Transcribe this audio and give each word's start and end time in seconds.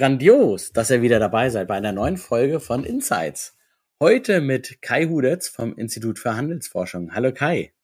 grandios, 0.00 0.72
dass 0.72 0.90
ihr 0.90 1.02
wieder 1.02 1.18
dabei 1.18 1.50
seid 1.50 1.68
bei 1.68 1.74
einer 1.74 1.92
neuen 1.92 2.16
Folge 2.16 2.58
von 2.58 2.84
Insights. 2.84 3.54
Heute 4.00 4.40
mit 4.40 4.80
Kai 4.80 5.04
Hudetz 5.04 5.48
vom 5.48 5.76
Institut 5.76 6.18
für 6.18 6.34
Handelsforschung. 6.34 7.14
Hallo 7.14 7.34
Kai. 7.34 7.74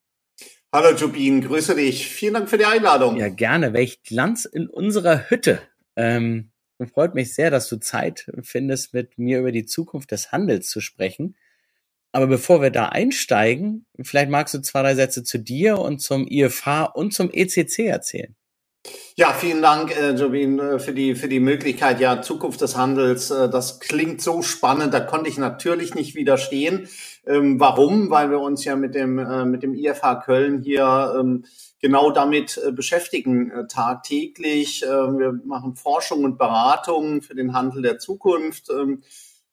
Hallo 0.73 0.97
Jubin, 0.97 1.43
grüße 1.43 1.75
dich. 1.75 2.09
Vielen 2.09 2.33
Dank 2.33 2.49
für 2.49 2.57
die 2.57 2.65
Einladung. 2.65 3.19
Ja, 3.19 3.29
gerne. 3.29 3.75
Welch 3.75 4.03
Glanz 4.03 4.47
in 4.47 4.67
unserer 4.67 5.29
Hütte. 5.29 5.61
Ähm, 5.95 6.53
freut 6.95 7.15
mich 7.15 7.35
sehr, 7.35 7.51
dass 7.51 7.69
du 7.69 7.77
Zeit 7.77 8.33
findest, 8.41 8.95
mit 8.95 9.19
mir 9.19 9.41
über 9.41 9.53
die 9.53 9.67
Zukunft 9.67 10.11
des 10.11 10.33
Handels 10.33 10.71
zu 10.71 10.81
sprechen. 10.81 11.37
Aber 12.13 12.29
bevor 12.29 12.63
wir 12.63 12.71
da 12.71 12.87
einsteigen, 12.87 13.85
vielleicht 14.01 14.31
magst 14.31 14.55
du 14.55 14.63
zwei, 14.63 14.81
drei 14.81 14.95
Sätze 14.95 15.23
zu 15.23 15.37
dir 15.37 15.79
und 15.79 15.99
zum 15.99 16.27
IFH 16.27 16.85
und 16.95 17.13
zum 17.13 17.29
ECC 17.31 17.81
erzählen. 17.81 18.35
Ja, 19.19 19.33
vielen 19.33 19.63
Dank, 19.63 19.97
äh, 19.97 20.11
Jobin, 20.11 20.59
äh, 20.59 20.79
für 20.79 20.93
die, 20.93 21.15
für 21.15 21.29
die 21.29 21.41
Möglichkeit. 21.41 22.01
Ja, 22.01 22.21
Zukunft 22.21 22.61
des 22.61 22.77
Handels, 22.77 23.31
äh, 23.31 23.49
das 23.49 23.81
klingt 23.81 24.21
so 24.21 24.43
spannend, 24.43 24.93
da 24.93 25.01
konnte 25.01 25.31
ich 25.31 25.39
natürlich 25.39 25.95
nicht 25.95 26.15
widerstehen. 26.15 26.89
Ähm, 27.27 27.59
warum? 27.59 28.11
Weil 28.11 28.31
wir 28.31 28.41
uns 28.41 28.65
ja 28.65 28.77
mit 28.77 28.95
dem, 28.95 29.19
äh, 29.19 29.47
mit 29.47 29.63
dem 29.63 29.75
IFH 29.75 30.17
Köln 30.17 30.61
hier 30.63 31.17
ähm, 31.19 31.47
genau 31.81 32.11
damit 32.11 32.61
äh, 32.63 32.73
beschäftigen, 32.73 33.51
äh, 33.51 33.67
tagtäglich. 33.67 34.83
Äh, 34.83 34.89
wir 34.89 35.41
machen 35.45 35.77
Forschung 35.77 36.25
und 36.25 36.37
Beratung 36.37 37.23
für 37.23 37.35
den 37.35 37.55
Handel 37.55 37.81
der 37.81 37.99
Zukunft. 37.99 38.69
Ähm, 38.71 39.03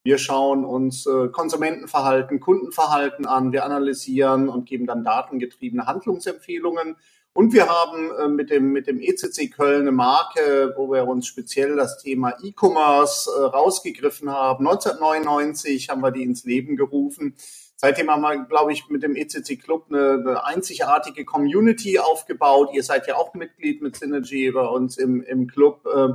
wir 0.03 0.17
schauen 0.17 0.65
uns 0.65 1.05
äh, 1.05 1.29
Konsumentenverhalten, 1.29 2.41
Kundenverhalten 2.41 3.25
an, 3.25 3.53
wir 3.53 3.63
analysieren 3.63 4.49
und 4.49 4.65
geben 4.65 4.85
dann 4.85 5.05
datengetriebene 5.05 5.85
Handlungsempfehlungen 5.85 6.97
und 7.33 7.51
wir 7.51 7.67
haben 7.67 8.11
äh, 8.11 8.27
mit 8.27 8.51
dem, 8.51 8.71
mit 8.71 8.85
dem 8.85 8.99
ECC 9.01 9.51
Köln 9.51 9.81
eine 9.81 9.91
Marke, 9.91 10.73
wo 10.77 10.91
wir 10.91 11.07
uns 11.07 11.25
speziell 11.25 11.75
das 11.75 11.97
Thema 11.97 12.35
E-Commerce 12.43 13.27
äh, 13.27 13.45
rausgegriffen 13.45 14.29
haben. 14.29 14.67
1999 14.67 15.89
haben 15.89 16.01
wir 16.01 16.11
die 16.11 16.23
ins 16.23 16.45
Leben 16.45 16.75
gerufen. 16.75 17.35
Seitdem 17.75 18.11
haben 18.11 18.21
wir, 18.21 18.45
glaube 18.45 18.71
ich, 18.71 18.87
mit 18.89 19.01
dem 19.01 19.15
ECC 19.15 19.59
Club 19.61 19.87
eine, 19.89 20.11
eine 20.11 20.45
einzigartige 20.45 21.25
Community 21.25 21.97
aufgebaut. 21.97 22.69
Ihr 22.71 22.83
seid 22.83 23.07
ja 23.07 23.15
auch 23.15 23.33
Mitglied 23.33 23.81
mit 23.81 23.95
Synergy 23.95 24.51
bei 24.51 24.67
uns 24.67 24.97
im, 24.97 25.23
im 25.23 25.47
Club. 25.47 25.87
Äh, 25.87 26.09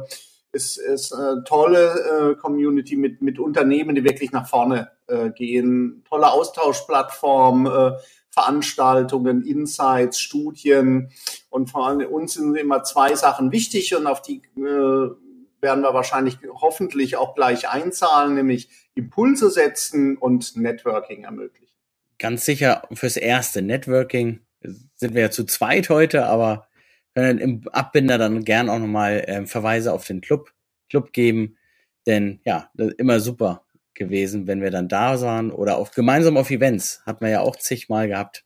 ist, 0.52 0.78
ist 0.78 1.12
eine 1.12 1.44
tolle 1.44 2.38
Community 2.40 2.96
mit, 2.96 3.20
mit 3.20 3.38
Unternehmen, 3.38 3.94
die 3.94 4.02
wirklich 4.02 4.32
nach 4.32 4.48
vorne 4.48 4.90
gehen. 5.34 6.02
Tolle 6.08 6.32
Austauschplattform, 6.32 7.66
Veranstaltungen, 8.30 9.42
Insights, 9.44 10.20
Studien. 10.20 11.10
Und 11.50 11.70
vor 11.70 11.86
allem 11.86 12.06
uns 12.06 12.34
sind 12.34 12.54
immer 12.56 12.82
zwei 12.84 13.14
Sachen 13.14 13.52
wichtig 13.52 13.94
und 13.94 14.06
auf 14.06 14.22
die 14.22 14.42
äh, 14.56 15.10
werden 15.60 15.82
wir 15.82 15.94
wahrscheinlich 15.94 16.38
hoffentlich 16.54 17.16
auch 17.16 17.34
gleich 17.34 17.68
einzahlen, 17.68 18.34
nämlich 18.34 18.68
Impulse 18.94 19.50
setzen 19.50 20.16
und 20.16 20.56
Networking 20.56 21.24
ermöglichen. 21.24 21.74
Ganz 22.18 22.44
sicher 22.44 22.82
fürs 22.92 23.16
erste 23.16 23.62
Networking 23.62 24.40
sind 24.60 25.14
wir 25.14 25.22
ja 25.22 25.30
zu 25.30 25.44
zweit 25.44 25.88
heute, 25.88 26.26
aber 26.26 26.68
können 27.14 27.38
im 27.38 27.68
Abbinder 27.68 28.18
dann 28.18 28.44
gern 28.44 28.68
auch 28.68 28.78
nochmal 28.78 29.24
äh, 29.26 29.46
Verweise 29.46 29.92
auf 29.92 30.06
den 30.06 30.20
Club, 30.20 30.52
Club 30.88 31.12
geben. 31.12 31.56
Denn 32.06 32.40
ja, 32.44 32.70
immer 32.96 33.20
super, 33.20 33.66
gewesen, 33.98 34.46
wenn 34.46 34.62
wir 34.62 34.70
dann 34.70 34.88
da 34.88 35.20
waren 35.20 35.50
oder 35.50 35.76
auch 35.76 35.90
gemeinsam 35.90 36.36
auf 36.36 36.50
Events. 36.50 37.02
Hat 37.04 37.20
man 37.20 37.30
ja 37.30 37.40
auch 37.40 37.56
zigmal 37.56 38.08
gehabt. 38.08 38.44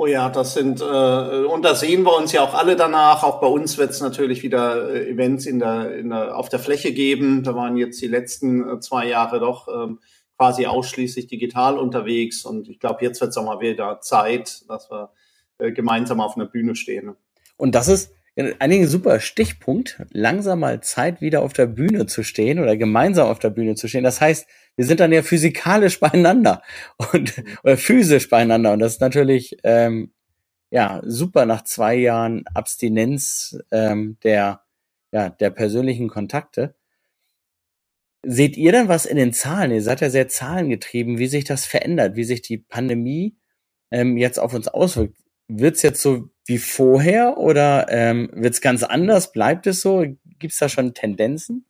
Oh 0.00 0.06
ja, 0.06 0.28
das 0.30 0.54
sind, 0.54 0.80
äh, 0.80 0.84
und 0.84 1.64
da 1.64 1.74
sehen 1.74 2.04
wir 2.04 2.16
uns 2.16 2.30
ja 2.30 2.42
auch 2.42 2.54
alle 2.54 2.76
danach. 2.76 3.24
Auch 3.24 3.40
bei 3.40 3.48
uns 3.48 3.78
wird 3.78 3.90
es 3.90 4.00
natürlich 4.00 4.44
wieder 4.44 4.94
äh, 4.94 5.10
Events 5.10 5.44
in 5.44 5.58
der, 5.58 5.96
in 5.96 6.10
der, 6.10 6.36
auf 6.36 6.48
der 6.48 6.60
Fläche 6.60 6.92
geben. 6.92 7.42
Da 7.42 7.56
waren 7.56 7.76
jetzt 7.76 8.00
die 8.00 8.06
letzten 8.06 8.76
äh, 8.76 8.78
zwei 8.78 9.08
Jahre 9.08 9.40
doch 9.40 9.66
ähm, 9.66 9.98
quasi 10.36 10.66
ausschließlich 10.66 11.26
digital 11.26 11.78
unterwegs. 11.78 12.44
Und 12.44 12.68
ich 12.68 12.78
glaube, 12.78 13.04
jetzt 13.04 13.20
wird 13.20 13.30
es 13.30 13.36
auch 13.36 13.44
mal 13.44 13.60
wieder 13.60 14.00
Zeit, 14.00 14.62
dass 14.68 14.88
wir 14.88 15.10
äh, 15.58 15.72
gemeinsam 15.72 16.20
auf 16.20 16.36
einer 16.36 16.46
Bühne 16.46 16.76
stehen. 16.76 17.16
Und 17.56 17.74
das 17.74 17.88
ist 17.88 18.12
einigen 18.38 18.86
super 18.86 19.20
Stichpunkt, 19.20 20.00
langsam 20.10 20.60
mal 20.60 20.80
Zeit 20.80 21.20
wieder 21.20 21.42
auf 21.42 21.52
der 21.52 21.66
Bühne 21.66 22.06
zu 22.06 22.22
stehen 22.22 22.60
oder 22.60 22.76
gemeinsam 22.76 23.28
auf 23.28 23.38
der 23.38 23.50
Bühne 23.50 23.74
zu 23.74 23.88
stehen. 23.88 24.04
Das 24.04 24.20
heißt, 24.20 24.46
wir 24.76 24.84
sind 24.84 25.00
dann 25.00 25.12
ja 25.12 25.22
physikalisch 25.22 25.98
beieinander 26.00 26.62
und 27.12 27.42
oder 27.64 27.76
physisch 27.76 28.28
beieinander 28.28 28.72
und 28.72 28.78
das 28.78 28.94
ist 28.94 29.00
natürlich 29.00 29.58
ähm, 29.64 30.12
ja 30.70 31.00
super 31.04 31.46
nach 31.46 31.64
zwei 31.64 31.96
Jahren 31.96 32.44
Abstinenz 32.54 33.58
ähm, 33.72 34.18
der 34.22 34.62
ja 35.12 35.30
der 35.30 35.50
persönlichen 35.50 36.08
Kontakte. 36.08 36.74
Seht 38.24 38.56
ihr 38.56 38.72
denn 38.72 38.88
was 38.88 39.06
in 39.06 39.16
den 39.16 39.32
Zahlen? 39.32 39.70
Ihr 39.70 39.82
seid 39.82 40.00
ja 40.00 40.10
sehr 40.10 40.28
zahlengetrieben, 40.28 41.18
wie 41.18 41.28
sich 41.28 41.44
das 41.44 41.64
verändert, 41.66 42.16
wie 42.16 42.24
sich 42.24 42.42
die 42.42 42.58
Pandemie 42.58 43.36
ähm, 43.90 44.16
jetzt 44.16 44.38
auf 44.38 44.54
uns 44.54 44.68
auswirkt. 44.68 45.16
Wird's 45.48 45.82
jetzt 45.82 46.02
so 46.02 46.28
wie 46.48 46.58
vorher 46.58 47.36
oder 47.36 47.86
ähm, 47.90 48.30
wird's 48.32 48.62
ganz 48.62 48.82
anders? 48.82 49.32
Bleibt 49.32 49.66
es 49.66 49.82
so? 49.82 50.04
Gibt's 50.38 50.58
da 50.58 50.68
schon 50.68 50.94
Tendenzen? 50.94 51.66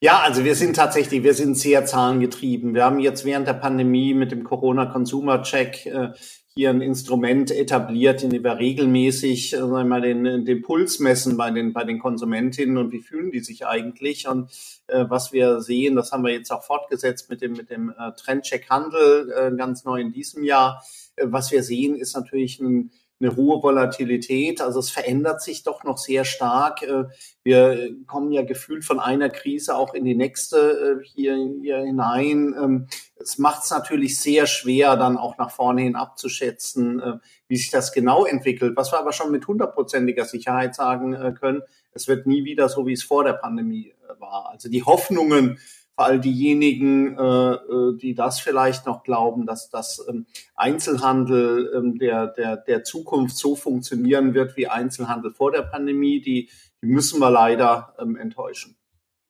Ja, 0.00 0.20
also 0.20 0.44
wir 0.44 0.54
sind 0.54 0.76
tatsächlich, 0.76 1.24
wir 1.24 1.34
sind 1.34 1.58
sehr 1.58 1.84
zahlengetrieben. 1.84 2.72
Wir 2.72 2.84
haben 2.84 3.00
jetzt 3.00 3.24
während 3.24 3.48
der 3.48 3.54
Pandemie 3.54 4.14
mit 4.14 4.30
dem 4.30 4.44
Corona 4.44 4.86
Consumer 4.86 5.42
Check 5.42 5.84
äh, 5.86 6.10
hier 6.54 6.70
ein 6.70 6.80
Instrument 6.80 7.50
etabliert, 7.50 8.22
in 8.22 8.30
dem 8.30 8.44
wir 8.44 8.58
regelmäßig 8.58 9.54
äh, 9.54 9.60
wir, 9.60 10.00
den, 10.00 10.44
den 10.44 10.62
Puls 10.62 11.00
messen 11.00 11.36
bei 11.36 11.50
den, 11.50 11.72
bei 11.72 11.84
den 11.84 11.98
Konsumentinnen 11.98 12.78
und 12.78 12.92
wie 12.92 13.02
fühlen 13.02 13.32
die 13.32 13.40
sich 13.40 13.66
eigentlich. 13.66 14.28
Und 14.28 14.50
äh, 14.86 15.04
was 15.08 15.32
wir 15.32 15.60
sehen, 15.60 15.96
das 15.96 16.12
haben 16.12 16.24
wir 16.24 16.32
jetzt 16.32 16.50
auch 16.50 16.62
fortgesetzt 16.62 17.28
mit 17.28 17.42
dem, 17.42 17.52
mit 17.52 17.70
dem 17.70 17.90
äh, 17.90 18.12
Trendcheck 18.16 18.70
Handel, 18.70 19.32
äh, 19.36 19.56
ganz 19.56 19.84
neu 19.84 20.00
in 20.00 20.12
diesem 20.12 20.44
Jahr. 20.44 20.82
Äh, 21.16 21.26
was 21.26 21.50
wir 21.52 21.62
sehen, 21.62 21.94
ist 21.94 22.14
natürlich 22.14 22.60
ein 22.60 22.90
eine 23.20 23.36
hohe 23.36 23.62
Volatilität. 23.62 24.60
Also 24.60 24.80
es 24.80 24.90
verändert 24.90 25.42
sich 25.42 25.62
doch 25.62 25.84
noch 25.84 25.98
sehr 25.98 26.24
stark. 26.24 26.82
Äh, 26.82 27.04
wir 27.42 27.90
kommen 28.06 28.32
ja 28.32 28.42
gefühlt 28.42 28.84
von 28.84 28.98
einer 28.98 29.28
Krise 29.28 29.76
auch 29.76 29.94
in 29.94 30.04
die 30.04 30.14
nächste 30.14 31.00
äh, 31.02 31.06
hier, 31.06 31.36
hier 31.60 31.78
hinein. 31.78 32.54
Ähm, 32.58 32.86
es 33.16 33.38
macht 33.38 33.64
es 33.64 33.70
natürlich 33.70 34.18
sehr 34.18 34.46
schwer, 34.46 34.96
dann 34.96 35.18
auch 35.18 35.36
nach 35.36 35.50
vorne 35.50 35.82
hin 35.82 35.96
abzuschätzen, 35.96 37.00
äh, 37.00 37.18
wie 37.48 37.56
sich 37.56 37.70
das 37.70 37.92
genau 37.92 38.24
entwickelt. 38.24 38.76
Was 38.76 38.92
wir 38.92 38.98
aber 38.98 39.12
schon 39.12 39.30
mit 39.30 39.46
hundertprozentiger 39.46 40.24
Sicherheit 40.24 40.74
sagen 40.74 41.34
können, 41.34 41.62
es 41.92 42.08
wird 42.08 42.26
nie 42.26 42.44
wieder 42.44 42.68
so, 42.68 42.86
wie 42.86 42.92
es 42.92 43.02
vor 43.02 43.24
der 43.24 43.34
Pandemie 43.34 43.92
war. 44.18 44.50
Also 44.50 44.68
die 44.68 44.84
Hoffnungen, 44.84 45.58
all 46.00 46.18
diejenigen, 46.18 47.16
äh, 47.16 47.52
äh, 47.54 47.96
die 47.96 48.14
das 48.14 48.40
vielleicht 48.40 48.86
noch 48.86 49.02
glauben, 49.02 49.46
dass 49.46 49.70
das 49.70 50.04
ähm, 50.08 50.26
Einzelhandel 50.54 51.72
ähm, 51.76 51.98
der, 51.98 52.28
der, 52.28 52.56
der 52.56 52.84
Zukunft 52.84 53.36
so 53.36 53.54
funktionieren 53.54 54.34
wird 54.34 54.56
wie 54.56 54.66
Einzelhandel 54.66 55.32
vor 55.32 55.52
der 55.52 55.62
Pandemie, 55.62 56.20
die, 56.20 56.50
die 56.82 56.86
müssen 56.86 57.20
wir 57.20 57.30
leider 57.30 57.94
ähm, 58.00 58.16
enttäuschen. 58.16 58.76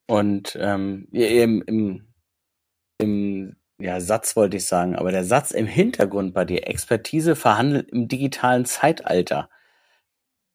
Und 0.06 0.56
ähm, 0.60 1.08
im, 1.12 1.62
im, 1.66 2.08
im 2.98 3.56
ja, 3.80 4.00
Satz 4.00 4.36
wollte 4.36 4.56
ich 4.56 4.66
sagen, 4.66 4.96
aber 4.96 5.12
der 5.12 5.24
Satz 5.24 5.52
im 5.52 5.66
Hintergrund 5.66 6.34
bei 6.34 6.44
dir, 6.44 6.66
Expertise 6.66 7.36
verhandelt 7.36 7.90
im 7.90 8.08
digitalen 8.08 8.64
Zeitalter, 8.64 9.48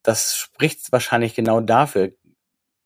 das 0.04 0.36
spricht 0.36 0.92
wahrscheinlich 0.92 1.34
genau 1.34 1.62
dafür. 1.62 2.12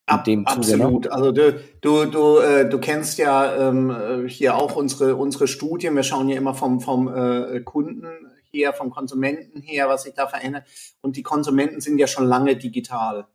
Ab, 0.09 0.23
dem 0.23 0.45
Zuge, 0.45 0.77
ne? 0.77 0.83
absolut. 0.85 1.05
Ne? 1.05 1.11
Also 1.11 1.31
du, 1.31 1.59
du, 1.81 2.05
du, 2.05 2.37
äh, 2.39 2.69
du 2.69 2.79
kennst 2.79 3.17
ja 3.17 3.69
ähm, 3.69 3.89
äh, 3.89 4.29
hier 4.29 4.55
auch 4.55 4.75
unsere, 4.75 5.15
unsere 5.15 5.47
Studien. 5.47 5.95
Wir 5.95 6.03
schauen 6.03 6.29
ja 6.29 6.37
immer 6.37 6.53
vom, 6.53 6.81
vom 6.81 7.07
äh, 7.07 7.59
Kunden 7.61 8.07
her, 8.51 8.73
vom 8.73 8.89
Konsumenten 8.89 9.61
her, 9.61 9.87
was 9.87 10.03
sich 10.03 10.13
da 10.13 10.27
verändert. 10.27 10.65
Und 11.01 11.15
die 11.15 11.23
Konsumenten 11.23 11.81
sind 11.81 11.97
ja 11.97 12.07
schon 12.07 12.25
lange 12.25 12.55
digital. 12.55 13.27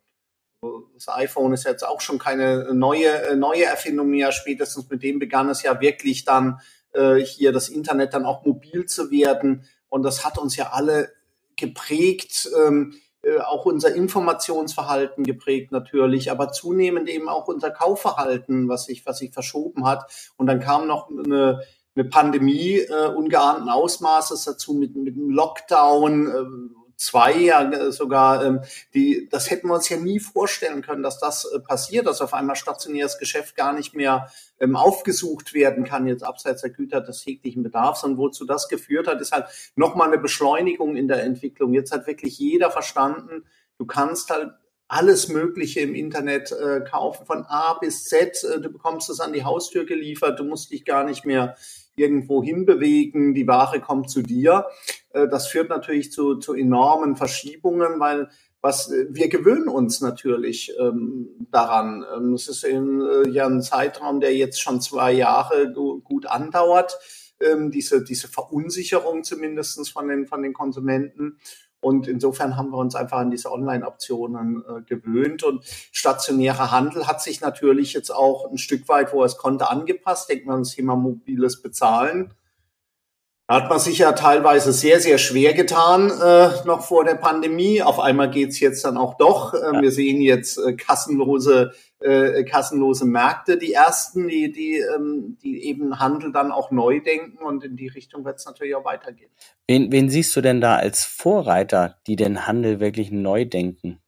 Das 0.94 1.08
iPhone 1.08 1.52
ist 1.52 1.64
jetzt 1.64 1.86
auch 1.86 2.00
schon 2.00 2.18
keine 2.18 2.74
neue, 2.74 3.36
neue 3.36 3.64
Erfindung 3.64 4.08
mehr. 4.08 4.32
Spätestens 4.32 4.88
mit 4.88 5.02
dem 5.02 5.18
begann 5.18 5.48
es 5.48 5.62
ja 5.62 5.80
wirklich 5.80 6.24
dann 6.24 6.60
äh, 6.92 7.16
hier 7.16 7.52
das 7.52 7.68
Internet 7.68 8.14
dann 8.14 8.24
auch 8.24 8.44
mobil 8.44 8.86
zu 8.86 9.10
werden. 9.10 9.64
Und 9.88 10.02
das 10.02 10.24
hat 10.24 10.38
uns 10.38 10.56
ja 10.56 10.70
alle 10.72 11.12
geprägt. 11.56 12.48
Ähm, 12.66 12.94
äh, 12.94 13.03
auch 13.40 13.64
unser 13.64 13.94
Informationsverhalten 13.94 15.24
geprägt 15.24 15.72
natürlich, 15.72 16.30
aber 16.30 16.52
zunehmend 16.52 17.08
eben 17.08 17.28
auch 17.28 17.48
unser 17.48 17.70
Kaufverhalten, 17.70 18.68
was 18.68 18.86
sich, 18.86 19.04
was 19.06 19.18
sich 19.18 19.32
verschoben 19.32 19.86
hat. 19.86 20.10
Und 20.36 20.46
dann 20.46 20.60
kam 20.60 20.86
noch 20.86 21.08
eine, 21.08 21.62
eine 21.96 22.04
Pandemie 22.04 22.78
äh, 22.78 23.08
ungeahnten 23.08 23.68
Ausmaßes 23.68 24.44
dazu 24.44 24.74
mit, 24.74 24.96
mit 24.96 25.14
einem 25.14 25.30
Lockdown. 25.30 26.26
Äh, 26.28 26.83
zwei 27.04 27.32
ja 27.32 27.92
sogar, 27.92 28.44
ähm, 28.44 28.60
die, 28.94 29.28
das 29.30 29.50
hätten 29.50 29.68
wir 29.68 29.74
uns 29.74 29.88
ja 29.88 29.96
nie 29.96 30.20
vorstellen 30.20 30.82
können, 30.82 31.02
dass 31.02 31.18
das 31.18 31.44
äh, 31.44 31.60
passiert, 31.60 32.06
dass 32.06 32.20
auf 32.20 32.34
einmal 32.34 32.56
stationäres 32.56 33.18
Geschäft 33.18 33.56
gar 33.56 33.72
nicht 33.72 33.94
mehr 33.94 34.30
ähm, 34.60 34.76
aufgesucht 34.76 35.54
werden 35.54 35.84
kann, 35.84 36.06
jetzt 36.06 36.24
abseits 36.24 36.62
der 36.62 36.70
Güter 36.70 37.00
des 37.00 37.22
täglichen 37.22 37.62
Bedarfs. 37.62 38.04
Und 38.04 38.16
wozu 38.16 38.44
das 38.44 38.68
geführt 38.68 39.06
hat, 39.06 39.20
ist 39.20 39.32
halt 39.32 39.46
nochmal 39.76 40.08
eine 40.08 40.18
Beschleunigung 40.18 40.96
in 40.96 41.08
der 41.08 41.22
Entwicklung. 41.22 41.74
Jetzt 41.74 41.92
hat 41.92 42.06
wirklich 42.06 42.38
jeder 42.38 42.70
verstanden, 42.70 43.44
du 43.78 43.86
kannst 43.86 44.30
halt 44.30 44.52
alles 44.88 45.28
Mögliche 45.28 45.80
im 45.80 45.94
Internet 45.94 46.52
äh, 46.52 46.80
kaufen, 46.80 47.26
von 47.26 47.44
A 47.46 47.74
bis 47.74 48.04
Z. 48.04 48.44
Äh, 48.44 48.60
du 48.60 48.70
bekommst 48.70 49.10
es 49.10 49.20
an 49.20 49.32
die 49.32 49.44
Haustür 49.44 49.84
geliefert, 49.84 50.38
du 50.38 50.44
musst 50.44 50.70
dich 50.70 50.84
gar 50.84 51.04
nicht 51.04 51.24
mehr 51.24 51.56
irgendwo 51.96 52.42
hinbewegen, 52.42 53.34
die 53.34 53.46
Ware 53.46 53.80
kommt 53.80 54.10
zu 54.10 54.22
dir. 54.22 54.66
Äh, 55.10 55.28
das 55.28 55.48
führt 55.48 55.68
natürlich 55.68 56.12
zu, 56.12 56.36
zu 56.36 56.54
enormen 56.54 57.16
Verschiebungen, 57.16 58.00
weil 58.00 58.28
was 58.64 58.90
äh, 58.90 59.06
wir 59.10 59.28
gewöhnen 59.28 59.68
uns 59.68 60.00
natürlich 60.00 60.72
ähm, 60.80 61.28
daran. 61.50 62.04
Ähm, 62.16 62.32
es 62.32 62.48
ist 62.48 62.64
in, 62.64 63.02
äh, 63.02 63.28
ja 63.28 63.46
ein 63.46 63.62
Zeitraum, 63.62 64.20
der 64.20 64.34
jetzt 64.34 64.60
schon 64.60 64.80
zwei 64.80 65.12
Jahre 65.12 65.72
gut 65.72 66.26
andauert, 66.26 66.98
ähm, 67.40 67.70
diese, 67.70 68.02
diese 68.02 68.28
Verunsicherung 68.28 69.22
zumindestens 69.22 69.90
von 69.90 70.08
den, 70.08 70.26
von 70.26 70.42
den 70.42 70.54
Konsumenten. 70.54 71.38
Und 71.84 72.08
insofern 72.08 72.56
haben 72.56 72.70
wir 72.70 72.78
uns 72.78 72.94
einfach 72.94 73.18
an 73.18 73.30
diese 73.30 73.52
Online-Optionen 73.52 74.64
äh, 74.66 74.82
gewöhnt. 74.82 75.42
Und 75.42 75.64
stationärer 75.92 76.70
Handel 76.70 77.06
hat 77.06 77.22
sich 77.22 77.40
natürlich 77.40 77.92
jetzt 77.92 78.10
auch 78.10 78.50
ein 78.50 78.58
Stück 78.58 78.88
weit, 78.88 79.12
wo 79.12 79.20
er 79.20 79.26
es 79.26 79.36
konnte, 79.36 79.70
angepasst. 79.70 80.30
Denkt 80.30 80.46
man 80.46 80.56
an 80.56 80.62
das 80.62 80.74
Thema 80.74 80.96
mobiles 80.96 81.60
Bezahlen. 81.60 82.32
Hat 83.46 83.68
man 83.68 83.78
sich 83.78 83.98
ja 83.98 84.12
teilweise 84.12 84.72
sehr, 84.72 85.00
sehr 85.00 85.18
schwer 85.18 85.52
getan, 85.52 86.10
äh, 86.10 86.66
noch 86.66 86.80
vor 86.80 87.04
der 87.04 87.16
Pandemie. 87.16 87.82
Auf 87.82 88.00
einmal 88.00 88.30
geht's 88.30 88.58
jetzt 88.58 88.82
dann 88.86 88.96
auch 88.96 89.18
doch. 89.18 89.52
Äh. 89.52 89.82
Wir 89.82 89.90
sehen 89.90 90.22
jetzt 90.22 90.56
äh, 90.56 90.72
kassenlose, 90.72 91.72
äh, 92.00 92.42
kassenlose 92.44 93.04
Märkte, 93.04 93.58
die 93.58 93.74
ersten, 93.74 94.28
die, 94.28 94.50
die, 94.50 94.78
ähm, 94.78 95.36
die 95.42 95.62
eben 95.64 95.98
Handel 95.98 96.32
dann 96.32 96.52
auch 96.52 96.70
neu 96.70 97.00
denken 97.00 97.44
und 97.44 97.62
in 97.64 97.76
die 97.76 97.88
Richtung 97.88 98.24
wird's 98.24 98.46
natürlich 98.46 98.76
auch 98.76 98.86
weitergehen. 98.86 99.30
Wen, 99.68 99.92
wen 99.92 100.08
siehst 100.08 100.34
du 100.34 100.40
denn 100.40 100.62
da 100.62 100.76
als 100.76 101.04
Vorreiter, 101.04 101.98
die 102.06 102.16
den 102.16 102.46
Handel 102.46 102.80
wirklich 102.80 103.10
neu 103.10 103.44
denken? 103.44 104.00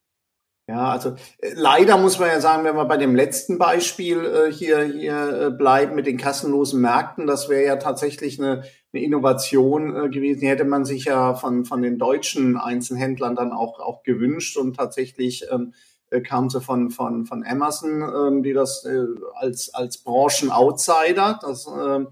Ja, 0.68 0.90
also 0.90 1.10
äh, 1.38 1.52
leider 1.54 1.96
muss 1.96 2.18
man 2.18 2.28
ja 2.28 2.40
sagen, 2.40 2.64
wenn 2.64 2.74
wir 2.74 2.86
bei 2.86 2.96
dem 2.96 3.14
letzten 3.14 3.56
Beispiel 3.56 4.24
äh, 4.24 4.52
hier, 4.52 4.82
hier 4.82 5.42
äh, 5.42 5.50
bleiben 5.50 5.94
mit 5.94 6.06
den 6.06 6.16
kassenlosen 6.16 6.80
Märkten, 6.80 7.26
das 7.26 7.48
wäre 7.48 7.64
ja 7.64 7.76
tatsächlich 7.76 8.40
eine, 8.40 8.64
eine 8.96 9.04
Innovation 9.04 9.94
äh, 9.94 10.08
gewesen, 10.08 10.40
die 10.40 10.48
hätte 10.48 10.64
man 10.64 10.84
sich 10.84 11.04
ja 11.04 11.34
von, 11.34 11.64
von 11.64 11.82
den 11.82 11.98
deutschen 11.98 12.56
Einzelhändlern 12.56 13.36
dann 13.36 13.52
auch, 13.52 13.78
auch 13.78 14.02
gewünscht 14.02 14.56
und 14.56 14.76
tatsächlich 14.76 15.44
ähm, 15.50 15.74
äh, 16.10 16.20
kam 16.20 16.48
sie 16.50 16.60
von, 16.60 16.90
von, 16.90 17.26
von 17.26 17.44
Amazon, 17.44 18.02
ähm, 18.02 18.42
die 18.42 18.52
das 18.52 18.84
äh, 18.84 19.04
als, 19.34 19.74
als 19.74 19.98
Branchen-Outsider, 19.98 21.40
das, 21.42 21.66
äh, 21.66 22.04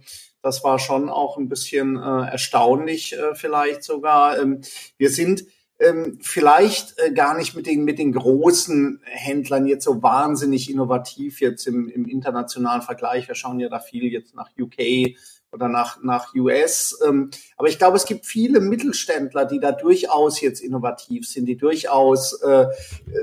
das 0.42 0.62
war 0.62 0.78
schon 0.78 1.08
auch 1.08 1.38
ein 1.38 1.48
bisschen 1.48 1.96
äh, 1.96 2.30
erstaunlich 2.30 3.16
äh, 3.16 3.34
vielleicht 3.34 3.82
sogar. 3.82 4.38
Ähm, 4.38 4.60
wir 4.98 5.10
sind 5.10 5.44
ähm, 5.78 6.18
vielleicht 6.20 6.98
äh, 6.98 7.12
gar 7.12 7.36
nicht 7.36 7.56
mit 7.56 7.66
den, 7.66 7.84
mit 7.84 7.98
den 7.98 8.12
großen 8.12 9.00
Händlern 9.04 9.66
jetzt 9.66 9.84
so 9.84 10.02
wahnsinnig 10.02 10.70
innovativ 10.70 11.40
jetzt 11.40 11.66
im, 11.66 11.88
im 11.88 12.06
internationalen 12.06 12.82
Vergleich. 12.82 13.26
Wir 13.26 13.34
schauen 13.34 13.58
ja 13.58 13.68
da 13.68 13.80
viel 13.80 14.04
jetzt 14.12 14.34
nach 14.34 14.50
UK 14.58 15.16
oder 15.54 15.68
nach, 15.68 16.02
nach 16.02 16.34
US. 16.34 16.98
Ähm, 17.06 17.30
aber 17.56 17.68
ich 17.68 17.78
glaube, 17.78 17.96
es 17.96 18.04
gibt 18.04 18.26
viele 18.26 18.60
Mittelständler, 18.60 19.46
die 19.46 19.60
da 19.60 19.72
durchaus 19.72 20.40
jetzt 20.40 20.60
innovativ 20.60 21.26
sind, 21.26 21.46
die 21.46 21.56
durchaus 21.56 22.34
äh, 22.42 22.66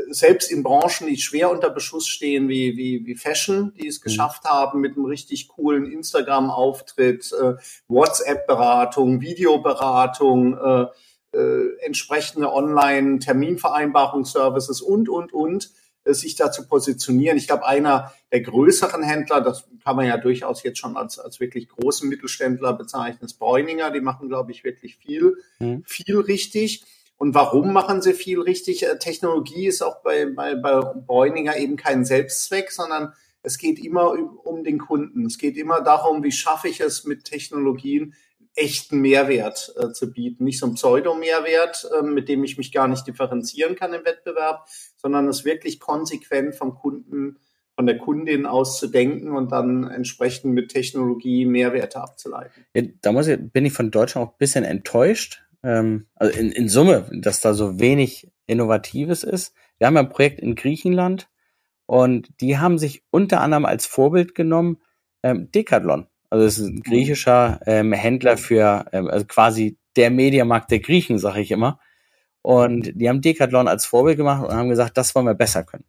selbst 0.09 0.49
in 0.49 0.63
Branchen, 0.63 1.07
die 1.07 1.17
schwer 1.17 1.51
unter 1.51 1.69
Beschuss 1.69 2.07
stehen, 2.07 2.49
wie, 2.49 2.75
wie, 2.77 3.05
wie 3.05 3.15
Fashion, 3.15 3.73
die 3.75 3.87
es 3.87 3.99
mhm. 3.99 4.05
geschafft 4.05 4.45
haben 4.45 4.79
mit 4.79 4.95
einem 4.95 5.05
richtig 5.05 5.49
coolen 5.49 5.85
Instagram-Auftritt, 5.85 7.31
äh, 7.33 7.55
WhatsApp-Beratung, 7.87 9.21
Videoberatung, 9.21 10.57
äh, 10.57 10.87
äh, 11.33 11.77
entsprechende 11.81 12.51
Online-Terminvereinbarungsservices 12.51 14.81
und, 14.81 15.07
und, 15.09 15.31
und 15.33 15.69
sich 16.05 16.35
da 16.35 16.51
zu 16.51 16.67
positionieren. 16.67 17.37
Ich 17.37 17.47
glaube, 17.47 17.65
einer 17.65 18.11
der 18.31 18.41
größeren 18.41 19.03
Händler, 19.03 19.41
das 19.41 19.65
kann 19.83 19.95
man 19.95 20.07
ja 20.07 20.17
durchaus 20.17 20.63
jetzt 20.63 20.79
schon 20.79 20.97
als, 20.97 21.19
als 21.19 21.39
wirklich 21.39 21.69
großen 21.69 22.09
Mittelständler 22.09 22.73
bezeichnen, 22.73 23.25
ist 23.25 23.39
Bräuninger. 23.39 23.91
Die 23.91 24.01
machen, 24.01 24.27
glaube 24.27 24.51
ich, 24.51 24.63
wirklich 24.63 24.97
viel, 24.97 25.37
mhm. 25.59 25.83
viel 25.85 26.19
richtig. 26.19 26.83
Und 27.17 27.35
warum 27.35 27.71
machen 27.71 28.01
sie 28.01 28.13
viel 28.13 28.41
richtig? 28.41 28.83
Äh, 28.83 28.97
Technologie 28.97 29.67
ist 29.67 29.83
auch 29.83 30.01
bei, 30.01 30.25
bei, 30.25 30.55
bei 30.55 30.81
Bräuninger 30.81 31.55
eben 31.57 31.75
kein 31.75 32.03
Selbstzweck, 32.03 32.71
sondern 32.71 33.13
es 33.43 33.57
geht 33.57 33.79
immer 33.79 34.15
um 34.43 34.63
den 34.63 34.79
Kunden. 34.79 35.25
Es 35.25 35.37
geht 35.37 35.57
immer 35.57 35.81
darum, 35.81 36.23
wie 36.23 36.31
schaffe 36.31 36.67
ich 36.67 36.79
es 36.79 37.05
mit 37.05 37.25
Technologien, 37.25 38.15
echten 38.55 38.99
Mehrwert 38.99 39.73
äh, 39.77 39.91
zu 39.91 40.11
bieten. 40.11 40.43
Nicht 40.43 40.59
so 40.59 40.67
ein 40.67 40.73
Pseudo-Mehrwert, 40.73 41.89
äh, 41.97 42.03
mit 42.03 42.27
dem 42.27 42.43
ich 42.43 42.57
mich 42.57 42.71
gar 42.71 42.87
nicht 42.87 43.07
differenzieren 43.07 43.75
kann 43.75 43.93
im 43.93 44.05
Wettbewerb, 44.05 44.67
sondern 44.97 45.27
es 45.27 45.45
wirklich 45.45 45.79
konsequent 45.79 46.55
vom 46.55 46.75
Kunden, 46.75 47.37
von 47.75 47.85
der 47.85 47.97
Kundin 47.97 48.45
aus 48.45 48.77
zu 48.77 48.87
denken 48.87 49.31
und 49.35 49.51
dann 49.51 49.89
entsprechend 49.89 50.53
mit 50.53 50.69
Technologie 50.69 51.45
Mehrwerte 51.45 52.01
abzuleiten. 52.01 52.65
Ja, 52.75 52.83
da 53.01 53.11
muss 53.11 53.27
ich, 53.27 53.39
bin 53.39 53.65
ich 53.65 53.73
von 53.73 53.91
Deutschland 53.91 54.27
auch 54.27 54.33
ein 54.33 54.37
bisschen 54.37 54.65
enttäuscht. 54.65 55.43
Ähm, 55.63 56.07
also 56.15 56.37
in, 56.37 56.51
in 56.51 56.67
Summe, 56.67 57.09
dass 57.13 57.39
da 57.39 57.53
so 57.53 57.79
wenig 57.79 58.29
Innovatives 58.47 59.23
ist. 59.23 59.53
Wir 59.77 59.87
haben 59.87 59.97
ein 59.97 60.09
Projekt 60.09 60.41
in 60.41 60.55
Griechenland 60.55 61.29
und 61.85 62.29
die 62.41 62.57
haben 62.57 62.77
sich 62.77 63.03
unter 63.11 63.41
anderem 63.41 63.65
als 63.65 63.85
Vorbild 63.85 64.35
genommen 64.35 64.81
ähm, 65.23 65.51
Decathlon. 65.51 66.07
Also 66.31 66.45
es 66.45 66.57
ist 66.57 66.65
ein 66.65 66.81
griechischer 66.81 67.59
ähm, 67.67 67.91
Händler 67.91 68.37
für, 68.37 68.85
ähm, 68.93 69.09
also 69.09 69.25
quasi 69.25 69.77
der 69.97 70.09
Mediamarkt 70.09 70.71
der 70.71 70.79
Griechen, 70.79 71.19
sage 71.19 71.41
ich 71.41 71.51
immer. 71.51 71.79
Und 72.41 72.93
die 72.95 73.09
haben 73.09 73.21
Decathlon 73.21 73.67
als 73.67 73.85
Vorbild 73.85 74.17
gemacht 74.17 74.43
und 74.43 74.53
haben 74.55 74.69
gesagt, 74.69 74.97
das 74.97 75.13
wollen 75.13 75.25
wir 75.25 75.35
besser 75.35 75.63
können. 75.63 75.83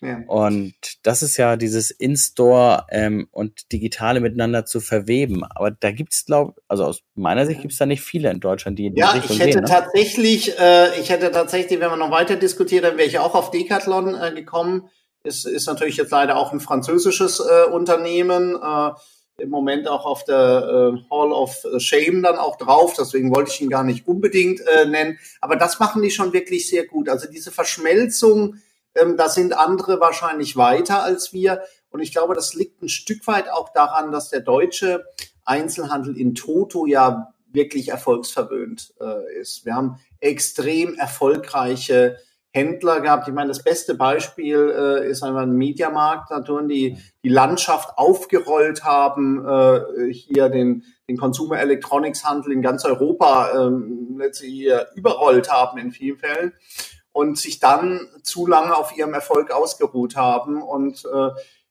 Ja. 0.00 0.22
Und 0.26 0.74
das 1.02 1.22
ist 1.22 1.36
ja 1.36 1.56
dieses 1.56 1.90
In-Store 1.90 2.86
ähm, 2.90 3.28
und 3.30 3.72
Digitale 3.72 4.20
miteinander 4.20 4.64
zu 4.64 4.80
verweben. 4.80 5.44
Aber 5.44 5.70
da 5.70 5.92
gibt's, 5.92 6.24
glaube 6.24 6.54
also 6.66 6.84
aus 6.84 7.02
meiner 7.14 7.44
Sicht 7.44 7.60
gibt's 7.60 7.78
da 7.78 7.84
nicht 7.84 8.02
viele 8.02 8.30
in 8.30 8.40
Deutschland, 8.40 8.78
die 8.78 8.86
in 8.86 8.96
ja, 8.96 9.10
Richtung 9.10 9.36
ich 9.36 9.40
hätte 9.40 9.50
gehen, 9.52 9.64
ne? 9.64 9.68
tatsächlich, 9.68 10.58
äh, 10.58 10.98
ich 10.98 11.10
hätte 11.10 11.30
tatsächlich, 11.30 11.78
wenn 11.78 11.90
wir 11.90 11.96
noch 11.96 12.10
weiter 12.10 12.36
diskutiert, 12.36 12.84
dann 12.84 12.96
wäre 12.96 13.08
ich 13.08 13.18
auch 13.18 13.34
auf 13.34 13.50
Decathlon 13.50 14.14
äh, 14.14 14.32
gekommen. 14.34 14.88
Es 15.22 15.44
ist 15.44 15.66
natürlich 15.66 15.96
jetzt 15.98 16.10
leider 16.10 16.36
auch 16.36 16.52
ein 16.52 16.60
französisches 16.60 17.40
äh, 17.40 17.70
Unternehmen. 17.70 18.56
Äh, 18.56 18.90
im 19.38 19.50
Moment 19.50 19.88
auch 19.88 20.04
auf 20.04 20.24
der 20.24 20.94
äh, 20.94 21.10
Hall 21.10 21.32
of 21.32 21.56
Shame 21.78 22.22
dann 22.22 22.36
auch 22.36 22.56
drauf. 22.56 22.94
Deswegen 22.96 23.34
wollte 23.34 23.50
ich 23.50 23.60
ihn 23.60 23.70
gar 23.70 23.84
nicht 23.84 24.06
unbedingt 24.06 24.60
äh, 24.60 24.86
nennen. 24.86 25.18
Aber 25.40 25.56
das 25.56 25.80
machen 25.80 26.02
die 26.02 26.10
schon 26.10 26.32
wirklich 26.32 26.68
sehr 26.68 26.86
gut. 26.86 27.08
Also 27.08 27.28
diese 27.28 27.50
Verschmelzung, 27.50 28.56
ähm, 28.94 29.16
da 29.16 29.28
sind 29.28 29.56
andere 29.58 30.00
wahrscheinlich 30.00 30.56
weiter 30.56 31.02
als 31.02 31.32
wir. 31.32 31.62
Und 31.90 32.00
ich 32.00 32.12
glaube, 32.12 32.34
das 32.34 32.54
liegt 32.54 32.82
ein 32.82 32.88
Stück 32.88 33.26
weit 33.26 33.50
auch 33.50 33.72
daran, 33.72 34.12
dass 34.12 34.30
der 34.30 34.40
deutsche 34.40 35.04
Einzelhandel 35.44 36.16
in 36.16 36.34
Toto 36.34 36.86
ja 36.86 37.34
wirklich 37.46 37.88
erfolgsverwöhnt 37.88 38.94
äh, 39.00 39.40
ist. 39.40 39.64
Wir 39.64 39.74
haben 39.74 40.00
extrem 40.20 40.94
erfolgreiche 40.94 42.18
Händler 42.54 43.00
gehabt. 43.00 43.26
Ich 43.26 43.34
meine, 43.34 43.48
das 43.48 43.64
beste 43.64 43.96
Beispiel 43.96 44.72
äh, 44.76 45.10
ist 45.10 45.24
einmal 45.24 45.42
ein 45.42 45.56
Mediamarkt, 45.56 46.30
natürlich 46.30 46.68
die 46.68 46.98
die 47.24 47.28
Landschaft 47.28 47.98
aufgerollt 47.98 48.84
haben, 48.84 49.44
äh, 49.44 50.12
hier 50.12 50.48
den, 50.48 50.84
den 51.08 51.16
Consumer 51.16 51.58
Electronics 51.58 52.24
Handel 52.24 52.52
in 52.52 52.62
ganz 52.62 52.84
Europa 52.84 53.66
ähm, 53.66 54.16
letztlich 54.18 54.52
hier 54.52 54.86
überrollt 54.94 55.50
haben 55.50 55.78
in 55.78 55.90
vielen 55.90 56.18
Fällen 56.18 56.52
und 57.10 57.38
sich 57.38 57.58
dann 57.58 58.08
zu 58.22 58.46
lange 58.46 58.76
auf 58.76 58.96
ihrem 58.96 59.14
Erfolg 59.14 59.50
ausgeruht 59.50 60.14
haben 60.14 60.62
und 60.62 61.04
äh, 61.12 61.30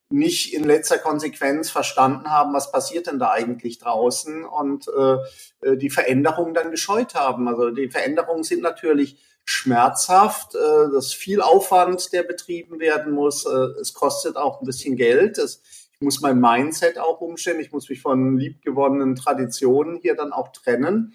nicht 0.09 0.53
in 0.53 0.65
letzter 0.65 0.97
Konsequenz 0.97 1.69
verstanden 1.69 2.29
haben, 2.29 2.53
was 2.53 2.71
passiert 2.71 3.07
denn 3.07 3.19
da 3.19 3.31
eigentlich 3.31 3.79
draußen 3.79 4.43
und 4.43 4.87
äh, 4.89 5.13
äh 5.61 5.77
die 5.77 5.89
Veränderungen 5.89 6.53
dann 6.53 6.71
gescheut 6.71 7.15
haben. 7.15 7.47
Also 7.47 7.69
die 7.71 7.89
Veränderungen 7.89 8.43
sind 8.43 8.61
natürlich 8.61 9.17
schmerzhaft. 9.45 10.55
Äh, 10.55 10.91
das 10.93 11.07
ist 11.07 11.15
viel 11.15 11.41
Aufwand, 11.41 12.13
der 12.13 12.23
betrieben 12.23 12.79
werden 12.79 13.13
muss. 13.13 13.45
Äh, 13.45 13.79
es 13.81 13.93
kostet 13.93 14.37
auch 14.37 14.61
ein 14.61 14.65
bisschen 14.65 14.95
Geld. 14.95 15.37
ich 15.37 16.01
muss 16.01 16.21
mein 16.21 16.39
Mindset 16.39 16.97
auch 16.97 17.21
umstellen. 17.21 17.59
Ich 17.59 17.71
muss 17.71 17.89
mich 17.89 18.01
von 18.01 18.37
liebgewonnenen 18.37 19.15
Traditionen 19.15 19.99
hier 20.01 20.15
dann 20.15 20.33
auch 20.33 20.49
trennen. 20.49 21.13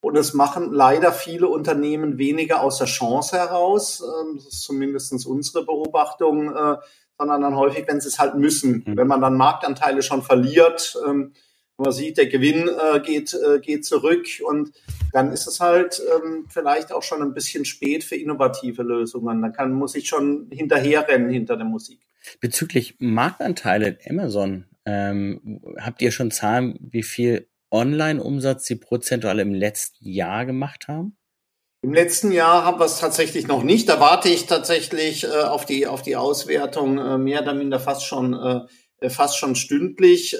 Und 0.00 0.16
es 0.16 0.34
machen 0.34 0.70
leider 0.70 1.12
viele 1.12 1.48
Unternehmen 1.48 2.18
weniger 2.18 2.62
aus 2.62 2.76
der 2.76 2.86
Chance 2.86 3.38
heraus. 3.38 4.02
Ähm, 4.02 4.36
das 4.36 4.46
ist 4.46 4.62
zumindest 4.62 5.26
unsere 5.26 5.64
Beobachtung, 5.64 6.54
äh, 6.54 6.76
sondern 7.18 7.40
dann 7.40 7.56
häufig, 7.56 7.86
wenn 7.88 8.00
sie 8.00 8.08
es 8.08 8.18
halt 8.18 8.34
müssen. 8.34 8.84
Mhm. 8.86 8.96
Wenn 8.98 9.06
man 9.06 9.22
dann 9.22 9.36
Marktanteile 9.36 10.02
schon 10.02 10.22
verliert, 10.22 10.98
ähm, 11.06 11.32
man 11.76 11.92
sieht, 11.92 12.18
der 12.18 12.26
Gewinn 12.26 12.68
äh, 12.68 13.00
geht, 13.00 13.34
äh, 13.34 13.58
geht 13.58 13.84
zurück 13.84 14.26
und 14.46 14.72
dann 15.12 15.32
ist 15.32 15.46
es 15.46 15.60
halt 15.60 16.00
ähm, 16.14 16.46
vielleicht 16.48 16.92
auch 16.92 17.02
schon 17.02 17.22
ein 17.22 17.34
bisschen 17.34 17.64
spät 17.64 18.04
für 18.04 18.16
innovative 18.16 18.82
Lösungen. 18.82 19.42
Dann 19.42 19.52
kann, 19.52 19.72
muss 19.72 19.94
ich 19.94 20.08
schon 20.08 20.48
hinterherrennen 20.50 21.30
hinter 21.30 21.56
der 21.56 21.66
Musik. 21.66 22.00
Bezüglich 22.40 22.96
Marktanteile 22.98 23.98
Amazon, 24.08 24.66
ähm, 24.86 25.60
habt 25.78 26.00
ihr 26.02 26.10
schon 26.10 26.30
Zahlen, 26.30 26.78
wie 26.80 27.02
viel 27.02 27.48
Online-Umsatz 27.70 28.66
sie 28.66 28.76
prozentual 28.76 29.40
im 29.40 29.52
letzten 29.52 30.08
Jahr 30.08 30.46
gemacht 30.46 30.88
haben? 30.88 31.16
Im 31.82 31.92
letzten 31.92 32.32
Jahr 32.32 32.64
haben 32.64 32.78
wir 32.78 32.86
es 32.86 32.98
tatsächlich 32.98 33.46
noch 33.46 33.62
nicht. 33.62 33.88
Da 33.88 34.00
warte 34.00 34.30
ich 34.30 34.46
tatsächlich 34.46 35.24
äh, 35.24 35.42
auf 35.42 35.66
die 35.66 35.86
auf 35.86 36.00
die 36.00 36.16
Auswertung 36.16 36.98
äh, 36.98 37.18
mehr 37.18 37.42
oder 37.42 37.52
minder 37.52 37.78
fast 37.78 38.06
schon 38.06 38.32
äh, 38.32 39.10
fast 39.10 39.36
schon 39.36 39.54
stündlich. 39.54 40.34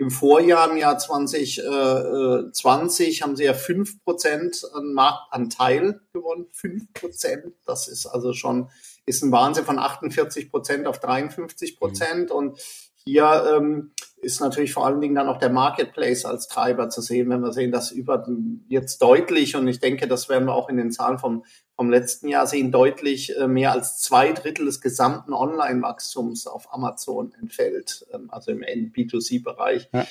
Äh, 0.00 0.02
Im 0.02 0.10
Vorjahr, 0.10 0.70
im 0.70 0.76
Jahr 0.76 0.98
2020, 0.98 3.22
haben 3.22 3.36
sie 3.36 3.44
ja 3.44 3.54
fünf 3.54 4.04
Prozent 4.04 4.68
an 4.74 4.92
Marktanteil 4.94 6.00
gewonnen. 6.12 6.46
Fünf 6.52 6.92
Prozent. 6.92 7.54
Das 7.66 7.88
ist 7.88 8.06
also 8.06 8.32
schon 8.32 8.70
ist 9.06 9.22
ein 9.22 9.32
Wahnsinn 9.32 9.64
von 9.64 9.78
48 9.78 10.50
Prozent 10.50 10.86
auf 10.86 11.00
53 11.00 11.78
Prozent. 11.78 12.30
Mhm. 12.30 12.36
Und 12.36 12.58
hier 13.04 13.56
ähm, 13.56 13.92
ist 14.20 14.40
natürlich 14.40 14.72
vor 14.72 14.86
allen 14.86 15.00
Dingen 15.00 15.14
dann 15.14 15.28
auch 15.28 15.38
der 15.38 15.50
Marketplace 15.50 16.24
als 16.24 16.48
Treiber 16.48 16.90
zu 16.90 17.00
sehen, 17.00 17.30
wenn 17.30 17.40
wir 17.40 17.52
sehen, 17.52 17.72
dass 17.72 17.90
über 17.90 18.26
jetzt 18.68 19.02
deutlich, 19.02 19.56
und 19.56 19.66
ich 19.68 19.80
denke, 19.80 20.06
das 20.06 20.28
werden 20.28 20.46
wir 20.46 20.54
auch 20.54 20.68
in 20.68 20.76
den 20.76 20.92
Zahlen 20.92 21.18
vom, 21.18 21.44
vom 21.80 21.88
letzten 21.88 22.28
Jahr 22.28 22.46
sehen, 22.46 22.70
deutlich 22.70 23.34
äh, 23.38 23.48
mehr 23.48 23.72
als 23.72 24.02
zwei 24.02 24.34
Drittel 24.34 24.66
des 24.66 24.82
gesamten 24.82 25.32
Online-Wachstums 25.32 26.46
auf 26.46 26.74
Amazon 26.74 27.32
entfällt, 27.40 28.04
ähm, 28.12 28.28
also 28.30 28.50
im 28.50 28.60
B2C-Bereich. 28.60 29.88
Ja. 29.90 30.06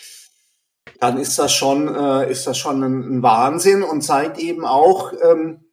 Dann 1.00 1.20
ist 1.20 1.38
das 1.38 1.54
schon, 1.54 1.88
äh, 1.88 2.32
ist 2.32 2.48
das 2.48 2.58
schon 2.58 2.82
ein, 2.82 3.18
ein 3.18 3.22
Wahnsinn 3.22 3.84
und 3.84 4.02
zeigt 4.02 4.40
eben 4.40 4.66
auch, 4.66 5.14
ähm, 5.22 5.64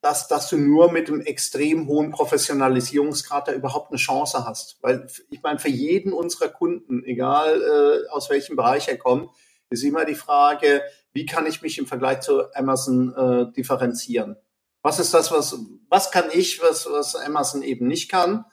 dass, 0.00 0.26
dass 0.26 0.48
du 0.48 0.56
nur 0.56 0.90
mit 0.90 1.06
einem 1.06 1.20
extrem 1.20 1.86
hohen 1.86 2.10
Professionalisierungsgrad 2.10 3.46
da 3.46 3.52
überhaupt 3.52 3.92
eine 3.92 3.98
Chance 3.98 4.44
hast. 4.44 4.78
Weil 4.82 5.06
ich 5.30 5.40
meine, 5.40 5.60
für 5.60 5.68
jeden 5.68 6.12
unserer 6.12 6.48
Kunden, 6.48 7.04
egal 7.04 7.62
äh, 7.62 8.08
aus 8.10 8.28
welchem 8.28 8.56
Bereich 8.56 8.88
er 8.88 8.98
kommt, 8.98 9.30
ist 9.70 9.84
immer 9.84 10.04
die 10.04 10.16
Frage, 10.16 10.82
wie 11.12 11.26
kann 11.26 11.46
ich 11.46 11.62
mich 11.62 11.78
im 11.78 11.86
Vergleich 11.86 12.22
zu 12.22 12.52
Amazon 12.56 13.14
äh, 13.14 13.52
differenzieren? 13.52 14.36
Was 14.82 14.98
ist 14.98 15.14
das, 15.14 15.30
was, 15.30 15.58
was 15.88 16.10
kann 16.10 16.24
ich, 16.32 16.60
was, 16.60 16.90
was 16.90 17.14
Amazon 17.14 17.62
eben 17.62 17.86
nicht 17.86 18.10
kann? 18.10 18.44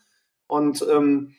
Und 0.47 0.85
ähm, 0.89 1.35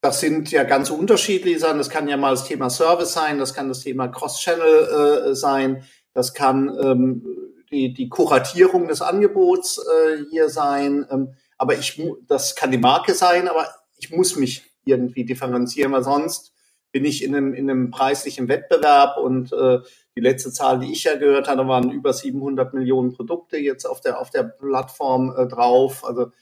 das 0.00 0.20
sind 0.20 0.50
ja 0.50 0.64
ganz 0.64 0.90
unterschiedliche 0.90 1.60
Sachen. 1.60 1.78
Das 1.78 1.90
kann 1.90 2.08
ja 2.08 2.16
mal 2.16 2.30
das 2.30 2.44
Thema 2.44 2.70
Service 2.70 3.12
sein, 3.12 3.38
das 3.38 3.54
kann 3.54 3.68
das 3.68 3.80
Thema 3.80 4.08
Cross-Channel 4.08 5.30
äh, 5.30 5.34
sein, 5.34 5.84
das 6.12 6.34
kann 6.34 6.76
ähm, 6.82 7.24
die, 7.70 7.94
die 7.94 8.08
Kuratierung 8.08 8.88
des 8.88 9.00
Angebots 9.00 9.78
äh, 9.78 10.24
hier 10.30 10.48
sein. 10.48 11.06
Ähm, 11.10 11.34
aber 11.56 11.78
ich, 11.78 12.02
das 12.26 12.56
kann 12.56 12.72
die 12.72 12.78
Marke 12.78 13.14
sein, 13.14 13.48
aber 13.48 13.68
ich 13.96 14.10
muss 14.10 14.36
mich 14.36 14.64
irgendwie 14.84 15.24
differenzieren, 15.24 15.92
weil 15.92 16.02
sonst 16.02 16.52
bin 16.90 17.04
ich 17.04 17.22
in 17.22 17.34
einem, 17.34 17.54
in 17.54 17.70
einem 17.70 17.90
preislichen 17.90 18.48
Wettbewerb 18.48 19.16
und 19.16 19.52
äh, 19.52 19.78
die 20.16 20.20
letzte 20.20 20.52
Zahl, 20.52 20.80
die 20.80 20.92
ich 20.92 21.04
ja 21.04 21.16
gehört 21.16 21.48
hatte, 21.48 21.66
waren 21.66 21.90
über 21.90 22.12
700 22.12 22.74
Millionen 22.74 23.12
Produkte 23.12 23.56
jetzt 23.56 23.86
auf 23.86 24.00
der, 24.00 24.20
auf 24.20 24.30
der 24.30 24.42
Plattform 24.42 25.34
äh, 25.36 25.46
drauf. 25.46 26.04
Also 26.04 26.32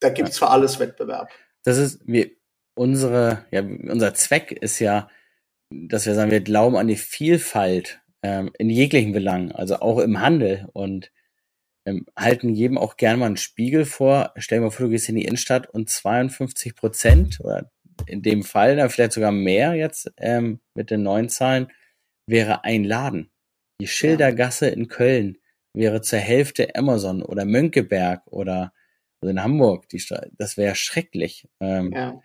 da 0.00 0.10
gibt's 0.10 0.38
für 0.38 0.48
alles 0.48 0.78
Wettbewerb. 0.78 1.30
Das 1.62 1.78
ist, 1.78 2.06
wir, 2.06 2.30
unsere, 2.74 3.44
ja, 3.50 3.60
unser 3.62 4.14
Zweck 4.14 4.52
ist 4.52 4.78
ja, 4.78 5.08
dass 5.70 6.06
wir 6.06 6.14
sagen, 6.14 6.30
wir 6.30 6.40
glauben 6.40 6.76
an 6.76 6.88
die 6.88 6.96
Vielfalt 6.96 8.00
ähm, 8.22 8.50
in 8.58 8.70
jeglichen 8.70 9.12
Belangen, 9.12 9.52
also 9.52 9.76
auch 9.76 9.98
im 9.98 10.20
Handel 10.20 10.68
und 10.72 11.12
ähm, 11.86 12.06
halten 12.16 12.50
jedem 12.50 12.76
auch 12.76 12.96
gerne 12.96 13.18
mal 13.18 13.26
einen 13.26 13.36
Spiegel 13.36 13.84
vor. 13.84 14.32
Stell 14.36 14.58
dir 14.58 14.64
mal 14.64 14.70
vor, 14.70 14.86
du 14.86 14.92
gehst 14.92 15.08
in 15.08 15.14
die 15.14 15.24
Innenstadt 15.24 15.68
und 15.68 15.88
52 15.88 16.74
Prozent 16.74 17.40
oder 17.40 17.70
in 18.06 18.22
dem 18.22 18.42
Fall, 18.42 18.76
dann 18.76 18.90
vielleicht 18.90 19.12
sogar 19.12 19.32
mehr 19.32 19.74
jetzt 19.74 20.10
ähm, 20.16 20.60
mit 20.74 20.90
den 20.90 21.02
neuen 21.02 21.28
Zahlen, 21.28 21.68
wäre 22.30 22.64
ein 22.64 22.84
Laden. 22.84 23.30
Die 23.80 23.86
Schildergasse 23.86 24.68
in 24.68 24.88
Köln 24.88 25.38
wäre 25.74 26.00
zur 26.02 26.18
Hälfte 26.18 26.74
Amazon 26.74 27.22
oder 27.22 27.44
Mönckeberg 27.44 28.22
oder 28.26 28.72
also 29.20 29.30
in 29.30 29.42
Hamburg. 29.42 29.88
Die 29.88 30.02
das 30.38 30.56
wäre 30.56 30.74
schrecklich. 30.74 31.48
Ähm, 31.60 31.92
ja. 31.92 32.20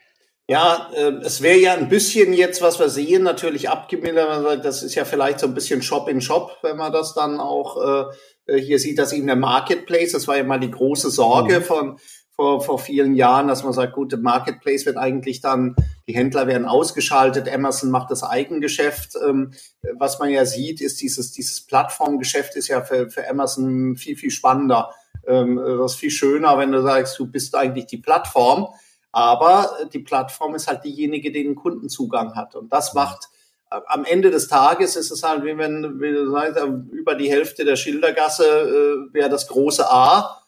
Ja, 0.48 0.92
äh, 0.94 1.14
es 1.24 1.42
wäre 1.42 1.58
ja 1.58 1.74
ein 1.74 1.90
bisschen 1.90 2.32
jetzt, 2.32 2.62
was 2.62 2.78
wir 2.80 2.90
sehen, 2.90 3.24
natürlich 3.24 3.68
abgemildert. 3.68 4.64
Das 4.64 4.84
ist 4.84 4.94
ja 4.94 5.04
vielleicht 5.04 5.40
so 5.40 5.48
ein 5.48 5.56
bisschen 5.56 5.82
Shop 5.82 6.08
in 6.08 6.22
Shop, 6.22 6.60
wenn 6.62 6.78
man 6.78 6.94
das 6.94 7.16
dann 7.16 7.40
auch 7.40 8.12
äh, 8.48 8.54
äh 8.54 8.62
hier 8.62 8.78
sieht, 8.78 9.00
dass 9.00 9.12
eben 9.12 9.26
der 9.26 9.36
Marketplace, 9.36 10.12
das 10.12 10.28
war 10.28 10.38
ja 10.38 10.44
mal 10.44 10.60
die 10.60 10.70
große 10.70 11.10
Sorge 11.10 11.62
mhm. 11.62 11.64
von 11.64 12.00
vor, 12.36 12.62
vor 12.62 12.80
vielen 12.80 13.16
Jahren, 13.16 13.48
dass 13.48 13.64
man 13.64 13.74
sagt, 13.74 13.94
gut, 13.94 14.12
der 14.12 14.20
Marketplace 14.20 14.86
wird 14.86 14.98
eigentlich 14.98 15.42
dann, 15.42 15.76
die 16.08 16.16
Händler 16.16 16.48
werden 16.48 16.66
ausgeschaltet, 16.66 17.52
Amazon 17.52 17.92
macht 17.92 18.12
das 18.12 18.24
Eigengeschäft. 18.24 19.16
Ähm, 19.26 19.54
was 19.98 20.20
man 20.20 20.30
ja 20.30 20.46
sieht, 20.46 20.82
ist 20.82 21.02
dieses, 21.02 21.32
dieses 21.32 21.66
Plattformgeschäft 21.66 22.56
ist 22.56 22.68
ja 22.68 22.82
für, 22.82 23.10
für 23.10 23.30
Amazon 23.30 23.96
viel, 23.96 24.18
viel 24.18 24.32
spannender. 24.32 24.92
Ähm, 25.26 25.56
das 25.58 25.94
ist 25.94 26.00
viel 26.00 26.12
schöner, 26.12 26.58
wenn 26.58 26.72
du 26.72 26.82
sagst, 26.82 27.18
du 27.18 27.26
bist 27.26 27.56
eigentlich 27.56 27.88
die 27.88 27.98
Plattform 27.98 28.68
aber 29.16 29.70
die 29.94 30.00
Plattform 30.00 30.56
ist 30.56 30.68
halt 30.68 30.84
diejenige, 30.84 31.32
die 31.32 31.44
den 31.44 31.56
Kundenzugang 31.56 32.36
hat. 32.36 32.54
Und 32.54 32.74
das 32.74 32.94
macht 32.94 33.30
äh, 33.72 33.80
am 33.88 34.04
Ende 34.04 34.30
des 34.30 34.50
Tages 34.50 34.98
ist 34.98 35.10
es 35.10 35.24
halt, 35.24 35.46
wie 35.46 35.58
wenn, 35.58 36.02
wie 36.02 36.12
du 36.12 36.30
sagst, 36.32 36.62
über 36.92 37.16
die 37.16 37.30
Hälfte 37.30 37.64
der 37.64 37.78
Schildergasse 37.78 38.44
äh, 38.44 39.14
wäre 39.14 39.30
das 39.30 39.48
große 39.48 39.90
A, 39.90 40.42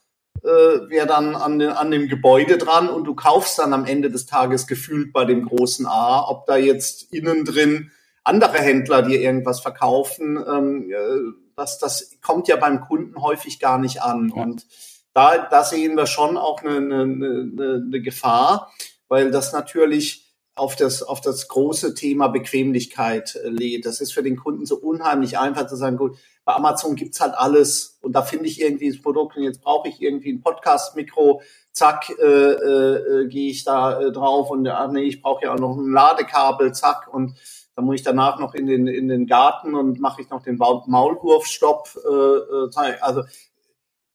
äh, 0.44 0.90
wäre 0.90 1.08
dann 1.08 1.36
an, 1.36 1.60
den, 1.60 1.70
an 1.70 1.92
dem 1.92 2.08
Gebäude 2.08 2.58
dran 2.58 2.90
und 2.90 3.06
du 3.06 3.16
kaufst 3.16 3.60
dann 3.60 3.74
am 3.74 3.86
Ende 3.86 4.10
des 4.10 4.26
Tages 4.26 4.68
gefühlt 4.68 5.14
bei 5.14 5.26
dem 5.26 5.46
großen 5.46 5.86
A, 5.86 6.28
ob 6.28 6.46
da 6.46 6.58
jetzt 6.58 7.14
innen 7.14 7.46
drin 7.46 7.92
andere 8.24 8.58
Händler 8.58 9.04
dir 9.04 9.22
irgendwas 9.22 9.62
verkaufen, 9.62 10.38
ähm, 10.48 10.92
äh, 10.92 11.32
das, 11.56 11.80
das 11.80 12.12
kommt 12.22 12.48
ja 12.48 12.58
beim 12.58 12.82
Kunden 12.82 13.22
häufig 13.22 13.60
gar 13.60 13.80
nicht 13.80 14.02
an. 14.02 14.32
Ja. 14.36 14.44
Und 14.44 14.68
da, 15.14 15.38
da 15.38 15.64
sehen 15.64 15.96
wir 15.96 16.06
schon 16.06 16.38
auch 16.38 16.62
eine, 16.62 16.76
eine, 16.76 17.04
eine, 17.04 17.84
eine 17.86 18.02
Gefahr, 18.02 18.72
weil 19.08 19.32
das 19.32 19.54
natürlich 19.54 20.27
auf 20.58 20.76
das, 20.76 21.04
auf 21.04 21.22
das 21.22 21.48
große 21.48 21.94
Thema 21.94 22.28
Bequemlichkeit 22.28 23.36
äh, 23.36 23.50
lädt. 23.50 23.86
Das 23.86 24.02
ist 24.02 24.14
für 24.14 24.24
den 24.24 24.38
Kunden 24.38 24.66
so 24.66 24.78
unheimlich 24.78 25.38
einfach 25.38 25.68
zu 25.68 25.76
sagen, 25.76 25.98
gut, 25.98 26.18
bei 26.46 26.54
Amazon 26.54 26.96
gibt's 26.96 27.20
halt 27.20 27.34
alles 27.36 27.98
und 28.02 28.14
da 28.14 28.22
finde 28.22 28.48
ich 28.48 28.62
irgendwie 28.62 28.90
das 28.90 29.02
Produkt 29.02 29.36
und 29.36 29.44
jetzt 29.44 29.62
brauche 29.62 29.90
ich 29.90 30.02
irgendwie 30.02 30.32
ein 30.32 30.42
Podcast-Mikro, 30.42 31.42
zack, 31.72 32.10
äh, 32.10 32.24
äh, 32.24 33.24
äh, 33.24 33.28
gehe 33.28 33.52
ich 33.52 33.64
da 33.64 34.00
äh, 34.00 34.12
drauf 34.12 34.50
und 34.50 34.68
ach 34.68 34.92
nee, 34.92 35.04
ich 35.04 35.22
brauche 35.22 35.46
ja 35.46 35.54
auch 35.54 35.60
noch 35.60 35.76
ein 35.76 35.92
Ladekabel, 35.92 36.74
zack, 36.74 37.14
und 37.14 37.36
dann 37.76 37.86
muss 37.86 37.96
ich 37.96 38.04
danach 38.04 38.40
noch 38.40 38.56
in 38.56 38.66
den, 38.66 38.88
in 38.88 39.08
den 39.08 39.28
Garten 39.28 39.76
und 39.76 40.00
mache 40.00 40.22
ich 40.22 40.32
noch 40.32 40.42
den 40.42 40.58
Maulwurfstopp. 40.58 41.90
Äh, 42.10 42.80
äh, 42.80 42.98
also 43.02 43.24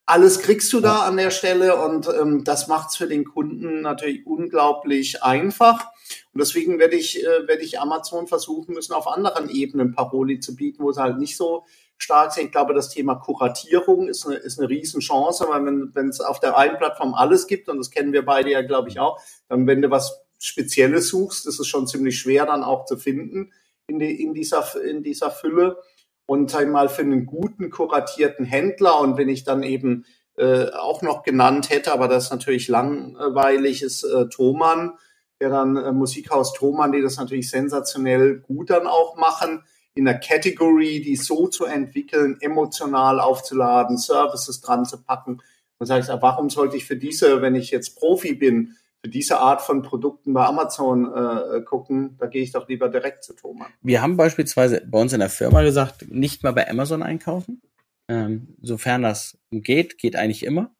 alles 0.04 0.40
kriegst 0.40 0.72
du 0.72 0.80
da 0.80 1.02
an 1.02 1.16
der 1.16 1.30
Stelle 1.30 1.76
und 1.76 2.08
ähm, 2.08 2.42
das 2.42 2.66
macht 2.66 2.90
es 2.90 2.96
für 2.96 3.06
den 3.06 3.25
Kunden 3.25 3.82
natürlich 3.82 4.26
unglaublich 4.26 5.22
einfach. 5.22 5.91
Und 6.34 6.40
deswegen 6.40 6.78
werde 6.78 6.96
ich, 6.96 7.22
äh, 7.22 7.46
werde 7.46 7.62
ich 7.62 7.78
Amazon 7.78 8.26
versuchen 8.26 8.74
müssen, 8.74 8.94
auf 8.94 9.06
anderen 9.06 9.50
Ebenen 9.50 9.92
Paroli 9.92 10.40
zu 10.40 10.56
bieten, 10.56 10.82
wo 10.82 10.90
es 10.90 10.96
halt 10.96 11.18
nicht 11.18 11.36
so 11.36 11.64
stark 11.98 12.32
sind. 12.32 12.46
Ich 12.46 12.52
glaube, 12.52 12.74
das 12.74 12.88
Thema 12.88 13.16
Kuratierung 13.16 14.08
ist 14.08 14.26
eine, 14.26 14.36
ist 14.36 14.58
eine 14.58 14.68
Riesenchance, 14.68 15.46
weil 15.48 15.64
wenn 15.94 16.08
es 16.08 16.20
auf 16.20 16.40
der 16.40 16.56
einen 16.56 16.78
Plattform 16.78 17.14
alles 17.14 17.46
gibt, 17.46 17.68
und 17.68 17.78
das 17.78 17.90
kennen 17.90 18.12
wir 18.12 18.24
beide 18.24 18.50
ja, 18.50 18.62
glaube 18.62 18.88
ich, 18.88 18.98
auch, 18.98 19.20
dann 19.48 19.66
wenn 19.66 19.82
du 19.82 19.90
was 19.90 20.20
Spezielles 20.38 21.08
suchst, 21.08 21.46
ist 21.46 21.60
es 21.60 21.68
schon 21.68 21.86
ziemlich 21.86 22.18
schwer 22.18 22.46
dann 22.46 22.64
auch 22.64 22.84
zu 22.86 22.96
finden 22.96 23.52
in, 23.86 23.98
die, 23.98 24.22
in, 24.22 24.34
dieser, 24.34 24.64
in 24.82 25.02
dieser 25.02 25.30
Fülle 25.30 25.78
und 26.26 26.54
einmal 26.54 26.88
für 26.88 27.02
einen 27.02 27.26
guten 27.26 27.70
kuratierten 27.70 28.44
Händler 28.44 28.98
und 29.00 29.16
wenn 29.18 29.28
ich 29.28 29.44
dann 29.44 29.62
eben 29.62 30.04
äh, 30.36 30.70
auch 30.70 31.02
noch 31.02 31.22
genannt 31.22 31.70
hätte, 31.70 31.92
aber 31.92 32.08
das 32.08 32.24
ist 32.24 32.30
natürlich 32.30 32.68
langweilig, 32.68 33.82
ist 33.82 34.02
äh, 34.02 34.28
Thomann, 34.28 34.98
der 35.42 35.50
dann 35.50 35.76
äh, 35.76 35.90
Musikhaus 35.90 36.52
Thomann, 36.52 36.92
die 36.92 37.02
das 37.02 37.16
natürlich 37.16 37.50
sensationell 37.50 38.38
gut 38.38 38.70
dann 38.70 38.87
auch 38.87 39.16
machen, 39.16 39.64
in 39.94 40.04
der 40.04 40.20
Category, 40.20 41.02
die 41.02 41.16
so 41.16 41.49
zu 41.49 41.64
entwickeln, 41.64 42.37
emotional 42.40 43.18
aufzuladen, 43.18 43.99
Services 43.99 44.61
dran 44.61 44.84
zu 44.84 45.02
packen. 45.02 45.42
Und 45.78 45.87
sage 45.87 46.02
ich, 46.02 46.22
warum 46.22 46.49
sollte 46.49 46.76
ich 46.76 46.84
für 46.84 46.96
diese, 46.96 47.42
wenn 47.42 47.56
ich 47.56 47.72
jetzt 47.72 47.99
Profi 47.99 48.34
bin, 48.34 48.76
für 49.04 49.11
diese 49.11 49.40
Art 49.40 49.62
von 49.62 49.82
Produkten 49.82 50.32
bei 50.32 50.46
Amazon 50.46 51.12
äh, 51.12 51.61
gucken, 51.62 52.16
da 52.18 52.26
gehe 52.26 52.44
ich 52.44 52.52
doch 52.52 52.68
lieber 52.68 52.88
direkt 52.88 53.25
zu 53.25 53.34
Thomas. 53.34 53.66
Wir 53.82 54.00
haben 54.00 54.16
beispielsweise 54.16 54.80
bei 54.87 55.00
uns 55.00 55.12
in 55.12 55.18
der 55.18 55.28
Firma 55.28 55.62
gesagt, 55.62 56.08
nicht 56.08 56.44
mal 56.44 56.52
bei 56.52 56.70
Amazon 56.70 57.02
einkaufen. 57.02 57.61
Ähm, 58.08 58.54
sofern 58.62 59.02
das 59.02 59.37
geht, 59.50 59.99
geht 59.99 60.14
eigentlich 60.14 60.46
immer. 60.46 60.72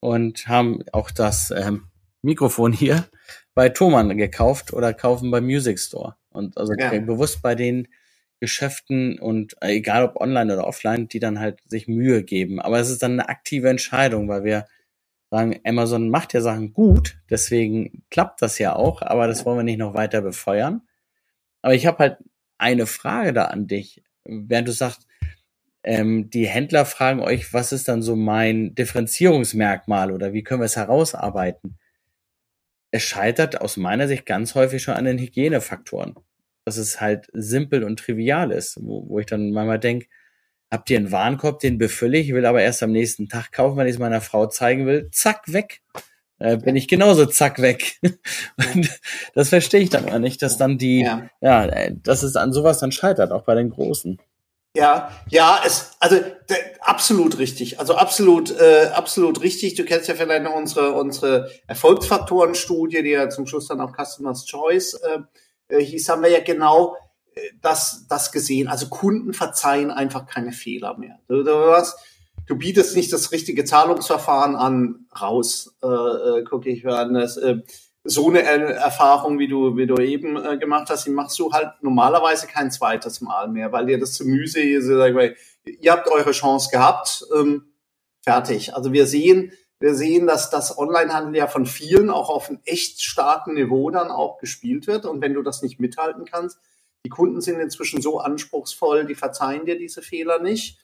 Und 0.00 0.46
haben 0.48 0.84
auch 0.92 1.10
das 1.10 1.50
ähm, 1.50 1.84
Mikrofon 2.20 2.74
hier 2.74 3.06
bei 3.56 3.70
Thomann 3.70 4.18
gekauft 4.18 4.74
oder 4.74 4.92
kaufen 4.92 5.30
beim 5.30 5.46
Music 5.46 5.80
Store. 5.80 6.14
Und 6.28 6.58
also 6.58 6.74
ja. 6.78 6.90
bewusst 7.00 7.40
bei 7.40 7.54
den 7.54 7.88
Geschäften 8.38 9.18
und 9.18 9.56
äh, 9.62 9.68
egal 9.68 10.04
ob 10.04 10.20
online 10.20 10.52
oder 10.52 10.66
offline, 10.66 11.08
die 11.08 11.20
dann 11.20 11.40
halt 11.40 11.60
sich 11.64 11.88
Mühe 11.88 12.22
geben. 12.22 12.60
Aber 12.60 12.78
es 12.78 12.90
ist 12.90 13.02
dann 13.02 13.12
eine 13.12 13.30
aktive 13.30 13.70
Entscheidung, 13.70 14.28
weil 14.28 14.44
wir 14.44 14.66
sagen, 15.30 15.58
Amazon 15.64 16.10
macht 16.10 16.34
ja 16.34 16.42
Sachen 16.42 16.74
gut, 16.74 17.18
deswegen 17.30 18.04
klappt 18.10 18.42
das 18.42 18.58
ja 18.58 18.76
auch, 18.76 19.00
aber 19.00 19.26
das 19.26 19.46
wollen 19.46 19.58
wir 19.58 19.64
nicht 19.64 19.78
noch 19.78 19.94
weiter 19.94 20.20
befeuern. 20.20 20.82
Aber 21.62 21.74
ich 21.74 21.86
habe 21.86 21.98
halt 21.98 22.18
eine 22.58 22.86
Frage 22.86 23.32
da 23.32 23.46
an 23.46 23.66
dich, 23.66 24.02
während 24.24 24.68
du 24.68 24.72
sagst, 24.72 25.06
ähm, 25.82 26.28
die 26.28 26.46
Händler 26.46 26.84
fragen 26.84 27.20
euch, 27.20 27.54
was 27.54 27.72
ist 27.72 27.88
dann 27.88 28.02
so 28.02 28.16
mein 28.16 28.74
Differenzierungsmerkmal 28.74 30.12
oder 30.12 30.34
wie 30.34 30.42
können 30.42 30.60
wir 30.60 30.66
es 30.66 30.76
herausarbeiten? 30.76 31.78
Es 32.96 33.02
scheitert 33.02 33.60
aus 33.60 33.76
meiner 33.76 34.08
Sicht 34.08 34.24
ganz 34.24 34.54
häufig 34.54 34.82
schon 34.82 34.94
an 34.94 35.04
den 35.04 35.18
Hygienefaktoren. 35.18 36.14
Dass 36.64 36.78
es 36.78 36.98
halt 36.98 37.28
simpel 37.34 37.84
und 37.84 37.98
trivial 37.98 38.50
ist, 38.50 38.78
wo, 38.80 39.06
wo 39.06 39.18
ich 39.18 39.26
dann 39.26 39.50
manchmal 39.50 39.78
denke, 39.78 40.06
habt 40.70 40.88
ihr 40.88 40.96
einen 40.96 41.12
Warenkorb, 41.12 41.60
den 41.60 41.76
befülle 41.76 42.16
ich, 42.16 42.32
will 42.32 42.46
aber 42.46 42.62
erst 42.62 42.82
am 42.82 42.92
nächsten 42.92 43.28
Tag 43.28 43.52
kaufen, 43.52 43.76
weil 43.76 43.86
ich 43.86 43.96
es 43.96 43.98
meiner 43.98 44.22
Frau 44.22 44.46
zeigen 44.46 44.86
will, 44.86 45.10
zack, 45.12 45.52
weg. 45.52 45.82
Äh, 46.38 46.56
bin 46.56 46.74
ich 46.74 46.88
genauso 46.88 47.26
zack 47.26 47.60
weg. 47.60 47.98
Und 48.74 48.98
das 49.34 49.50
verstehe 49.50 49.80
ich 49.80 49.90
dann 49.90 50.08
immer 50.08 50.18
nicht, 50.18 50.40
dass 50.40 50.56
dann 50.56 50.78
die, 50.78 51.02
ja. 51.02 51.28
ja, 51.42 51.66
äh, 51.66 51.94
dass 52.02 52.22
es 52.22 52.34
an 52.34 52.54
sowas 52.54 52.78
dann 52.78 52.92
scheitert, 52.92 53.30
auch 53.30 53.42
bei 53.42 53.54
den 53.54 53.68
Großen. 53.68 54.18
Ja, 54.76 55.10
ja, 55.30 55.60
es, 55.64 55.92
also 56.00 56.16
de, 56.16 56.56
absolut 56.80 57.38
richtig. 57.38 57.80
Also 57.80 57.94
absolut, 57.94 58.50
äh, 58.50 58.90
absolut 58.92 59.40
richtig. 59.40 59.74
Du 59.74 59.84
kennst 59.86 60.06
ja 60.06 60.14
vielleicht 60.14 60.42
noch 60.42 60.54
unsere 60.54 60.92
unsere 60.92 61.50
Erfolgsfaktoren-Studie, 61.66 63.02
die 63.02 63.10
ja 63.10 63.30
zum 63.30 63.46
Schluss 63.46 63.68
dann 63.68 63.80
auch 63.80 63.96
Customers 63.96 64.44
Choice 64.44 64.94
äh, 64.94 65.20
äh, 65.68 65.82
hieß, 65.82 66.10
haben 66.10 66.22
wir 66.22 66.30
ja 66.30 66.40
genau 66.40 66.94
äh, 67.34 67.40
das 67.62 68.06
das 68.08 68.32
gesehen. 68.32 68.68
Also 68.68 68.88
Kunden 68.88 69.32
verzeihen 69.32 69.90
einfach 69.90 70.26
keine 70.26 70.52
Fehler 70.52 70.98
mehr. 70.98 71.20
Du, 71.26 71.42
du, 71.42 71.52
was, 71.52 71.96
du 72.46 72.56
bietest 72.56 72.96
nicht 72.96 73.14
das 73.14 73.32
richtige 73.32 73.64
Zahlungsverfahren 73.64 74.56
an, 74.56 75.06
raus. 75.18 75.74
Äh, 75.82 75.86
äh, 75.86 76.44
gucke 76.44 76.68
ich 76.68 76.86
an 76.86 77.14
das. 77.14 77.38
Äh, 77.38 77.62
so 78.06 78.28
eine 78.28 78.42
Erfahrung, 78.42 79.38
wie 79.38 79.48
du, 79.48 79.76
wie 79.76 79.86
du 79.86 79.96
eben 79.96 80.36
äh, 80.36 80.58
gemacht 80.58 80.88
hast, 80.90 81.06
die 81.06 81.10
machst 81.10 81.38
du 81.38 81.52
halt 81.52 81.72
normalerweise 81.82 82.46
kein 82.46 82.70
zweites 82.70 83.20
Mal 83.20 83.48
mehr, 83.48 83.72
weil 83.72 83.86
dir 83.86 83.98
das 83.98 84.14
zu 84.14 84.24
müse 84.24 84.60
ist. 84.60 84.88
Ihr 84.88 85.92
habt 85.92 86.08
eure 86.08 86.32
Chance 86.32 86.70
gehabt, 86.70 87.24
ähm, 87.36 87.72
fertig. 88.22 88.74
Also 88.74 88.92
wir 88.92 89.06
sehen, 89.06 89.52
wir 89.78 89.94
sehen, 89.94 90.26
dass 90.26 90.50
das 90.50 90.78
Onlinehandel 90.78 91.36
ja 91.36 91.46
von 91.46 91.66
vielen 91.66 92.10
auch 92.10 92.30
auf 92.30 92.48
einem 92.48 92.60
echt 92.64 93.02
starken 93.02 93.54
Niveau 93.54 93.90
dann 93.90 94.10
auch 94.10 94.38
gespielt 94.38 94.86
wird. 94.86 95.04
Und 95.04 95.20
wenn 95.20 95.34
du 95.34 95.42
das 95.42 95.62
nicht 95.62 95.80
mithalten 95.80 96.24
kannst, 96.24 96.58
die 97.04 97.10
Kunden 97.10 97.40
sind 97.40 97.60
inzwischen 97.60 98.00
so 98.00 98.18
anspruchsvoll, 98.18 99.04
die 99.04 99.14
verzeihen 99.14 99.66
dir 99.66 99.78
diese 99.78 100.02
Fehler 100.02 100.40
nicht. 100.40 100.78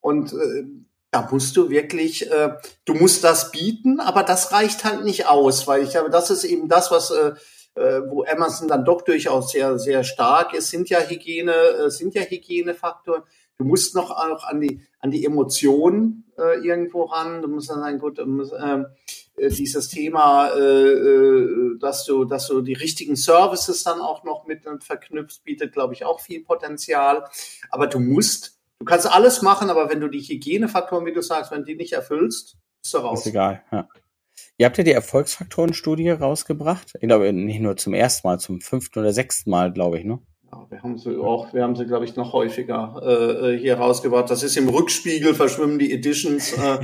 Und 0.00 0.32
äh, 0.32 0.64
da 1.10 1.26
musst 1.30 1.56
du 1.56 1.70
wirklich, 1.70 2.30
äh, 2.30 2.54
du 2.84 2.94
musst 2.94 3.24
das 3.24 3.50
bieten, 3.50 4.00
aber 4.00 4.22
das 4.22 4.52
reicht 4.52 4.84
halt 4.84 5.04
nicht 5.04 5.26
aus, 5.26 5.66
weil 5.66 5.82
ich 5.82 5.90
glaube, 5.90 6.10
das 6.10 6.30
ist 6.30 6.44
eben 6.44 6.68
das, 6.68 6.90
was 6.90 7.10
äh, 7.10 7.32
äh, 7.74 8.02
wo 8.08 8.24
Amazon 8.24 8.68
dann 8.68 8.84
doch 8.84 9.02
durchaus 9.02 9.52
sehr 9.52 9.78
sehr 9.78 10.04
stark 10.04 10.54
ist, 10.54 10.68
sind 10.68 10.90
ja 10.90 11.00
Hygiene, 11.00 11.52
äh, 11.52 11.90
sind 11.90 12.14
ja 12.14 12.22
Hygienefaktoren. 12.22 13.22
Du 13.56 13.64
musst 13.64 13.94
noch 13.94 14.10
auch 14.10 14.44
an 14.44 14.60
die 14.60 14.82
an 15.00 15.10
die 15.10 15.24
Emotionen 15.24 16.24
äh, 16.36 16.58
irgendwo 16.64 17.04
ran. 17.04 17.42
Du 17.42 17.48
musst 17.48 17.70
dann 17.70 17.80
sagen, 17.80 17.98
gut, 17.98 18.18
ähm, 18.18 18.86
äh, 19.36 19.48
dieses 19.48 19.88
Thema, 19.88 20.50
äh, 20.50 20.60
äh, 20.60 21.78
dass 21.78 22.04
du 22.04 22.24
dass 22.24 22.48
du 22.48 22.60
die 22.60 22.74
richtigen 22.74 23.16
Services 23.16 23.82
dann 23.84 24.00
auch 24.00 24.24
noch 24.24 24.46
mit 24.46 24.64
verknüpfst, 24.80 25.42
bietet, 25.44 25.72
glaube 25.72 25.94
ich, 25.94 26.04
auch 26.04 26.20
viel 26.20 26.44
Potenzial. 26.44 27.24
Aber 27.70 27.86
du 27.86 27.98
musst 27.98 28.57
Du 28.78 28.84
kannst 28.84 29.10
alles 29.10 29.42
machen, 29.42 29.70
aber 29.70 29.90
wenn 29.90 30.00
du 30.00 30.08
die 30.08 30.20
Hygienefaktoren, 30.20 31.04
wie 31.04 31.12
du 31.12 31.20
sagst, 31.20 31.50
wenn 31.50 31.64
die 31.64 31.74
nicht 31.74 31.92
erfüllst, 31.92 32.56
ist 32.82 32.94
du 32.94 32.98
raus. 32.98 33.20
Ist 33.20 33.26
egal, 33.26 33.62
ja. 33.72 33.88
Ihr 34.56 34.66
habt 34.66 34.78
ja 34.78 34.84
die 34.84 34.92
Erfolgsfaktoren-Studie 34.92 36.10
rausgebracht. 36.10 36.94
Ich 37.00 37.08
glaube, 37.08 37.32
nicht 37.32 37.60
nur 37.60 37.76
zum 37.76 37.94
ersten 37.94 38.26
Mal, 38.26 38.38
zum 38.38 38.60
fünften 38.60 39.00
oder 39.00 39.12
sechsten 39.12 39.50
Mal, 39.50 39.72
glaube 39.72 39.98
ich, 39.98 40.04
ne? 40.04 40.20
Ja, 40.50 40.66
wir 40.70 40.82
haben 40.82 40.96
sie 40.96 41.16
auch, 41.16 41.52
wir 41.52 41.62
haben 41.62 41.76
sie, 41.76 41.86
glaube 41.86 42.06
ich, 42.06 42.16
noch 42.16 42.32
häufiger 42.32 43.02
äh, 43.02 43.58
hier 43.58 43.76
rausgebracht. 43.76 44.30
Das 44.30 44.42
ist 44.42 44.56
im 44.56 44.68
Rückspiegel, 44.68 45.34
verschwimmen 45.34 45.78
die 45.78 45.92
Editions 45.92 46.52
äh, 46.52 46.78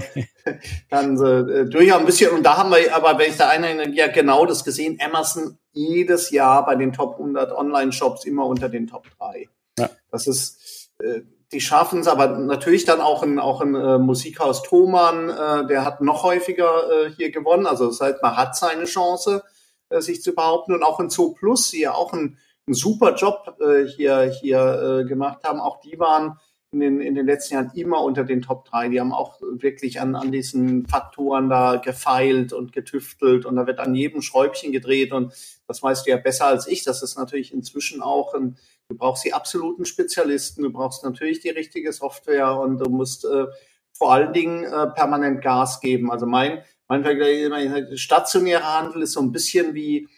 dann 0.91 1.17
äh, 1.17 1.65
durchaus 1.65 2.01
ein 2.01 2.07
bisschen. 2.07 2.31
Und 2.33 2.43
da 2.43 2.59
haben 2.59 2.71
wir, 2.71 2.95
aber 2.95 3.19
wenn 3.19 3.31
ich 3.31 3.37
da 3.37 3.49
eine, 3.49 3.91
ja 3.95 4.09
genau 4.09 4.45
das 4.45 4.65
gesehen, 4.65 4.99
Amazon 5.01 5.59
jedes 5.73 6.31
Jahr 6.31 6.67
bei 6.67 6.77
den 6.77 6.93
Top 6.93 7.15
100 7.15 7.53
Online-Shops 7.53 8.25
immer 8.27 8.45
unter 8.47 8.69
den 8.69 8.87
Top 8.87 9.07
3. 9.19 9.49
Ja. 9.79 9.91
Das 10.11 10.27
ist, 10.27 10.91
äh, 10.99 11.23
die 11.53 11.61
schaffen 11.61 12.01
es, 12.01 12.09
aber 12.09 12.29
natürlich 12.29 12.85
dann 12.85 13.01
auch 13.01 13.23
ein, 13.23 13.39
auch 13.39 13.61
ein 13.61 13.75
äh, 13.75 13.99
Musikhaus 13.99 14.63
Thomann, 14.63 15.29
äh, 15.29 15.67
der 15.67 15.85
hat 15.85 16.01
noch 16.01 16.23
häufiger 16.23 16.91
äh, 16.91 17.11
hier 17.11 17.31
gewonnen. 17.31 17.67
Also 17.67 17.87
das 17.87 18.01
heißt, 18.01 18.23
man 18.23 18.37
hat 18.37 18.57
seine 18.57 18.85
Chance, 18.85 19.43
äh, 19.89 20.01
sich 20.01 20.23
zu 20.23 20.35
behaupten. 20.35 20.75
Und 20.75 20.83
auch 20.83 21.01
in 21.01 21.11
Zoo 21.11 21.35
Plus, 21.35 21.71
die 21.71 21.81
ja 21.81 21.95
auch 21.95 22.13
einen, 22.13 22.39
einen 22.67 22.75
super 22.75 23.15
Job 23.15 23.57
äh, 23.61 23.87
hier, 23.87 24.23
hier 24.41 25.03
äh, 25.03 25.09
gemacht 25.09 25.41
haben, 25.45 25.61
auch 25.61 25.81
die 25.81 25.99
waren 25.99 26.39
in 26.73 26.81
den, 26.81 27.01
in 27.01 27.15
den 27.15 27.27
letzten 27.27 27.55
Jahren 27.55 27.71
immer 27.75 28.03
unter 28.03 28.25
den 28.25 28.43
Top 28.43 28.65
3. 28.67 28.89
Die 28.89 29.01
haben 29.01 29.13
auch 29.13 29.41
wirklich 29.41 30.01
an, 30.01 30.17
an 30.17 30.33
diesen 30.33 30.87
Faktoren 30.87 31.49
da 31.49 31.77
gefeilt 31.77 32.53
und 32.53 32.73
getüftelt 32.73 33.47
und 33.47 33.57
da 33.57 33.67
wird 33.67 33.79
an 33.79 33.95
jedem 33.95 34.23
Schräubchen 34.23 34.73
gedreht 34.73 35.13
und 35.13 35.33
das 35.67 35.83
weißt 35.83 36.07
du 36.07 36.11
ja 36.11 36.17
besser 36.17 36.47
als 36.47 36.67
ich. 36.67 36.83
Das 36.83 37.03
ist 37.03 37.17
natürlich 37.17 37.53
inzwischen 37.53 38.03
auch 38.03 38.35
ein, 38.35 38.57
du 38.89 38.97
brauchst 38.97 39.25
die 39.25 39.33
absoluten 39.33 39.85
Spezialisten, 39.85 40.63
du 40.63 40.71
brauchst 40.71 41.05
natürlich 41.05 41.41
die 41.41 41.51
richtige 41.51 41.93
Software 41.93 42.59
und 42.59 42.79
du 42.79 42.91
musst 42.91 43.25
äh, 43.25 43.47
vor 43.93 44.13
allen 44.13 44.33
Dingen 44.33 44.65
äh, 44.65 44.89
permanent 44.89 45.43
Gas 45.43 45.81
geben. 45.81 46.11
Also 46.11 46.27
mein, 46.27 46.63
mein 46.89 47.03
Vergleich, 47.03 47.99
stationärer 47.99 48.79
Handel 48.79 49.03
ist 49.03 49.13
so 49.13 49.21
ein 49.21 49.33
bisschen 49.33 49.75
wie, 49.75 50.09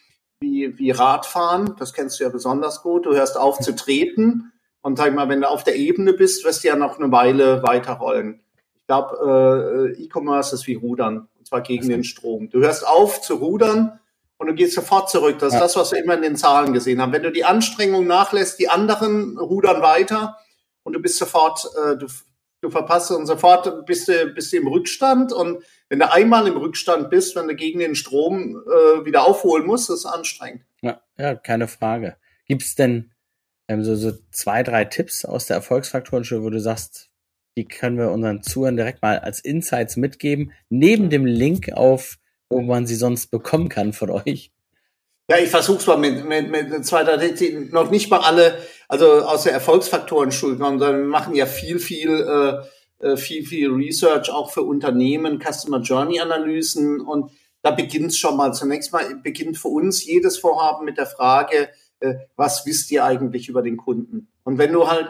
wie, 0.41 0.79
wie 0.79 0.91
Radfahren. 0.91 1.75
Das 1.79 1.93
kennst 1.93 2.19
du 2.19 2.25
ja 2.25 2.31
besonders 2.31 2.83
gut. 2.83 3.07
Du 3.07 3.15
hörst 3.15 3.37
auf 3.37 3.59
zu 3.61 3.75
treten 3.75 4.53
und 4.83 4.99
sag 4.99 5.15
mal, 5.15 5.29
wenn 5.29 5.41
du 5.41 5.51
auf 5.51 5.65
der 5.65 5.77
Ebene 5.77 6.13
bist, 6.13 6.45
wirst 6.45 6.65
du 6.65 6.69
ja 6.69 6.77
noch 6.77 6.99
eine 6.99 7.11
Weile 7.13 7.63
weiterrollen. 7.63 8.41
Ich 8.75 8.87
glaube, 8.87 9.95
äh, 9.97 10.03
E-Commerce 10.03 10.55
ist 10.55 10.67
wie 10.67 10.75
Rudern, 10.75 11.29
und 11.39 11.47
zwar 11.47 11.61
gegen 11.61 11.89
den 11.89 12.05
Strom. 12.05 12.51
Du 12.51 12.61
hörst 12.61 12.87
auf 12.87 13.21
zu 13.21 13.35
rudern 13.35 13.99
und 14.39 14.49
du 14.49 14.55
gehst 14.55 14.75
sofort 14.75 15.11
zurück. 15.11 15.39
Das 15.39 15.49
ist 15.49 15.55
ja. 15.55 15.61
das, 15.61 15.77
was 15.77 15.93
wir 15.93 16.03
immer 16.03 16.15
in 16.15 16.23
den 16.23 16.37
Zahlen 16.37 16.73
gesehen 16.73 17.01
haben. 17.01 17.13
Wenn 17.13 17.23
du 17.23 17.33
die 17.33 17.45
Anstrengung 17.45 18.07
nachlässt, 18.07 18.59
die 18.59 18.69
anderen 18.69 19.39
rudern 19.39 19.83
weiter 19.83 20.39
und 20.83 20.93
du 20.93 21.01
bist 21.01 21.17
sofort, 21.17 21.65
äh, 21.77 21.97
du, 21.97 22.07
du 22.61 22.71
verpasst 22.71 23.11
und 23.11 23.27
sofort 23.27 23.87
bist 23.87 24.09
du, 24.09 24.27
bist 24.27 24.53
du 24.53 24.59
im 24.59 24.67
Rückstand. 24.67 25.33
Und 25.33 25.65
wenn 25.89 25.99
du 25.99 26.11
einmal 26.11 26.47
im 26.47 26.57
Rückstand 26.57 27.11
bist, 27.11 27.35
wenn 27.37 27.49
du 27.49 27.55
gegen 27.55 27.79
den 27.79 27.95
Strom 27.95 28.63
äh, 28.67 29.05
wieder 29.05 29.25
aufholen 29.25 29.67
musst, 29.67 29.89
ist 29.91 30.01
es 30.01 30.07
anstrengend. 30.07 30.63
Ja, 30.83 31.01
ja 31.19 31.35
keine 31.35 31.69
Frage. 31.69 32.17
Gibt 32.47 32.63
es 32.63 32.75
denn 32.75 33.13
ähm, 33.69 33.85
so, 33.85 33.97
so 33.97 34.13
zwei, 34.31 34.63
drei 34.63 34.85
Tipps 34.85 35.25
aus 35.25 35.47
der 35.47 35.57
Erfolgsfaktorenschule, 35.57 36.43
wo 36.43 36.51
du 36.51 36.61
sagst, 36.61 37.11
die 37.57 37.67
können 37.67 37.97
wir 37.97 38.11
unseren 38.11 38.43
Zuhörern 38.43 38.77
direkt 38.77 39.01
mal 39.01 39.19
als 39.19 39.41
Insights 39.41 39.97
mitgeben, 39.97 40.53
neben 40.69 41.09
dem 41.09 41.25
Link 41.25 41.73
auf, 41.73 42.19
wo 42.51 42.61
man 42.61 42.87
sie 42.87 42.95
sonst 42.95 43.29
bekommen 43.31 43.69
kann 43.69 43.93
von 43.93 44.11
euch? 44.11 44.53
Ja, 45.29 45.39
ich 45.39 45.51
versuch's 45.51 45.87
mal 45.87 45.97
mit, 45.97 46.25
mit, 46.25 46.51
mit 46.51 46.87
zwei, 46.87 47.03
drei 47.03 47.35
noch 47.71 47.91
nicht 47.91 48.11
mal 48.11 48.21
alle, 48.21 48.59
also 48.89 49.23
aus 49.23 49.43
der 49.43 49.53
Erfolgsfaktorenschule, 49.53 50.57
sondern 50.57 50.99
wir 50.99 51.09
machen 51.09 51.35
ja 51.35 51.47
viel, 51.47 51.81
viel, 51.81 52.11
äh, 52.11 53.05
äh, 53.05 53.17
viel, 53.17 53.45
viel 53.45 53.73
Research 53.73 54.31
auch 54.31 54.53
für 54.53 54.63
Unternehmen, 54.63 55.41
Customer 55.41 55.81
Journey 55.81 56.21
Analysen 56.21 57.01
und 57.01 57.33
da 57.63 57.73
beginnt 57.73 58.15
schon 58.15 58.37
mal. 58.37 58.55
Zunächst 58.55 58.93
mal 58.93 59.17
beginnt 59.17 59.59
für 59.59 59.69
uns 59.69 60.05
jedes 60.05 60.39
Vorhaben 60.39 60.85
mit 60.85 60.97
der 60.97 61.07
Frage, 61.07 61.71
äh, 61.99 62.15
was 62.37 62.65
wisst 62.65 62.93
ihr 62.93 63.05
eigentlich 63.05 63.49
über 63.49 63.63
den 63.63 63.77
Kunden? 63.77 64.29
Und 64.45 64.59
wenn 64.59 64.73
du 64.73 64.89
halt 64.89 65.09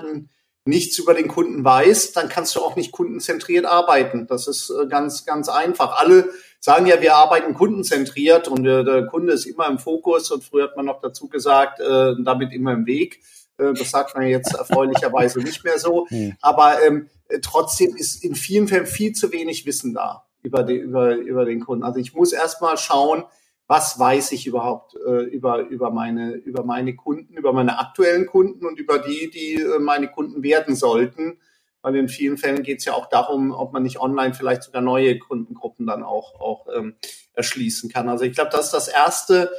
nichts 0.65 0.99
über 0.99 1.13
den 1.13 1.29
Kunden 1.29 1.63
weißt, 1.63 2.17
dann 2.17 2.31
kannst 2.31 2.57
du 2.57 2.61
auch 2.61 2.75
nicht 2.75 2.93
kundenzentriert 2.93 3.67
arbeiten. 3.67 4.27
Das 4.27 4.49
ist 4.49 4.71
äh, 4.71 4.87
ganz, 4.87 5.27
ganz 5.27 5.51
einfach. 5.51 5.99
Alle 5.99 6.31
sagen 6.61 6.87
ja, 6.87 7.01
wir 7.01 7.15
arbeiten 7.15 7.55
kundenzentriert 7.55 8.49
und 8.49 8.65
der 8.65 9.07
Kunde 9.07 9.33
ist 9.33 9.47
immer 9.47 9.69
im 9.69 9.79
Fokus 9.79 10.31
und 10.31 10.45
früher 10.45 10.65
hat 10.65 10.77
man 10.77 10.87
noch 10.87 11.01
dazu 11.01 11.29
gesagt, 11.29 11.81
äh, 11.81 12.15
damit 12.23 12.53
immer 12.53 12.73
im 12.73 12.87
Weg. 12.87 13.21
das 13.57 13.91
sagt 13.91 14.15
man 14.15 14.27
jetzt 14.27 14.55
erfreulicherweise 14.55 15.41
nicht 15.41 15.65
mehr 15.65 15.79
so. 15.79 16.07
Aber 16.41 16.83
ähm, 16.87 17.09
trotzdem 17.43 17.97
ist 17.97 18.23
in 18.23 18.35
vielen 18.35 18.69
Fällen 18.69 18.87
viel 18.87 19.13
zu 19.13 19.33
wenig 19.33 19.65
Wissen 19.67 19.95
da 19.95 20.27
über, 20.43 20.63
die, 20.63 20.77
über, 20.77 21.17
über 21.17 21.45
den 21.45 21.61
Kunden. 21.61 21.85
Also 21.85 21.99
ich 21.99 22.15
muss 22.15 22.33
erst 22.33 22.63
mal 22.63 22.77
schauen, 22.77 23.25
was 23.67 23.99
weiß 23.99 24.33
ich 24.33 24.47
überhaupt 24.47 24.95
äh, 24.95 25.25
über, 25.25 25.61
über, 25.61 25.91
meine, 25.91 26.35
über 26.35 26.63
meine 26.63 26.95
Kunden, 26.95 27.37
über 27.37 27.53
meine 27.53 27.79
aktuellen 27.81 28.27
Kunden 28.27 28.65
und 28.65 28.79
über 28.79 28.99
die, 28.99 29.29
die 29.31 29.61
äh, 29.61 29.79
meine 29.81 30.09
Kunden 30.09 30.43
werden 30.43 30.77
sollten. 30.77 31.39
Weil 31.87 31.95
in 31.95 32.09
vielen 32.09 32.37
Fällen 32.37 32.65
geht 32.65 32.81
es 32.81 32.85
ja 32.85 32.95
auch 32.95 33.07
darum, 33.07 33.53
ob 33.53 33.73
man 33.73 33.85
nicht 33.85 34.01
online 34.01 34.35
vielleicht 34.35 34.65
sogar 34.65 34.83
neue 34.83 35.21
Kundengruppen 35.21 35.87
dann 35.87 36.03
auch, 36.03 36.35
auch 36.41 36.67
ähm, 36.75 36.97
erschließen 37.33 37.89
kann. 37.93 38.09
Also 38.09 38.25
ich 38.25 38.35
glaube, 38.35 38.51
das 38.51 38.65
ist 38.65 38.75
das 38.75 38.89
Erste, 38.89 39.53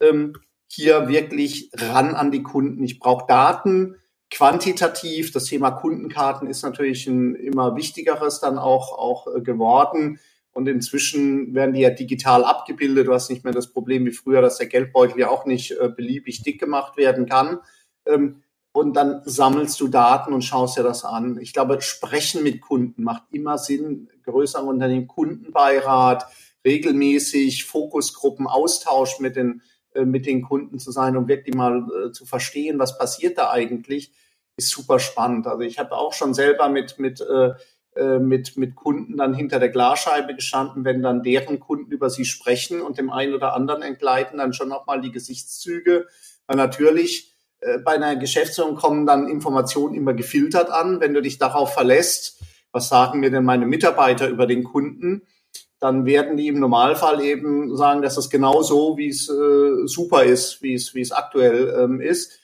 ähm, 0.00 0.36
hier 0.68 1.08
wirklich 1.08 1.72
ran 1.74 2.14
an 2.14 2.30
die 2.30 2.44
Kunden. 2.44 2.84
Ich 2.84 3.00
brauche 3.00 3.26
Daten, 3.26 3.96
quantitativ. 4.30 5.32
Das 5.32 5.46
Thema 5.46 5.72
Kundenkarten 5.72 6.48
ist 6.48 6.62
natürlich 6.62 7.08
ein 7.08 7.34
immer 7.34 7.74
wichtigeres 7.74 8.38
dann 8.38 8.58
auch, 8.58 8.96
auch 8.96 9.26
äh, 9.34 9.40
geworden. 9.40 10.20
Und 10.52 10.68
inzwischen 10.68 11.52
werden 11.52 11.74
die 11.74 11.80
ja 11.80 11.90
digital 11.90 12.44
abgebildet. 12.44 13.08
Du 13.08 13.12
hast 13.12 13.28
nicht 13.28 13.42
mehr 13.42 13.52
das 13.52 13.72
Problem 13.72 14.06
wie 14.06 14.12
früher, 14.12 14.40
dass 14.40 14.58
der 14.58 14.68
Geldbeutel 14.68 15.18
ja 15.18 15.30
auch 15.30 15.46
nicht 15.46 15.72
äh, 15.72 15.88
beliebig 15.88 16.44
dick 16.44 16.60
gemacht 16.60 16.96
werden 16.96 17.26
kann. 17.26 17.58
Ähm, 18.06 18.41
und 18.72 18.94
dann 18.94 19.22
sammelst 19.24 19.78
du 19.80 19.88
Daten 19.88 20.32
und 20.32 20.42
schaust 20.42 20.78
dir 20.78 20.82
das 20.82 21.04
an. 21.04 21.38
Ich 21.40 21.52
glaube, 21.52 21.80
Sprechen 21.82 22.42
mit 22.42 22.62
Kunden 22.62 23.02
macht 23.02 23.24
immer 23.30 23.58
Sinn. 23.58 24.08
Größere 24.24 24.64
Unternehmen, 24.64 25.06
Kundenbeirat, 25.06 26.26
regelmäßig 26.64 27.64
Fokusgruppen, 27.64 28.46
Austausch 28.46 29.20
mit 29.20 29.36
den, 29.36 29.62
äh, 29.94 30.06
mit 30.06 30.24
den 30.24 30.42
Kunden 30.42 30.78
zu 30.78 30.90
sein, 30.90 31.16
um 31.16 31.28
wirklich 31.28 31.54
mal 31.54 31.86
äh, 32.06 32.12
zu 32.12 32.24
verstehen, 32.24 32.78
was 32.78 32.96
passiert 32.96 33.36
da 33.36 33.50
eigentlich, 33.50 34.12
ist 34.56 34.70
super 34.70 34.98
spannend. 34.98 35.46
Also 35.46 35.60
ich 35.62 35.78
habe 35.78 35.92
auch 35.92 36.14
schon 36.14 36.32
selber 36.32 36.70
mit, 36.70 36.98
mit, 36.98 37.20
äh, 37.20 38.18
mit, 38.18 38.56
mit 38.56 38.74
Kunden 38.74 39.18
dann 39.18 39.34
hinter 39.34 39.58
der 39.58 39.68
Glasscheibe 39.68 40.34
gestanden, 40.34 40.86
wenn 40.86 41.02
dann 41.02 41.22
deren 41.22 41.60
Kunden 41.60 41.92
über 41.92 42.08
sie 42.08 42.24
sprechen 42.24 42.80
und 42.80 42.96
dem 42.96 43.10
einen 43.10 43.34
oder 43.34 43.52
anderen 43.52 43.82
entgleiten 43.82 44.38
dann 44.38 44.54
schon 44.54 44.70
nochmal 44.70 45.02
die 45.02 45.12
Gesichtszüge. 45.12 46.06
Weil 46.46 46.56
natürlich 46.56 47.31
bei 47.84 47.92
einer 47.92 48.16
Geschäftsführung 48.16 48.74
kommen 48.74 49.06
dann 49.06 49.28
Informationen 49.28 49.94
immer 49.94 50.14
gefiltert 50.14 50.70
an. 50.70 51.00
Wenn 51.00 51.14
du 51.14 51.22
dich 51.22 51.38
darauf 51.38 51.72
verlässt, 51.72 52.40
was 52.72 52.88
sagen 52.88 53.20
mir 53.20 53.30
denn 53.30 53.44
meine 53.44 53.66
Mitarbeiter 53.66 54.28
über 54.28 54.46
den 54.46 54.64
Kunden, 54.64 55.22
dann 55.82 56.06
werden 56.06 56.36
die 56.36 56.46
im 56.46 56.60
Normalfall 56.60 57.20
eben 57.20 57.76
sagen, 57.76 58.02
dass 58.02 58.14
das 58.14 58.30
genau 58.30 58.62
so, 58.62 58.96
wie 58.96 59.08
es 59.08 59.28
äh, 59.28 59.86
super 59.86 60.22
ist, 60.22 60.62
wie 60.62 60.74
es, 60.74 60.94
wie 60.94 61.00
es 61.00 61.10
aktuell 61.10 61.76
ähm, 61.76 62.00
ist. 62.00 62.38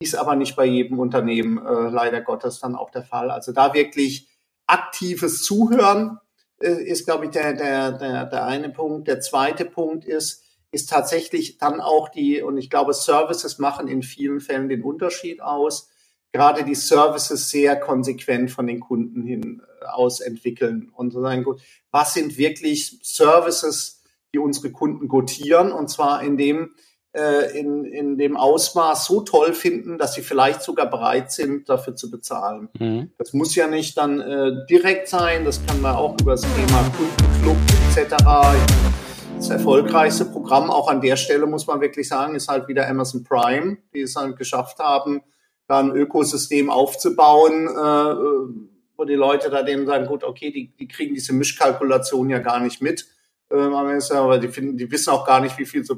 Ist 0.00 0.16
aber 0.16 0.36
nicht 0.36 0.56
bei 0.56 0.64
jedem 0.64 0.98
Unternehmen 0.98 1.58
äh, 1.58 1.90
leider 1.90 2.22
Gottes 2.22 2.60
dann 2.60 2.74
auch 2.74 2.90
der 2.90 3.02
Fall. 3.02 3.30
Also 3.30 3.52
da 3.52 3.74
wirklich 3.74 4.26
aktives 4.66 5.42
Zuhören 5.42 6.18
äh, 6.60 6.82
ist, 6.82 7.04
glaube 7.04 7.26
ich, 7.26 7.32
der, 7.32 7.52
der, 7.52 7.92
der, 7.92 8.24
der 8.24 8.46
eine 8.46 8.70
Punkt. 8.70 9.06
Der 9.06 9.20
zweite 9.20 9.66
Punkt 9.66 10.06
ist, 10.06 10.41
ist 10.72 10.88
tatsächlich 10.88 11.58
dann 11.58 11.80
auch 11.80 12.08
die, 12.08 12.42
und 12.42 12.56
ich 12.56 12.70
glaube, 12.70 12.94
Services 12.94 13.58
machen 13.58 13.88
in 13.88 14.02
vielen 14.02 14.40
Fällen 14.40 14.68
den 14.68 14.82
Unterschied 14.82 15.42
aus, 15.42 15.90
gerade 16.32 16.64
die 16.64 16.74
Services 16.74 17.50
sehr 17.50 17.76
konsequent 17.76 18.50
von 18.50 18.66
den 18.66 18.80
Kunden 18.80 19.22
hin 19.22 19.62
äh, 19.80 19.84
aus 19.84 20.20
entwickeln 20.20 20.90
und 20.94 21.12
so 21.12 21.20
sagen, 21.20 21.44
gut, 21.44 21.60
was 21.90 22.14
sind 22.14 22.38
wirklich 22.38 22.98
Services, 23.02 24.02
die 24.34 24.38
unsere 24.38 24.72
Kunden 24.72 25.08
gotieren 25.08 25.72
und 25.72 25.90
zwar 25.90 26.22
in 26.22 26.38
dem, 26.38 26.70
äh, 27.12 27.58
in, 27.58 27.84
in 27.84 28.16
dem 28.16 28.38
Ausmaß 28.38 29.04
so 29.04 29.20
toll 29.20 29.52
finden, 29.52 29.98
dass 29.98 30.14
sie 30.14 30.22
vielleicht 30.22 30.62
sogar 30.62 30.88
bereit 30.88 31.30
sind, 31.30 31.68
dafür 31.68 31.94
zu 31.94 32.10
bezahlen. 32.10 32.70
Mhm. 32.78 33.12
Das 33.18 33.34
muss 33.34 33.54
ja 33.54 33.66
nicht 33.66 33.98
dann 33.98 34.20
äh, 34.20 34.64
direkt 34.70 35.08
sein, 35.08 35.44
das 35.44 35.64
kann 35.66 35.82
man 35.82 35.96
auch 35.96 36.18
über 36.18 36.32
das 36.32 36.40
Thema 36.40 36.90
Kundenclub 36.96 37.56
etc. 37.94 39.11
Das 39.36 39.50
erfolgreichste 39.50 40.24
Programm 40.24 40.70
auch 40.70 40.88
an 40.88 41.00
der 41.00 41.16
Stelle, 41.16 41.46
muss 41.46 41.66
man 41.66 41.80
wirklich 41.80 42.08
sagen, 42.08 42.34
ist 42.34 42.48
halt 42.48 42.68
wieder 42.68 42.88
Amazon 42.88 43.24
Prime, 43.24 43.78
die 43.92 44.02
es 44.02 44.16
halt 44.16 44.36
geschafft 44.36 44.78
haben, 44.78 45.22
da 45.66 45.80
ein 45.80 45.90
Ökosystem 45.90 46.70
aufzubauen, 46.70 47.66
äh, 47.66 48.54
wo 48.96 49.04
die 49.04 49.14
Leute 49.14 49.50
da 49.50 49.62
dem 49.62 49.86
sagen, 49.86 50.06
gut, 50.06 50.22
okay, 50.24 50.50
die, 50.50 50.68
die 50.76 50.88
kriegen 50.88 51.14
diese 51.14 51.32
Mischkalkulation 51.32 52.30
ja 52.30 52.38
gar 52.38 52.60
nicht 52.60 52.80
mit. 52.82 53.06
Ähm, 53.50 53.74
aber 53.74 54.38
die, 54.38 54.48
finden, 54.48 54.76
die 54.76 54.90
wissen 54.90 55.10
auch 55.10 55.26
gar 55.26 55.40
nicht, 55.40 55.58
wie 55.58 55.66
viel 55.66 55.84
sie 55.84 55.96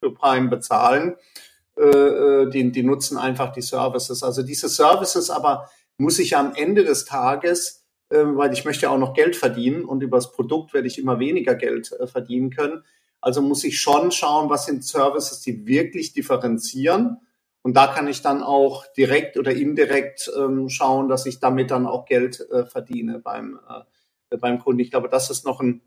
für 0.00 0.12
Prime 0.12 0.48
bezahlen. 0.48 1.16
Äh, 1.76 1.84
äh, 1.84 2.50
die, 2.50 2.70
die 2.70 2.82
nutzen 2.82 3.16
einfach 3.16 3.52
die 3.52 3.62
Services. 3.62 4.22
Also 4.22 4.42
diese 4.42 4.68
Services 4.68 5.30
aber 5.30 5.70
muss 5.96 6.18
ich 6.18 6.36
am 6.36 6.54
Ende 6.54 6.84
des 6.84 7.04
Tages, 7.04 7.81
weil 8.12 8.52
ich 8.52 8.64
möchte 8.64 8.90
auch 8.90 8.98
noch 8.98 9.14
Geld 9.14 9.36
verdienen 9.36 9.84
und 9.84 10.02
über 10.02 10.16
das 10.16 10.32
Produkt 10.32 10.74
werde 10.74 10.86
ich 10.86 10.98
immer 10.98 11.18
weniger 11.18 11.54
Geld 11.54 11.92
äh, 11.92 12.06
verdienen 12.06 12.50
können. 12.50 12.84
Also 13.20 13.40
muss 13.40 13.64
ich 13.64 13.80
schon 13.80 14.10
schauen, 14.10 14.50
was 14.50 14.66
sind 14.66 14.84
Services, 14.84 15.40
die 15.40 15.66
wirklich 15.66 16.12
differenzieren. 16.12 17.18
Und 17.62 17.74
da 17.74 17.86
kann 17.86 18.08
ich 18.08 18.22
dann 18.22 18.42
auch 18.42 18.84
direkt 18.96 19.36
oder 19.38 19.52
indirekt 19.52 20.30
ähm, 20.36 20.68
schauen, 20.68 21.08
dass 21.08 21.26
ich 21.26 21.38
damit 21.38 21.70
dann 21.70 21.86
auch 21.86 22.04
Geld 22.04 22.40
äh, 22.50 22.66
verdiene 22.66 23.20
beim, 23.20 23.60
äh, 24.30 24.36
beim 24.36 24.58
Kunden. 24.58 24.80
Ich 24.80 24.90
glaube, 24.90 25.08
das 25.08 25.30
ist 25.30 25.44
noch 25.44 25.60
ein, 25.60 25.82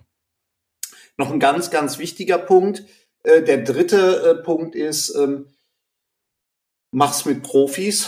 noch 1.17 1.31
ein 1.31 1.39
ganz, 1.39 1.69
ganz 1.71 1.99
wichtiger 1.99 2.37
Punkt. 2.37 2.83
Der 3.25 3.57
dritte 3.57 4.41
Punkt 4.45 4.75
ist, 4.75 5.15
ähm, 5.15 5.47
mach's 6.91 7.25
mit 7.25 7.41
Profis. 7.41 8.07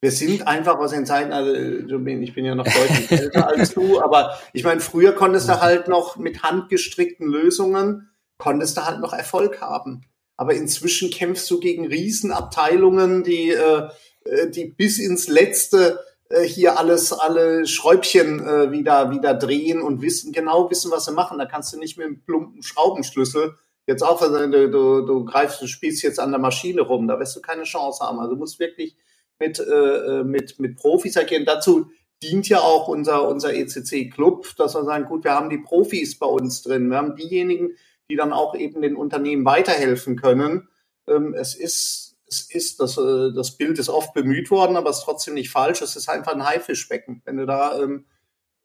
Wir 0.00 0.12
sind 0.12 0.46
einfach 0.46 0.78
aus 0.78 0.92
den 0.92 1.06
Zeiten, 1.06 1.32
also 1.32 1.52
ich 1.52 2.34
bin 2.34 2.44
ja 2.44 2.54
noch 2.54 2.64
deutlich 2.64 3.10
älter 3.10 3.48
als 3.48 3.74
du, 3.74 4.00
aber 4.02 4.38
ich 4.52 4.62
meine, 4.62 4.80
früher 4.80 5.12
konntest 5.12 5.48
du 5.48 5.60
halt 5.60 5.88
noch 5.88 6.16
mit 6.16 6.42
handgestrickten 6.42 7.26
Lösungen, 7.26 8.08
konntest 8.38 8.76
du 8.76 8.86
halt 8.86 9.00
noch 9.00 9.12
Erfolg 9.12 9.60
haben. 9.60 10.02
Aber 10.36 10.54
inzwischen 10.54 11.10
kämpfst 11.10 11.50
du 11.50 11.58
gegen 11.58 11.88
Riesenabteilungen, 11.88 13.24
die, 13.24 13.50
äh, 13.50 13.88
äh 14.24 14.50
die 14.50 14.66
bis 14.66 15.00
ins 15.00 15.26
letzte 15.26 15.98
äh, 16.28 16.42
hier 16.44 16.78
alles, 16.78 17.12
alle 17.12 17.66
Schräubchen 17.66 18.46
äh, 18.46 18.70
wieder, 18.70 19.10
wieder 19.10 19.34
drehen 19.34 19.82
und 19.82 20.00
wissen, 20.00 20.32
genau 20.32 20.70
wissen, 20.70 20.92
was 20.92 21.06
sie 21.06 21.12
machen. 21.12 21.38
Da 21.38 21.46
kannst 21.46 21.72
du 21.72 21.78
nicht 21.78 21.98
mit 21.98 22.06
einem 22.06 22.22
plumpen 22.22 22.62
Schraubenschlüssel 22.62 23.56
jetzt 23.88 24.02
auch, 24.02 24.20
du, 24.20 24.70
du, 24.70 25.06
du 25.06 25.24
greifst, 25.24 25.60
du 25.62 25.66
spielst 25.66 26.02
jetzt 26.02 26.20
an 26.20 26.30
der 26.30 26.38
Maschine 26.38 26.82
rum, 26.82 27.08
da 27.08 27.18
wirst 27.18 27.34
du 27.34 27.40
keine 27.40 27.64
Chance 27.64 28.04
haben. 28.04 28.20
Also 28.20 28.34
du 28.34 28.38
musst 28.38 28.60
wirklich 28.60 28.96
mit, 29.40 29.58
äh, 29.58 30.24
mit, 30.24 30.58
mit 30.58 30.76
Profis 30.76 31.16
agieren. 31.16 31.44
Dazu 31.44 31.90
dient 32.22 32.48
ja 32.48 32.60
auch 32.60 32.88
unser, 32.88 33.28
unser 33.28 33.54
ECC-Club, 33.54 34.56
dass 34.56 34.74
wir 34.74 34.84
sagen, 34.84 35.06
gut, 35.06 35.24
wir 35.24 35.34
haben 35.34 35.50
die 35.50 35.58
Profis 35.58 36.18
bei 36.18 36.26
uns 36.26 36.62
drin. 36.62 36.90
Wir 36.90 36.96
haben 36.96 37.16
diejenigen, 37.16 37.76
die 38.10 38.16
dann 38.16 38.32
auch 38.32 38.54
eben 38.54 38.82
den 38.82 38.96
Unternehmen 38.96 39.44
weiterhelfen 39.44 40.16
können. 40.16 40.68
Ähm, 41.08 41.34
es 41.34 41.54
ist, 41.54 42.16
es 42.26 42.50
ist, 42.50 42.80
das, 42.80 42.98
äh, 42.98 43.32
das 43.34 43.52
Bild 43.52 43.78
ist 43.78 43.88
oft 43.88 44.14
bemüht 44.14 44.50
worden, 44.50 44.76
aber 44.76 44.90
es 44.90 44.98
ist 44.98 45.04
trotzdem 45.04 45.34
nicht 45.34 45.50
falsch. 45.50 45.82
Es 45.82 45.96
ist 45.96 46.08
einfach 46.08 46.34
ein 46.34 46.46
Haifischbecken. 46.46 47.22
Wenn 47.24 47.36
du 47.36 47.46
da, 47.46 47.80
ähm, 47.80 48.06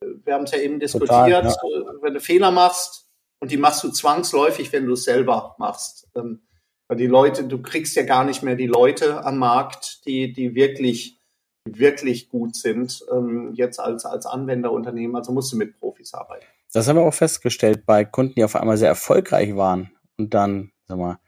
wir 0.01 0.33
haben 0.33 0.43
es 0.45 0.51
ja 0.51 0.59
eben 0.59 0.79
diskutiert, 0.79 1.09
Total, 1.09 1.29
ja. 1.29 1.39
Äh, 1.39 2.01
wenn 2.01 2.13
du 2.13 2.19
Fehler 2.19 2.51
machst, 2.51 3.03
und 3.43 3.51
die 3.51 3.57
machst 3.57 3.83
du 3.83 3.89
zwangsläufig, 3.89 4.71
wenn 4.71 4.85
du 4.85 4.93
es 4.93 5.03
selber 5.03 5.57
machst. 5.59 6.07
Ähm, 6.15 6.43
weil 6.87 6.97
die 6.97 7.07
Leute, 7.07 7.45
du 7.45 7.61
kriegst 7.61 7.95
ja 7.95 8.03
gar 8.03 8.25
nicht 8.25 8.43
mehr 8.43 8.55
die 8.55 8.67
Leute 8.67 9.25
am 9.25 9.37
Markt, 9.37 10.05
die, 10.05 10.33
die 10.33 10.55
wirklich, 10.55 11.19
wirklich 11.65 12.29
gut 12.29 12.55
sind, 12.55 13.03
ähm, 13.11 13.53
jetzt 13.53 13.79
als, 13.79 14.05
als 14.05 14.25
Anwenderunternehmen. 14.25 15.15
Also 15.15 15.31
musst 15.31 15.51
du 15.53 15.57
mit 15.57 15.79
Profis 15.79 16.13
arbeiten. 16.13 16.45
Das 16.73 16.87
haben 16.87 16.97
wir 16.97 17.03
auch 17.03 17.13
festgestellt 17.13 17.85
bei 17.85 18.03
Kunden, 18.03 18.35
die 18.35 18.43
auf 18.43 18.55
einmal 18.55 18.77
sehr 18.77 18.89
erfolgreich 18.89 19.55
waren 19.55 19.91
und 20.17 20.33
dann, 20.33 20.71
sag 20.87 20.97
mal, 20.97 21.19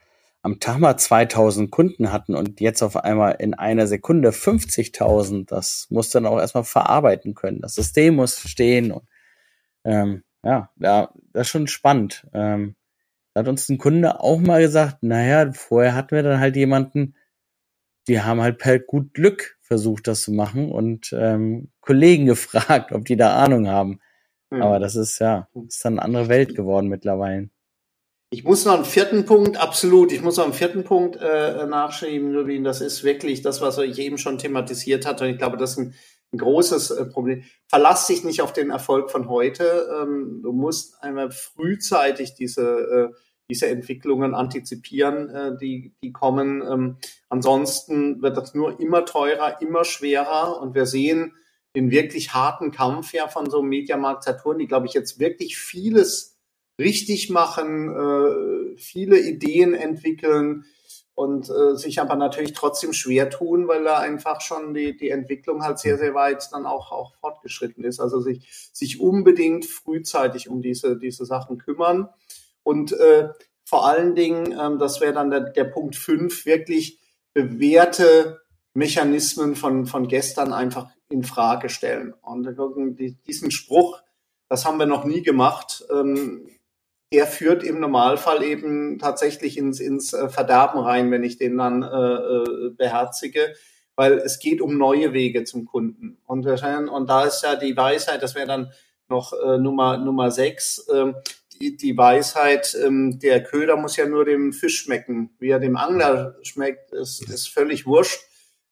am 0.42 0.60
Tag 0.60 0.78
mal 0.78 0.96
2000 0.96 1.72
Kunden 1.72 2.12
hatten 2.12 2.36
und 2.36 2.62
jetzt 2.62 2.84
auf 2.84 2.98
einmal 2.98 3.38
in 3.40 3.56
einer 3.56 3.88
Sekunde 3.88 4.30
50.000. 4.30 5.48
Das 5.48 5.88
muss 5.90 6.12
dann 6.12 6.28
auch 6.28 6.38
erstmal 6.38 6.64
verarbeiten 6.64 7.34
können. 7.34 7.62
Das 7.62 7.74
System 7.74 8.16
muss 8.16 8.40
stehen 8.40 8.92
und 8.92 9.08
ähm, 9.84 10.24
ja, 10.44 10.70
ja, 10.78 11.12
das 11.34 11.48
ist 11.48 11.50
schon 11.50 11.68
spannend. 11.68 12.28
Ähm, 12.34 12.76
da 13.36 13.42
hat 13.42 13.50
uns 13.50 13.68
ein 13.68 13.78
Kunde 13.78 14.22
auch 14.22 14.40
mal 14.40 14.62
gesagt, 14.62 15.04
naja, 15.04 15.52
vorher 15.52 15.94
hatten 15.94 16.16
wir 16.16 16.24
dann 16.24 16.40
halt 16.40 16.56
jemanden, 16.56 17.16
die 18.08 18.22
haben 18.22 18.40
halt 18.40 18.58
per 18.60 18.80
gut 18.80 19.14
Glück 19.14 19.58
versucht, 19.62 20.08
das 20.08 20.22
zu 20.22 20.32
machen 20.32 20.72
und 20.72 21.12
ähm, 21.12 21.70
Kollegen 21.82 22.26
gefragt, 22.28 22.94
ob 22.94 23.04
die 23.04 23.18
da 23.18 23.36
Ahnung 23.36 23.68
haben. 23.68 24.00
Mhm. 24.52 24.62
Aber 24.62 24.80
das 24.80 24.96
ist 24.96 25.20
ja, 25.20 25.50
ist 25.68 25.84
dann 25.84 26.00
eine 26.00 26.04
andere 26.04 26.30
Welt 26.30 26.56
geworden 26.56 26.88
mittlerweile. 26.88 27.50
Ich 28.30 28.46
muss 28.46 28.64
noch 28.64 28.76
einen 28.76 28.86
vierten 28.86 29.26
Punkt, 29.26 29.58
absolut, 29.58 30.14
ich 30.14 30.22
muss 30.22 30.38
noch 30.38 30.46
einen 30.46 30.54
vierten 30.54 30.86
Punkt 30.86 31.18
äh, 31.18 31.66
nachschieben, 31.68 32.32
Lubin. 32.32 32.64
Das 32.64 32.80
ist 32.80 33.04
wirklich 33.04 33.42
das, 33.42 33.60
was 33.60 33.78
ich 33.80 34.00
eben 34.00 34.18
schon 34.18 34.38
thematisiert 34.38 35.06
hatte. 35.06 35.26
Und 35.26 35.32
ich 35.32 35.38
glaube, 35.38 35.58
das 35.58 35.72
ist 35.72 35.80
ein 35.80 35.96
ein 36.36 36.38
großes 36.38 36.92
äh, 36.92 37.06
Problem. 37.06 37.44
Verlass 37.68 38.08
dich 38.08 38.24
nicht 38.24 38.42
auf 38.42 38.54
den 38.54 38.70
Erfolg 38.70 39.12
von 39.12 39.30
heute. 39.30 39.88
Ähm, 40.02 40.42
du 40.44 40.52
musst 40.52 41.02
einmal 41.02 41.32
frühzeitig 41.32 42.36
diese, 42.36 42.62
äh, 42.62 43.16
diese 43.50 43.68
Entwicklungen 43.68 44.34
antizipieren, 44.34 45.30
äh, 45.30 45.58
die, 45.58 45.94
die 46.02 46.12
kommen. 46.12 46.62
Ähm, 46.62 46.98
ansonsten 47.30 48.22
wird 48.22 48.38
das 48.38 48.54
nur 48.54 48.80
immer 48.80 49.06
teurer, 49.06 49.62
immer 49.62 49.84
schwerer 49.84 50.62
und 50.62 50.76
wir 50.76 50.86
sehen 50.86 51.34
den 51.76 51.92
wirklich 51.92 52.34
harten 52.34 52.72
Kampf 52.72 53.14
ja 53.14 53.28
von 53.28 53.50
so 53.50 53.60
einem 53.60 53.70
Mediamarkt 53.70 54.24
Saturn, 54.24 54.60
die, 54.60 54.68
glaube 54.68 54.88
ich, 54.88 54.94
jetzt 54.94 55.20
wirklich 55.20 55.58
vieles 55.58 56.38
richtig 56.80 57.30
machen, 57.30 58.76
viele 58.78 59.20
Ideen 59.20 59.74
entwickeln, 59.74 60.66
und 61.16 61.50
äh, 61.50 61.76
sich 61.78 62.02
aber 62.02 62.16
natürlich 62.16 62.54
trotzdem 62.54 62.92
schwer 62.92 63.30
tun, 63.30 63.70
weil 63.70 63.86
da 63.86 63.98
einfach 64.00 64.42
schon 64.42 64.74
die, 64.74 64.98
die 64.98 65.10
Entwicklung 65.10 65.64
halt 65.64 65.80
sehr, 65.80 65.98
sehr 65.98 66.14
weit 66.14 66.50
dann 66.52 66.66
auch, 66.66 66.92
auch 66.92 67.16
fortgeschritten 67.16 67.86
ist. 67.86 68.02
Also 68.02 68.20
sich, 68.20 68.70
sich 68.74 69.00
unbedingt 69.00 69.66
frühzeitig 69.66 70.50
um 70.50 70.62
diese, 70.62 70.98
diese 70.98 71.26
Sachen 71.26 71.58
kümmern. 71.58 72.10
Und 72.66 72.92
äh, 72.94 73.30
vor 73.64 73.88
allen 73.88 74.16
Dingen, 74.16 74.58
ähm, 74.60 74.80
das 74.80 75.00
wäre 75.00 75.14
dann 75.14 75.30
der, 75.30 75.42
der 75.42 75.66
Punkt 75.66 75.96
fünf, 75.96 76.46
wirklich 76.46 77.00
bewährte 77.34 78.42
Mechanismen 78.74 79.56
von, 79.56 79.86
von 79.86 80.08
gestern 80.08 80.52
einfach 80.52 80.90
in 81.10 81.24
Frage 81.24 81.70
stellen. 81.70 82.14
Und 82.22 82.48
diesen 83.28 83.52
Spruch, 83.52 84.02
das 84.50 84.66
haben 84.66 84.80
wir 84.80 84.88
noch 84.88 85.06
nie 85.06 85.22
gemacht. 85.22 85.86
Ähm, 85.92 86.50
der 87.14 87.28
führt 87.28 87.64
im 87.64 87.80
Normalfall 87.80 88.44
eben 88.44 88.98
tatsächlich 88.98 89.58
ins, 89.58 89.80
ins 89.80 90.14
äh, 90.14 90.28
Verderben 90.28 90.80
rein, 90.80 91.12
wenn 91.12 91.24
ich 91.24 91.38
den 91.38 91.58
dann 91.58 91.84
äh, 91.84 91.88
äh, 91.88 92.70
beherzige. 92.72 93.54
weil 93.96 94.14
es 94.14 94.40
geht 94.40 94.62
um 94.62 94.78
neue 94.78 95.14
Wege 95.14 95.44
zum 95.44 95.66
Kunden. 95.66 96.18
Und, 96.26 96.46
und 96.46 97.10
da 97.10 97.24
ist 97.24 97.44
ja 97.44 97.56
die 97.56 97.76
Weisheit, 97.78 98.22
das 98.22 98.36
wäre 98.36 98.48
dann 98.48 98.72
noch 99.08 99.34
äh, 99.34 99.58
Nummer, 99.58 99.98
Nummer 99.98 100.32
sechs, 100.32 100.80
äh, 100.90 101.14
die, 101.60 101.78
die 101.78 101.98
Weisheit, 101.98 102.78
ähm, 102.84 103.20
der 103.20 103.44
Köder 103.44 103.78
muss 103.78 103.98
ja 103.98 104.08
nur 104.08 104.26
dem 104.26 104.54
Fisch 104.54 104.82
schmecken. 104.82 105.32
Wie 105.40 105.50
er 105.50 105.60
dem 105.60 105.78
Angler 105.78 106.38
schmeckt, 106.44 106.92
ist, 106.92 107.30
ist 107.30 107.48
völlig 107.48 107.86
wurscht. 107.86 108.22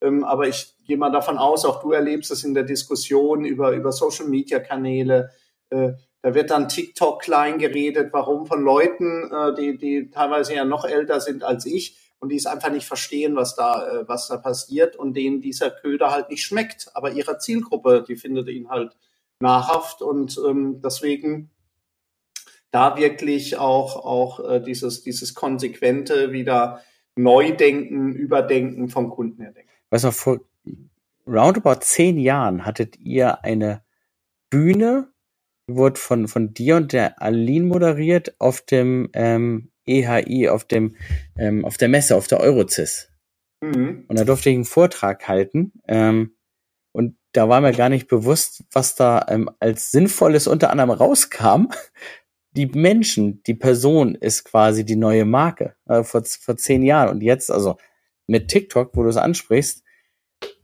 Ähm, 0.02 0.24
aber 0.24 0.48
ich 0.48 0.76
gehe 0.86 0.98
mal 0.98 1.12
davon 1.12 1.38
aus, 1.38 1.66
auch 1.66 1.82
du 1.82 1.92
erlebst 1.92 2.32
es 2.32 2.44
in 2.44 2.54
der 2.54 2.64
Diskussion 2.64 3.46
über, 3.46 3.72
über 3.72 3.92
Social 3.92 4.28
Media 4.28 4.60
Kanäle. 4.60 5.32
Äh, 5.70 5.94
da 6.22 6.34
wird 6.34 6.52
dann 6.52 6.70
TikTok 6.70 7.22
klein 7.22 7.58
geredet, 7.58 8.14
warum 8.14 8.46
von 8.46 8.62
Leuten, 8.62 9.32
äh, 9.32 9.56
die, 9.56 9.78
die 9.78 10.10
teilweise 10.10 10.56
ja 10.56 10.66
noch 10.66 10.86
älter 10.86 11.20
sind 11.20 11.44
als 11.44 11.66
ich 11.66 11.98
und 12.20 12.30
die 12.30 12.38
es 12.38 12.46
einfach 12.46 12.72
nicht 12.72 12.88
verstehen, 12.88 13.36
was 13.36 13.56
da, 13.56 13.88
äh, 13.88 14.08
was 14.08 14.30
da 14.30 14.38
passiert 14.38 14.96
und 14.96 15.16
denen 15.16 15.42
dieser 15.42 15.70
Köder 15.70 16.12
halt 16.12 16.30
nicht 16.30 16.44
schmeckt. 16.44 16.90
Aber 16.94 17.12
ihrer 17.12 17.40
Zielgruppe, 17.40 18.04
die 18.08 18.16
findet 18.16 18.48
ihn 18.48 18.70
halt 18.70 18.96
nahrhaft 19.40 20.02
und 20.02 20.40
ähm, 20.48 20.82
deswegen 20.82 21.52
da 22.74 22.98
wirklich 22.98 23.58
auch, 23.58 23.96
auch 24.04 24.40
äh, 24.50 24.60
dieses, 24.60 25.04
dieses 25.04 25.34
konsequente 25.36 26.32
wieder 26.32 26.82
Neudenken, 27.16 28.14
Überdenken 28.14 28.90
vom 28.90 29.10
Kunden 29.10 29.44
her 29.44 29.52
denken. 29.52 29.70
Was 29.92 30.04
noch 30.04 30.14
vor 30.14 30.40
roundabout 31.28 31.82
zehn 31.82 32.18
Jahren 32.18 32.66
hattet 32.66 32.98
ihr 32.98 33.44
eine 33.44 33.84
Bühne, 34.50 35.14
die 35.70 35.76
wurde 35.76 36.00
von, 36.00 36.28
von 36.28 36.54
dir 36.54 36.78
und 36.78 36.94
der 36.94 37.22
Aline 37.22 37.66
moderiert 37.66 38.36
auf 38.40 38.62
dem 38.62 39.10
ähm, 39.14 39.72
EHI, 39.86 40.50
auf 40.50 40.66
dem, 40.66 40.96
ähm, 41.38 41.66
auf 41.66 41.78
der 41.78 41.90
Messe, 41.90 42.16
auf 42.16 42.28
der 42.28 42.40
Eurocis. 42.40 43.10
Mhm. 43.62 44.06
Und 44.08 44.20
da 44.20 44.26
durfte 44.26 44.50
ich 44.50 44.56
einen 44.56 44.66
Vortrag 44.66 45.28
halten. 45.28 45.74
Ähm, 45.88 46.36
und 46.92 47.18
da 47.34 47.50
war 47.50 47.62
mir 47.62 47.72
gar 47.72 47.90
nicht 47.90 48.08
bewusst, 48.08 48.64
was 48.72 48.96
da 48.96 49.26
ähm, 49.30 49.50
als 49.60 49.92
Sinnvolles 49.92 50.48
unter 50.48 50.70
anderem 50.70 50.92
rauskam. 50.92 51.68
Die 52.56 52.68
Menschen, 52.68 53.42
die 53.44 53.56
Person 53.56 54.16
ist 54.16 54.46
quasi 54.46 54.86
die 54.86 54.96
neue 54.96 55.26
Marke 55.26 55.76
äh, 55.88 56.04
vor, 56.04 56.24
vor 56.24 56.58
zehn 56.58 56.84
Jahren. 56.84 57.10
Und 57.10 57.22
jetzt, 57.22 57.52
also 57.52 57.78
mit 58.28 58.48
TikTok, 58.48 58.92
wo 58.94 59.04
du 59.04 59.10
es 59.10 59.18
ansprichst, 59.18 59.84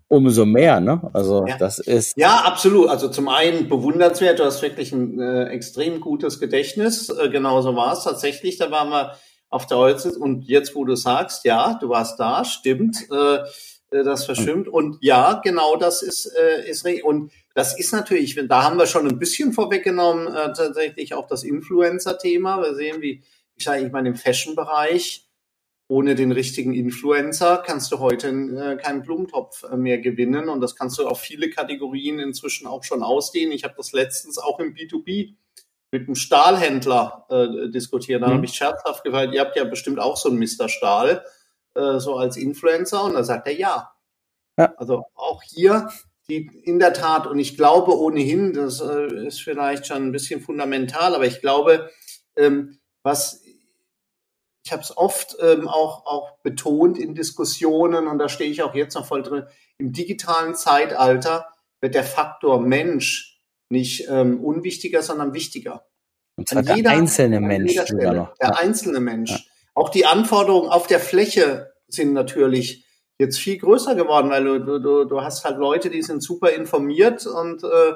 umso 0.09 0.45
mehr, 0.45 0.79
ne? 0.79 1.09
Also 1.13 1.45
ja. 1.47 1.57
das 1.57 1.79
ist. 1.79 2.17
Ja, 2.17 2.41
absolut. 2.41 2.89
Also 2.89 3.09
zum 3.09 3.29
einen 3.29 3.69
bewundernswert, 3.69 4.39
du 4.39 4.43
hast 4.43 4.61
wirklich 4.61 4.91
ein 4.91 5.19
äh, 5.19 5.45
extrem 5.45 6.01
gutes 6.01 6.39
Gedächtnis. 6.39 7.09
Äh, 7.09 7.29
genauso 7.29 7.75
war 7.75 7.93
es 7.93 8.03
tatsächlich. 8.03 8.57
Da 8.57 8.71
waren 8.71 8.89
wir 8.89 9.15
auf 9.49 9.67
der 9.67 9.77
Holz 9.77 10.05
und 10.05 10.45
jetzt, 10.47 10.75
wo 10.75 10.83
du 10.83 10.95
sagst, 10.95 11.45
ja, 11.45 11.75
du 11.79 11.89
warst 11.89 12.19
da, 12.19 12.43
stimmt, 12.43 12.97
äh, 13.11 13.35
äh 13.91 14.03
das 14.03 14.25
verschwimmt. 14.25 14.67
Und 14.67 14.97
ja, 15.01 15.39
genau 15.43 15.75
das 15.75 16.01
ist, 16.01 16.25
äh, 16.25 16.69
ist 16.69 16.85
und 17.03 17.31
das 17.59 17.77
ist 17.77 17.91
natürlich, 17.91 18.39
da 18.47 18.63
haben 18.63 18.77
wir 18.77 18.87
schon 18.87 19.05
ein 19.05 19.19
bisschen 19.19 19.51
vorweggenommen, 19.51 20.27
äh, 20.27 20.53
tatsächlich 20.53 21.13
auch 21.13 21.27
das 21.27 21.43
Influencer-Thema. 21.43 22.61
Wir 22.61 22.73
sehen, 22.73 23.01
wie 23.01 23.21
ich 23.57 23.65
sage, 23.65 23.85
ich 23.85 23.91
meine, 23.91 24.07
im 24.07 24.15
Fashion-Bereich 24.15 25.27
ohne 25.89 26.15
den 26.15 26.31
richtigen 26.31 26.73
Influencer 26.73 27.61
kannst 27.65 27.91
du 27.91 27.99
heute 27.99 28.29
äh, 28.29 28.77
keinen 28.77 29.01
Blumentopf 29.01 29.63
äh, 29.63 29.75
mehr 29.75 29.97
gewinnen 29.97 30.47
und 30.47 30.61
das 30.61 30.77
kannst 30.77 30.99
du 30.99 31.05
auf 31.05 31.19
viele 31.19 31.49
Kategorien 31.49 32.19
inzwischen 32.19 32.65
auch 32.65 32.85
schon 32.85 33.03
ausdehnen. 33.03 33.51
Ich 33.51 33.65
habe 33.65 33.73
das 33.75 33.91
letztens 33.91 34.37
auch 34.37 34.61
im 34.61 34.73
B2B 34.73 35.35
mit 35.91 36.07
einem 36.07 36.15
Stahlhändler 36.15 37.25
äh, 37.29 37.69
diskutiert. 37.71 38.21
Da 38.21 38.29
mhm. 38.29 38.33
habe 38.35 38.45
ich 38.45 38.53
scherzhaft 38.53 39.03
gefragt, 39.03 39.33
ihr 39.33 39.41
habt 39.41 39.57
ja 39.57 39.65
bestimmt 39.65 39.99
auch 39.99 40.15
so 40.15 40.29
einen 40.29 40.39
Mr. 40.39 40.69
Stahl, 40.69 41.25
äh, 41.75 41.99
so 41.99 42.15
als 42.15 42.37
Influencer 42.37 43.03
und 43.03 43.15
da 43.15 43.23
sagt 43.25 43.47
er 43.47 43.59
ja. 43.59 43.91
ja. 44.57 44.73
Also 44.77 45.03
auch 45.13 45.43
hier 45.43 45.89
die 46.29 46.47
in 46.63 46.79
der 46.79 46.93
Tat 46.93 47.27
und 47.27 47.39
ich 47.39 47.57
glaube 47.57 47.97
ohnehin, 47.97 48.53
das 48.53 48.81
äh, 48.81 49.27
ist 49.27 49.41
vielleicht 49.41 49.87
schon 49.87 50.03
ein 50.03 50.11
bisschen 50.11 50.41
fundamental, 50.41 51.15
aber 51.15 51.25
ich 51.25 51.41
glaube, 51.41 51.89
ähm, 52.35 52.79
was 53.03 53.41
ich 54.65 54.71
habe 54.71 54.83
es 54.83 54.95
oft 54.95 55.37
ähm, 55.41 55.67
auch, 55.67 56.05
auch 56.05 56.37
betont 56.43 56.97
in 56.97 57.15
Diskussionen 57.15 58.07
und 58.07 58.19
da 58.19 58.29
stehe 58.29 58.51
ich 58.51 58.61
auch 58.61 58.75
jetzt 58.75 58.93
noch 58.93 59.05
voll 59.05 59.23
drin. 59.23 59.45
Im 59.79 59.93
digitalen 59.93 60.53
Zeitalter 60.53 61.47
wird 61.81 61.95
der 61.95 62.03
Faktor 62.03 62.61
Mensch 62.61 63.41
nicht 63.69 64.07
ähm, 64.09 64.43
unwichtiger, 64.43 65.01
sondern 65.01 65.33
wichtiger. 65.33 65.85
Und 66.35 66.49
zwar 66.49 66.63
der 66.63 66.75
jeder, 66.75 66.91
einzelne 66.91 67.39
Mensch. 67.39 67.71
Stelle, 67.71 68.31
der 68.39 68.59
einzelne 68.59 68.99
Mensch. 68.99 69.49
Auch 69.73 69.89
die 69.89 70.05
Anforderungen 70.05 70.69
auf 70.69 70.87
der 70.87 70.99
Fläche 70.99 71.71
sind 71.87 72.13
natürlich 72.13 72.85
jetzt 73.19 73.37
viel 73.37 73.57
größer 73.57 73.95
geworden, 73.95 74.29
weil 74.29 74.43
du, 74.45 74.79
du, 74.79 75.03
du 75.03 75.21
hast 75.21 75.43
halt 75.43 75.57
Leute, 75.57 75.89
die 75.89 76.01
sind 76.01 76.23
super 76.23 76.51
informiert 76.51 77.27
und 77.27 77.63
äh, 77.63 77.93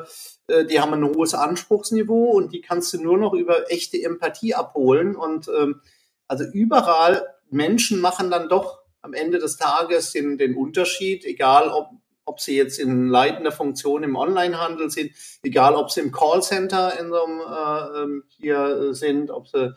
äh, 0.47 0.65
die 0.65 0.81
haben 0.81 0.93
ein 0.93 1.05
hohes 1.05 1.33
Anspruchsniveau 1.33 2.31
und 2.31 2.51
die 2.53 2.61
kannst 2.61 2.93
du 2.93 3.01
nur 3.01 3.17
noch 3.17 3.33
über 3.33 3.71
echte 3.71 4.01
Empathie 4.03 4.53
abholen 4.53 5.15
und 5.15 5.47
ähm, 5.47 5.81
also 6.27 6.43
überall 6.43 7.25
Menschen 7.49 8.01
machen 8.01 8.29
dann 8.29 8.49
doch 8.49 8.79
am 9.01 9.13
Ende 9.13 9.39
des 9.39 9.57
Tages 9.57 10.11
den, 10.11 10.37
den 10.37 10.55
Unterschied, 10.55 11.23
egal 11.23 11.69
ob, 11.69 11.91
ob 12.25 12.41
sie 12.41 12.57
jetzt 12.57 12.77
in 12.77 13.07
leitender 13.07 13.51
Funktion 13.51 14.03
im 14.03 14.17
Onlinehandel 14.17 14.89
sind, 14.89 15.11
egal 15.43 15.75
ob 15.75 15.89
sie 15.91 16.01
im 16.01 16.11
Callcenter 16.11 16.99
in 16.99 17.09
so 17.09 17.23
einem, 17.23 17.39
äh, 17.39 18.01
ähm, 18.01 18.23
hier 18.27 18.93
sind, 18.93 19.31
ob 19.31 19.47
sie, 19.47 19.73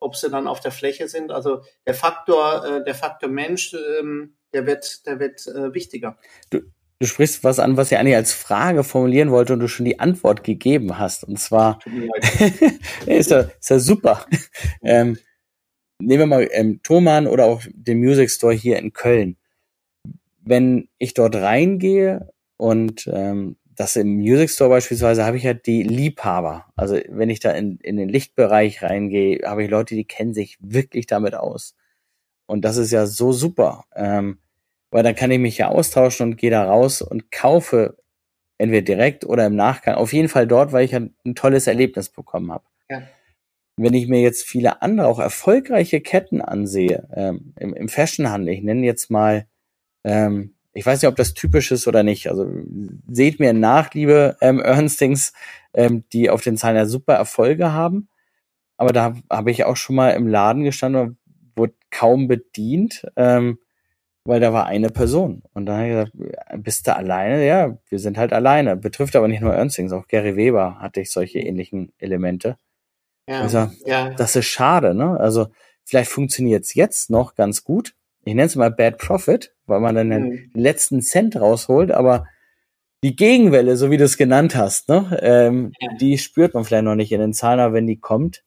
ob 0.00 0.16
sie 0.16 0.30
dann 0.30 0.48
auf 0.48 0.60
der 0.60 0.72
Fläche 0.72 1.08
sind. 1.08 1.30
Also 1.30 1.62
der 1.86 1.94
Faktor, 1.94 2.64
äh, 2.64 2.84
der 2.84 2.94
Faktor 2.94 3.28
Mensch, 3.28 3.74
ähm, 4.00 4.37
der 4.52 4.66
wird, 4.66 5.06
der 5.06 5.20
wird 5.20 5.46
äh, 5.46 5.74
wichtiger. 5.74 6.18
Du, 6.50 6.60
du 6.98 7.06
sprichst 7.06 7.44
was 7.44 7.58
an, 7.58 7.76
was 7.76 7.92
ich 7.92 7.98
eigentlich 7.98 8.16
als 8.16 8.32
Frage 8.32 8.84
formulieren 8.84 9.30
wollte 9.30 9.52
und 9.52 9.60
du 9.60 9.68
schon 9.68 9.86
die 9.86 10.00
Antwort 10.00 10.44
gegeben 10.44 10.98
hast. 10.98 11.24
Und 11.24 11.38
zwar 11.38 11.78
ist 13.06 13.30
ja, 13.30 13.40
ist 13.40 13.70
ja 13.70 13.78
super. 13.78 14.26
ähm, 14.82 15.18
nehmen 16.00 16.20
wir 16.20 16.26
mal 16.26 16.48
ähm, 16.52 16.80
Thomann 16.82 17.26
oder 17.26 17.46
auch 17.46 17.62
den 17.72 17.98
Music 17.98 18.30
Store 18.30 18.54
hier 18.54 18.78
in 18.78 18.92
Köln. 18.92 19.36
Wenn 20.40 20.88
ich 20.98 21.14
dort 21.14 21.36
reingehe 21.36 22.32
und 22.56 23.08
ähm, 23.12 23.56
das 23.78 23.94
im 23.94 24.16
Music 24.16 24.50
Store 24.50 24.70
beispielsweise 24.70 25.24
habe 25.24 25.36
ich 25.36 25.44
ja 25.44 25.54
die 25.54 25.84
Liebhaber. 25.84 26.66
Also 26.74 26.98
wenn 27.08 27.30
ich 27.30 27.38
da 27.38 27.52
in, 27.52 27.78
in 27.78 27.96
den 27.96 28.08
Lichtbereich 28.08 28.82
reingehe, 28.82 29.40
habe 29.44 29.62
ich 29.62 29.70
Leute, 29.70 29.94
die 29.94 30.04
kennen 30.04 30.34
sich 30.34 30.58
wirklich 30.60 31.06
damit 31.06 31.34
aus. 31.34 31.76
Und 32.48 32.64
das 32.64 32.76
ist 32.76 32.90
ja 32.90 33.06
so 33.06 33.32
super. 33.32 33.84
Ähm, 33.94 34.38
weil 34.90 35.02
dann 35.02 35.14
kann 35.14 35.30
ich 35.30 35.38
mich 35.38 35.58
ja 35.58 35.68
austauschen 35.68 36.30
und 36.30 36.36
gehe 36.36 36.50
da 36.50 36.64
raus 36.64 37.02
und 37.02 37.30
kaufe 37.30 37.96
entweder 38.56 38.82
direkt 38.82 39.24
oder 39.24 39.46
im 39.46 39.54
Nachgang. 39.54 39.94
Auf 39.94 40.12
jeden 40.12 40.28
Fall 40.28 40.46
dort, 40.46 40.72
weil 40.72 40.84
ich 40.84 40.92
ja 40.92 41.00
ein 41.00 41.34
tolles 41.36 41.66
Erlebnis 41.66 42.08
bekommen 42.08 42.50
habe. 42.50 42.64
Ja 42.90 43.02
wenn 43.78 43.94
ich 43.94 44.08
mir 44.08 44.20
jetzt 44.20 44.44
viele 44.44 44.82
andere, 44.82 45.06
auch 45.06 45.20
erfolgreiche 45.20 46.00
Ketten 46.00 46.42
ansehe, 46.42 47.08
ähm, 47.14 47.54
im, 47.56 47.74
im 47.74 47.88
Fashionhandel, 47.88 48.52
ich 48.52 48.62
nenne 48.62 48.84
jetzt 48.84 49.10
mal, 49.10 49.46
ähm, 50.04 50.54
ich 50.74 50.84
weiß 50.84 51.00
nicht, 51.00 51.08
ob 51.08 51.16
das 51.16 51.34
typisch 51.34 51.70
ist 51.70 51.86
oder 51.86 52.02
nicht, 52.02 52.28
also 52.28 52.46
seht 53.08 53.40
mir 53.40 53.52
nach, 53.52 53.94
liebe 53.94 54.36
ähm, 54.40 54.60
Ernstings, 54.64 55.32
ähm, 55.74 56.04
die 56.12 56.28
auf 56.28 56.42
den 56.42 56.56
Zahlen 56.56 56.76
ja 56.76 56.86
super 56.86 57.14
Erfolge 57.14 57.72
haben, 57.72 58.08
aber 58.76 58.92
da 58.92 59.14
habe 59.30 59.50
ich 59.50 59.64
auch 59.64 59.76
schon 59.76 59.96
mal 59.96 60.10
im 60.10 60.26
Laden 60.26 60.64
gestanden 60.64 61.02
und 61.02 61.17
wurde 61.58 61.74
kaum 61.90 62.28
bedient, 62.28 63.06
ähm, 63.16 63.58
weil 64.24 64.40
da 64.40 64.52
war 64.52 64.66
eine 64.66 64.90
Person. 64.90 65.42
Und 65.54 65.66
dann 65.66 65.76
habe 65.76 65.86
ich 65.86 66.12
gesagt, 66.12 66.62
bist 66.64 66.86
du 66.86 66.96
alleine? 66.96 67.46
Ja, 67.46 67.78
wir 67.88 67.98
sind 67.98 68.18
halt 68.18 68.32
alleine. 68.32 68.76
Betrifft 68.76 69.16
aber 69.16 69.28
nicht 69.28 69.40
nur 69.40 69.54
Ernstings, 69.54 69.92
auch 69.92 70.06
Gary 70.08 70.36
Weber 70.36 70.78
hatte 70.80 71.00
ich 71.00 71.10
solche 71.10 71.38
ähnlichen 71.38 71.92
Elemente. 71.98 72.58
Ja, 73.28 73.42
also, 73.42 73.70
ja. 73.84 74.10
das 74.10 74.36
ist 74.36 74.46
schade, 74.46 74.94
ne? 74.94 75.18
Also, 75.20 75.48
vielleicht 75.84 76.10
funktioniert 76.10 76.64
es 76.64 76.74
jetzt 76.74 77.10
noch 77.10 77.34
ganz 77.34 77.64
gut. 77.64 77.94
Ich 78.24 78.34
nenne 78.34 78.46
es 78.46 78.56
mal 78.56 78.70
Bad 78.70 78.98
Profit, 78.98 79.54
weil 79.66 79.80
man 79.80 79.94
dann 79.94 80.08
mhm. 80.08 80.50
den 80.52 80.62
letzten 80.62 81.02
Cent 81.02 81.38
rausholt, 81.40 81.90
aber 81.90 82.26
die 83.02 83.16
Gegenwelle, 83.16 83.76
so 83.76 83.90
wie 83.90 83.96
du 83.96 84.04
es 84.04 84.16
genannt 84.16 84.56
hast, 84.56 84.88
ne, 84.88 85.18
ähm, 85.22 85.72
ja. 85.80 85.88
die 86.00 86.18
spürt 86.18 86.54
man 86.54 86.64
vielleicht 86.64 86.84
noch 86.84 86.96
nicht 86.96 87.12
in 87.12 87.20
den 87.20 87.32
Zahlen, 87.32 87.60
aber 87.60 87.74
wenn 87.74 87.86
die 87.86 88.00
kommt, 88.00 88.44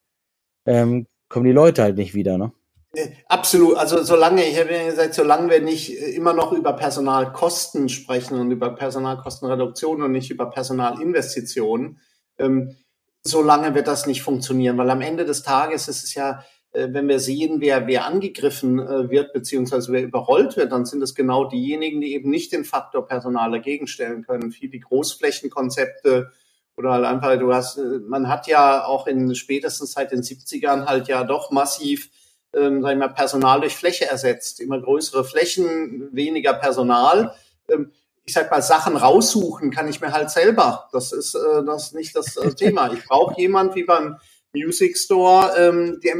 ähm, 0.65 1.07
kommen 1.29 1.45
die 1.45 1.51
Leute 1.51 1.83
halt 1.83 1.97
nicht 1.97 2.13
wieder, 2.13 2.37
ne? 2.37 2.51
Äh, 2.93 3.11
absolut. 3.27 3.77
Also 3.77 4.03
solange, 4.03 4.45
ich 4.45 4.59
habe 4.59 4.73
ja 4.73 4.85
gesagt, 4.85 5.13
solange 5.13 5.49
wir 5.49 5.61
nicht 5.61 5.91
äh, 5.91 6.11
immer 6.11 6.33
noch 6.33 6.51
über 6.51 6.73
Personalkosten 6.73 7.89
sprechen 7.89 8.39
und 8.39 8.51
über 8.51 8.75
Personalkostenreduktion 8.75 10.01
und 10.01 10.11
nicht 10.11 10.29
über 10.29 10.49
Personalinvestitionen, 10.49 11.99
ähm, 12.37 12.75
solange 13.23 13.75
wird 13.75 13.87
das 13.87 14.07
nicht 14.07 14.23
funktionieren, 14.23 14.77
weil 14.77 14.89
am 14.89 15.01
Ende 15.01 15.25
des 15.25 15.43
Tages 15.43 15.87
ist 15.87 16.03
es 16.03 16.15
ja, 16.15 16.43
äh, 16.73 16.89
wenn 16.91 17.07
wir 17.07 17.19
sehen, 17.19 17.61
wer, 17.61 17.87
wer 17.87 18.05
angegriffen 18.05 18.79
äh, 18.79 19.09
wird, 19.09 19.31
beziehungsweise 19.33 19.91
wer 19.93 20.03
überrollt 20.03 20.57
wird, 20.57 20.71
dann 20.73 20.85
sind 20.85 21.01
es 21.01 21.15
genau 21.15 21.45
diejenigen, 21.45 22.01
die 22.01 22.13
eben 22.13 22.29
nicht 22.29 22.51
den 22.51 22.65
Faktor 22.65 23.05
Personal 23.07 23.51
dagegen 23.51 23.87
stellen 23.87 24.23
können. 24.23 24.51
Viele 24.51 24.79
Großflächenkonzepte 24.79 26.31
oder 26.75 26.91
halt 26.91 27.05
einfach, 27.05 27.37
du 27.39 27.53
hast, 27.53 27.77
äh, 27.77 27.99
man 28.05 28.27
hat 28.27 28.47
ja 28.47 28.85
auch 28.85 29.07
in 29.07 29.33
spätestens 29.35 29.93
seit 29.93 30.11
den 30.11 30.23
70ern 30.23 30.87
halt 30.87 31.07
ja 31.07 31.23
doch 31.23 31.51
massiv 31.51 32.09
ähm, 32.55 32.81
sag 32.81 32.91
ich 32.93 32.97
mal, 32.97 33.09
Personal 33.09 33.61
durch 33.61 33.75
Fläche 33.75 34.09
ersetzt. 34.09 34.59
Immer 34.59 34.81
größere 34.81 35.23
Flächen, 35.23 36.09
weniger 36.11 36.53
Personal 36.53 37.33
ähm, 37.71 37.91
ich 38.23 38.33
sag 38.33 38.51
mal, 38.51 38.61
Sachen 38.61 38.95
raussuchen 38.95 39.71
kann 39.71 39.87
ich 39.87 39.99
mir 39.99 40.11
halt 40.11 40.29
selber. 40.29 40.87
Das 40.91 41.11
ist 41.11 41.35
äh, 41.35 41.63
das 41.65 41.87
ist 41.87 41.95
nicht 41.95 42.15
das 42.15 42.37
äh, 42.37 42.53
Thema. 42.55 42.91
Ich 42.93 43.05
brauche 43.05 43.39
jemand 43.39 43.75
wie 43.75 43.83
beim 43.83 44.17
Music 44.53 44.97
Store, 44.97 45.53
ähm, 45.57 45.99
der, 46.03 46.15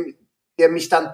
der 0.58 0.70
mich 0.70 0.90
dann 0.90 1.12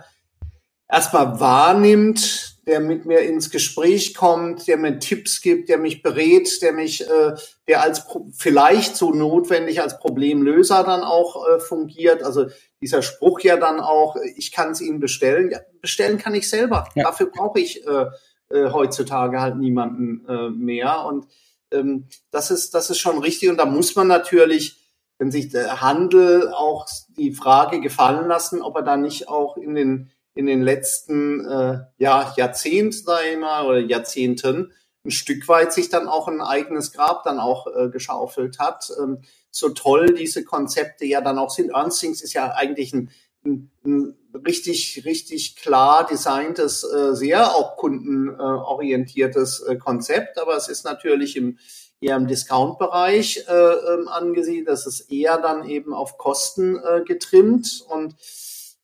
erstmal 0.90 1.40
wahrnimmt, 1.40 2.58
der 2.68 2.80
mit 2.80 3.06
mir 3.06 3.22
ins 3.22 3.50
Gespräch 3.50 4.14
kommt, 4.14 4.68
der 4.68 4.78
mir 4.78 5.00
Tipps 5.00 5.42
gibt, 5.42 5.70
der 5.70 5.78
mich 5.78 6.04
berät, 6.04 6.62
der 6.62 6.74
mich, 6.74 7.02
äh, 7.08 7.34
der 7.68 7.82
als 7.82 8.06
vielleicht 8.38 8.96
so 8.96 9.12
notwendig 9.12 9.82
als 9.82 10.00
Problemlöser 10.00 10.84
dann 10.84 11.02
auch 11.02 11.48
äh, 11.48 11.60
fungiert. 11.60 12.24
Also 12.24 12.48
dieser 12.82 13.02
Spruch 13.02 13.40
ja 13.42 13.58
dann 13.58 13.80
auch, 13.80 14.16
ich 14.36 14.52
kann 14.52 14.72
es 14.72 14.82
Ihnen 14.82 15.00
bestellen. 15.00 15.52
Ja, 15.52 15.60
bestellen 15.82 16.18
kann 16.18 16.36
ich 16.36 16.50
selber. 16.50 16.88
Ja. 16.96 17.04
Dafür 17.04 17.32
brauche 17.32 17.60
ich 17.60 17.86
äh, 17.88 18.06
äh, 18.50 18.72
heutzutage 18.72 19.42
halt 19.42 19.58
niemanden 19.58 20.26
äh, 20.28 20.50
mehr. 20.50 21.06
Und 21.06 21.28
ähm, 21.72 22.08
das 22.32 22.52
ist 22.52 22.74
das 22.74 22.90
ist 22.90 23.00
schon 23.00 23.18
richtig. 23.18 23.50
Und 23.50 23.58
da 23.58 23.66
muss 23.66 23.96
man 23.96 24.08
natürlich 24.08 24.84
wenn 25.20 25.32
sich 25.32 25.50
der 25.50 25.82
Handel 25.82 26.54
auch 26.54 26.86
die 27.18 27.34
Frage 27.34 27.82
gefallen 27.82 28.28
lassen, 28.28 28.62
ob 28.62 28.76
er 28.76 28.84
da 28.84 28.98
nicht 28.98 29.28
auch 29.28 29.58
in 29.58 29.76
den 29.76 30.12
in 30.36 30.46
den 30.46 30.62
letzten 30.62 31.44
äh, 31.46 31.80
ja, 31.98 32.32
Jahrzehnten, 32.38 33.40
mal, 33.40 33.66
oder 33.66 33.80
Jahrzehnten 33.80 34.72
ein 35.04 35.10
Stück 35.10 35.48
weit 35.48 35.74
sich 35.74 35.90
dann 35.90 36.08
auch 36.08 36.28
ein 36.28 36.42
eigenes 36.42 36.94
Grab 36.94 37.24
dann 37.24 37.40
auch 37.40 37.66
äh, 37.66 37.90
geschaufelt 37.90 38.60
hat. 38.60 38.92
Ähm, 39.02 39.24
so 39.58 39.70
toll 39.70 40.14
diese 40.14 40.44
Konzepte 40.44 41.06
ja 41.06 41.22
dann 41.22 41.38
auch 41.38 41.50
sind. 41.50 41.72
Ernstings 41.72 42.22
ist 42.22 42.34
ja 42.34 42.52
eigentlich 42.52 42.94
ein, 42.94 43.10
ein, 43.46 43.72
ein 43.86 44.16
richtig, 44.46 45.04
richtig 45.06 45.56
klar 45.56 46.06
designtes, 46.06 46.84
äh, 46.84 47.16
sehr 47.16 47.56
auch 47.56 47.78
kundenorientiertes 47.78 49.62
äh, 49.62 49.76
Konzept, 49.78 50.38
aber 50.38 50.56
es 50.56 50.68
ist 50.68 50.86
natürlich 50.86 51.36
im 51.36 51.58
eher 52.00 52.16
im 52.16 52.28
Discount-Bereich 52.28 53.46
äh, 53.48 53.54
ähm, 53.54 54.08
angesiedelt. 54.08 54.68
Das 54.68 54.86
ist 54.86 55.12
eher 55.12 55.40
dann 55.40 55.68
eben 55.68 55.94
auf 55.94 56.18
Kosten 56.18 56.78
äh, 56.78 57.02
getrimmt 57.04 57.84
und 57.90 58.16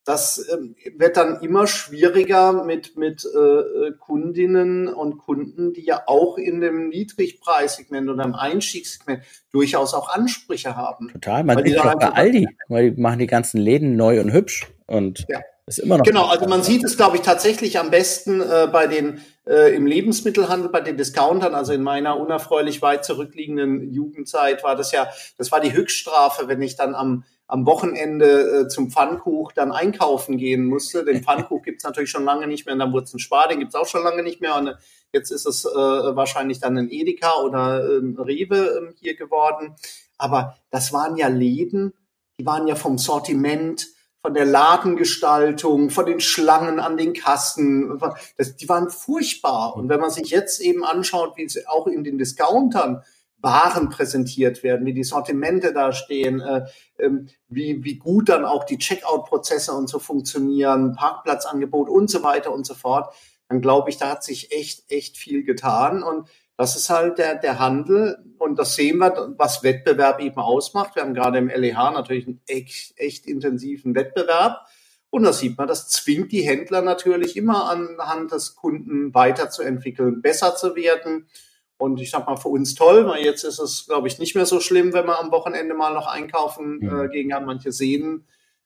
das 0.05 0.45
ähm, 0.51 0.75
wird 0.97 1.15
dann 1.17 1.39
immer 1.41 1.65
schwieriger 1.65 2.63
mit, 2.65 2.97
mit 2.97 3.25
äh, 3.25 3.91
Kundinnen 3.99 4.87
und 4.87 5.17
Kunden, 5.17 5.73
die 5.73 5.85
ja 5.85 6.03
auch 6.07 6.37
in 6.37 6.59
dem 6.59 6.89
Niedrigpreissegment 6.89 8.09
oder 8.09 8.25
im 8.25 8.35
Einstiegssegment 8.35 9.23
durchaus 9.51 9.93
auch 9.93 10.09
Ansprüche 10.09 10.75
haben. 10.75 11.09
Total, 11.09 11.43
man 11.43 11.63
sieht 11.63 11.79
auch 11.79 11.95
bei 11.95 12.09
Aldi, 12.09 12.47
weil 12.67 12.91
die 12.91 13.01
machen 13.01 13.19
die 13.19 13.27
ganzen 13.27 13.59
Läden 13.59 13.95
neu 13.95 14.19
und 14.19 14.33
hübsch 14.33 14.67
und 14.87 15.25
ja. 15.29 15.39
Ist 15.67 15.79
immer 15.79 15.97
noch. 15.97 16.05
Genau, 16.05 16.25
also 16.25 16.47
man 16.47 16.63
sieht 16.63 16.83
es, 16.83 16.97
glaube 16.97 17.17
ich, 17.17 17.23
tatsächlich 17.23 17.79
am 17.79 17.89
besten 17.91 18.41
äh, 18.41 18.67
bei 18.71 18.87
den 18.87 19.21
äh, 19.45 19.75
im 19.75 19.85
Lebensmittelhandel, 19.85 20.69
bei 20.69 20.81
den 20.81 20.97
Discountern, 20.97 21.55
also 21.55 21.73
in 21.73 21.83
meiner 21.83 22.19
unerfreulich 22.19 22.81
weit 22.81 23.05
zurückliegenden 23.05 23.91
Jugendzeit 23.91 24.63
war 24.63 24.75
das 24.75 24.91
ja, 24.91 25.07
das 25.37 25.51
war 25.51 25.59
die 25.59 25.73
Höchststrafe, 25.73 26.47
wenn 26.47 26.61
ich 26.61 26.75
dann 26.75 26.95
am 26.95 27.23
am 27.47 27.65
Wochenende 27.65 28.61
äh, 28.61 28.67
zum 28.67 28.89
Pfannkuch 28.89 29.51
dann 29.51 29.71
einkaufen 29.71 30.37
gehen 30.37 30.65
musste. 30.65 31.05
Den 31.05 31.23
Pfannkuch 31.23 31.61
gibt's 31.63 31.83
natürlich 31.83 32.09
schon 32.09 32.25
lange 32.25 32.47
nicht 32.47 32.65
mehr, 32.65 32.73
und 32.73 32.79
dann 32.79 32.93
wurde 32.93 33.03
es 33.03 33.13
ein 33.13 33.19
Spar, 33.19 33.47
den 33.47 33.59
gibt's 33.59 33.75
auch 33.75 33.85
schon 33.85 34.03
lange 34.03 34.23
nicht 34.23 34.41
mehr. 34.41 34.55
Und 34.55 34.67
äh, 34.67 34.75
jetzt 35.11 35.29
ist 35.29 35.45
es 35.45 35.65
äh, 35.65 35.69
wahrscheinlich 35.69 36.59
dann 36.59 36.77
ein 36.77 36.89
Edeka 36.89 37.35
oder 37.43 37.83
ein 37.99 38.17
Rewe 38.17 38.89
äh, 38.89 38.93
hier 38.99 39.15
geworden. 39.15 39.75
Aber 40.17 40.57
das 40.71 40.93
waren 40.93 41.17
ja 41.17 41.27
Läden, 41.27 41.93
die 42.39 42.45
waren 42.45 42.67
ja 42.67 42.75
vom 42.75 42.97
Sortiment, 42.97 43.87
von 44.23 44.33
der 44.33 44.45
Ladengestaltung, 44.45 45.89
von 45.89 46.05
den 46.05 46.21
Schlangen 46.21 46.79
an 46.79 46.95
den 46.95 47.13
Kassen, 47.13 47.99
das, 48.37 48.55
die 48.55 48.69
waren 48.69 48.89
furchtbar. 48.89 49.75
Und 49.75 49.89
wenn 49.89 49.99
man 49.99 50.11
sich 50.11 50.29
jetzt 50.29 50.61
eben 50.61 50.85
anschaut, 50.85 51.35
wie 51.35 51.43
es 51.43 51.67
auch 51.67 51.87
in 51.87 52.05
den 52.05 52.17
Discountern 52.17 53.03
waren 53.39 53.89
präsentiert 53.89 54.63
werden, 54.63 54.85
wie 54.85 54.93
die 54.93 55.03
Sortimente 55.03 55.73
da 55.73 55.91
stehen, 55.91 56.39
äh, 56.39 56.65
ähm, 56.97 57.27
wie, 57.49 57.83
wie 57.83 57.97
gut 57.97 58.29
dann 58.29 58.45
auch 58.45 58.63
die 58.63 58.77
Checkout-Prozesse 58.77 59.73
und 59.73 59.89
so 59.89 59.99
funktionieren, 59.99 60.95
Parkplatzangebot 60.95 61.89
und 61.89 62.09
so 62.09 62.23
weiter 62.23 62.53
und 62.53 62.65
so 62.65 62.75
fort, 62.75 63.13
dann 63.49 63.59
glaube 63.59 63.89
ich, 63.89 63.97
da 63.97 64.09
hat 64.09 64.23
sich 64.23 64.53
echt, 64.53 64.89
echt 64.89 65.17
viel 65.17 65.43
getan. 65.43 66.01
Und 66.01 66.29
das 66.57 66.75
ist 66.75 66.89
halt 66.89 67.17
der, 67.17 67.35
der 67.35 67.59
Handel. 67.59 68.17
Und 68.37 68.59
das 68.59 68.75
sehen 68.75 68.97
wir, 68.97 69.33
was 69.37 69.63
Wettbewerb 69.63 70.19
eben 70.19 70.37
ausmacht. 70.37 70.95
Wir 70.95 71.03
haben 71.03 71.13
gerade 71.13 71.37
im 71.37 71.49
LEH 71.49 71.91
natürlich 71.91 72.27
einen 72.27 72.41
echt, 72.47 72.93
echt 72.97 73.25
intensiven 73.25 73.95
Wettbewerb. 73.95 74.65
Und 75.09 75.23
da 75.23 75.33
sieht 75.33 75.57
man, 75.57 75.67
das 75.67 75.89
zwingt 75.89 76.31
die 76.31 76.41
Händler 76.41 76.81
natürlich 76.81 77.37
immer 77.37 77.69
anhand 77.69 78.31
des 78.31 78.55
Kunden 78.55 79.13
weiterzuentwickeln, 79.13 80.21
besser 80.21 80.55
zu 80.55 80.75
werden. 80.75 81.27
Und 81.77 81.99
ich 81.99 82.11
sag 82.11 82.25
mal, 82.25 82.35
für 82.35 82.49
uns 82.49 82.75
toll, 82.75 83.05
weil 83.05 83.23
jetzt 83.23 83.43
ist 83.43 83.59
es, 83.59 83.85
glaube 83.87 84.07
ich, 84.07 84.17
nicht 84.17 84.35
mehr 84.35 84.45
so 84.45 84.59
schlimm, 84.59 84.93
wenn 84.93 85.05
wir 85.05 85.19
am 85.19 85.31
Wochenende 85.31 85.75
mal 85.75 85.93
noch 85.93 86.07
einkaufen 86.07 86.81
äh, 86.81 87.09
gehen 87.09 87.29
kann. 87.29 87.45
Manche 87.45 87.71
sehen, 87.71 88.25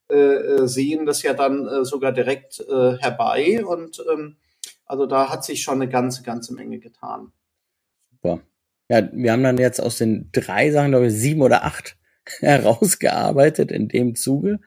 äh, 0.09 0.15
äh, 0.15 0.67
sehen 0.67 1.05
das 1.05 1.21
ja 1.21 1.33
dann 1.33 1.67
äh, 1.67 1.83
sogar 1.83 2.11
direkt 2.11 2.59
äh, 2.61 2.97
herbei. 2.97 3.65
Und 3.65 4.03
ähm, 4.09 4.37
also 4.85 5.05
da 5.05 5.29
hat 5.29 5.43
sich 5.43 5.61
schon 5.61 5.81
eine 5.81 5.89
ganze, 5.89 6.23
ganze 6.23 6.53
Menge 6.53 6.79
getan. 6.79 7.33
Super. 8.27 8.43
Ja, 8.89 9.09
wir 9.11 9.31
haben 9.31 9.43
dann 9.43 9.57
jetzt 9.57 9.81
aus 9.81 9.97
den 9.97 10.29
drei 10.31 10.71
Sachen, 10.71 10.91
glaube 10.91 11.07
ich, 11.07 11.13
sieben 11.13 11.41
oder 11.41 11.65
acht 11.65 11.97
herausgearbeitet 12.39 13.71
in 13.71 13.87
dem 13.87 14.15
Zuge. 14.15 14.59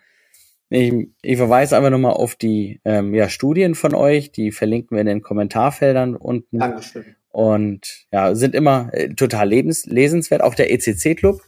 Ich, 0.69 0.93
ich 1.23 1.37
verweise 1.37 1.77
einfach 1.77 1.91
nochmal 1.91 2.13
auf 2.13 2.37
die 2.37 2.81
ähm, 2.85 3.13
ja, 3.13 3.29
Studien 3.29 3.75
von 3.75 3.95
euch, 3.95 4.31
die 4.31 4.53
verlinken 4.53 4.97
wir 4.97 5.01
in 5.01 5.07
den 5.07 5.23
Kommentarfeldern 5.23 6.15
unten. 6.17 6.59
Dankeschön. 6.59 7.17
Und 7.31 8.07
ja, 8.13 8.35
sind 8.35 8.55
immer 8.55 8.91
äh, 8.93 9.09
total 9.15 9.49
lebens 9.49 9.87
lesenswert. 9.87 10.43
Auch 10.43 10.55
der 10.55 10.73
ECC-Club 10.73 11.41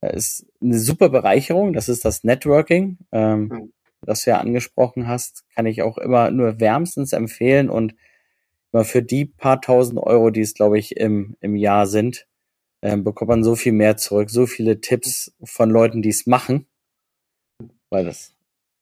äh, 0.00 0.14
ist 0.14 0.46
eine 0.62 0.78
super 0.78 1.08
Bereicherung. 1.08 1.72
Das 1.72 1.88
ist 1.88 2.04
das 2.04 2.22
Networking, 2.22 2.98
ähm, 3.12 3.40
mhm. 3.42 3.72
das 4.02 4.24
du 4.24 4.30
ja 4.30 4.38
angesprochen 4.38 5.08
hast. 5.08 5.44
Kann 5.54 5.66
ich 5.66 5.82
auch 5.82 5.98
immer 5.98 6.30
nur 6.30 6.60
wärmstens 6.60 7.12
empfehlen. 7.12 7.70
Und 7.70 7.94
für 8.82 9.02
die 9.02 9.24
paar 9.24 9.60
tausend 9.60 9.98
Euro, 9.98 10.30
die 10.30 10.40
es, 10.40 10.54
glaube 10.54 10.78
ich, 10.78 10.96
im, 10.96 11.36
im 11.40 11.56
Jahr 11.56 11.86
sind, 11.86 12.26
äh, 12.80 12.96
bekommt 12.96 13.28
man 13.28 13.44
so 13.44 13.56
viel 13.56 13.72
mehr 13.72 13.96
zurück. 13.96 14.30
So 14.30 14.46
viele 14.46 14.80
Tipps 14.80 15.32
von 15.42 15.70
Leuten, 15.70 16.02
die 16.02 16.10
es 16.10 16.26
machen. 16.26 16.66
Weil 17.90 18.04
das 18.04 18.34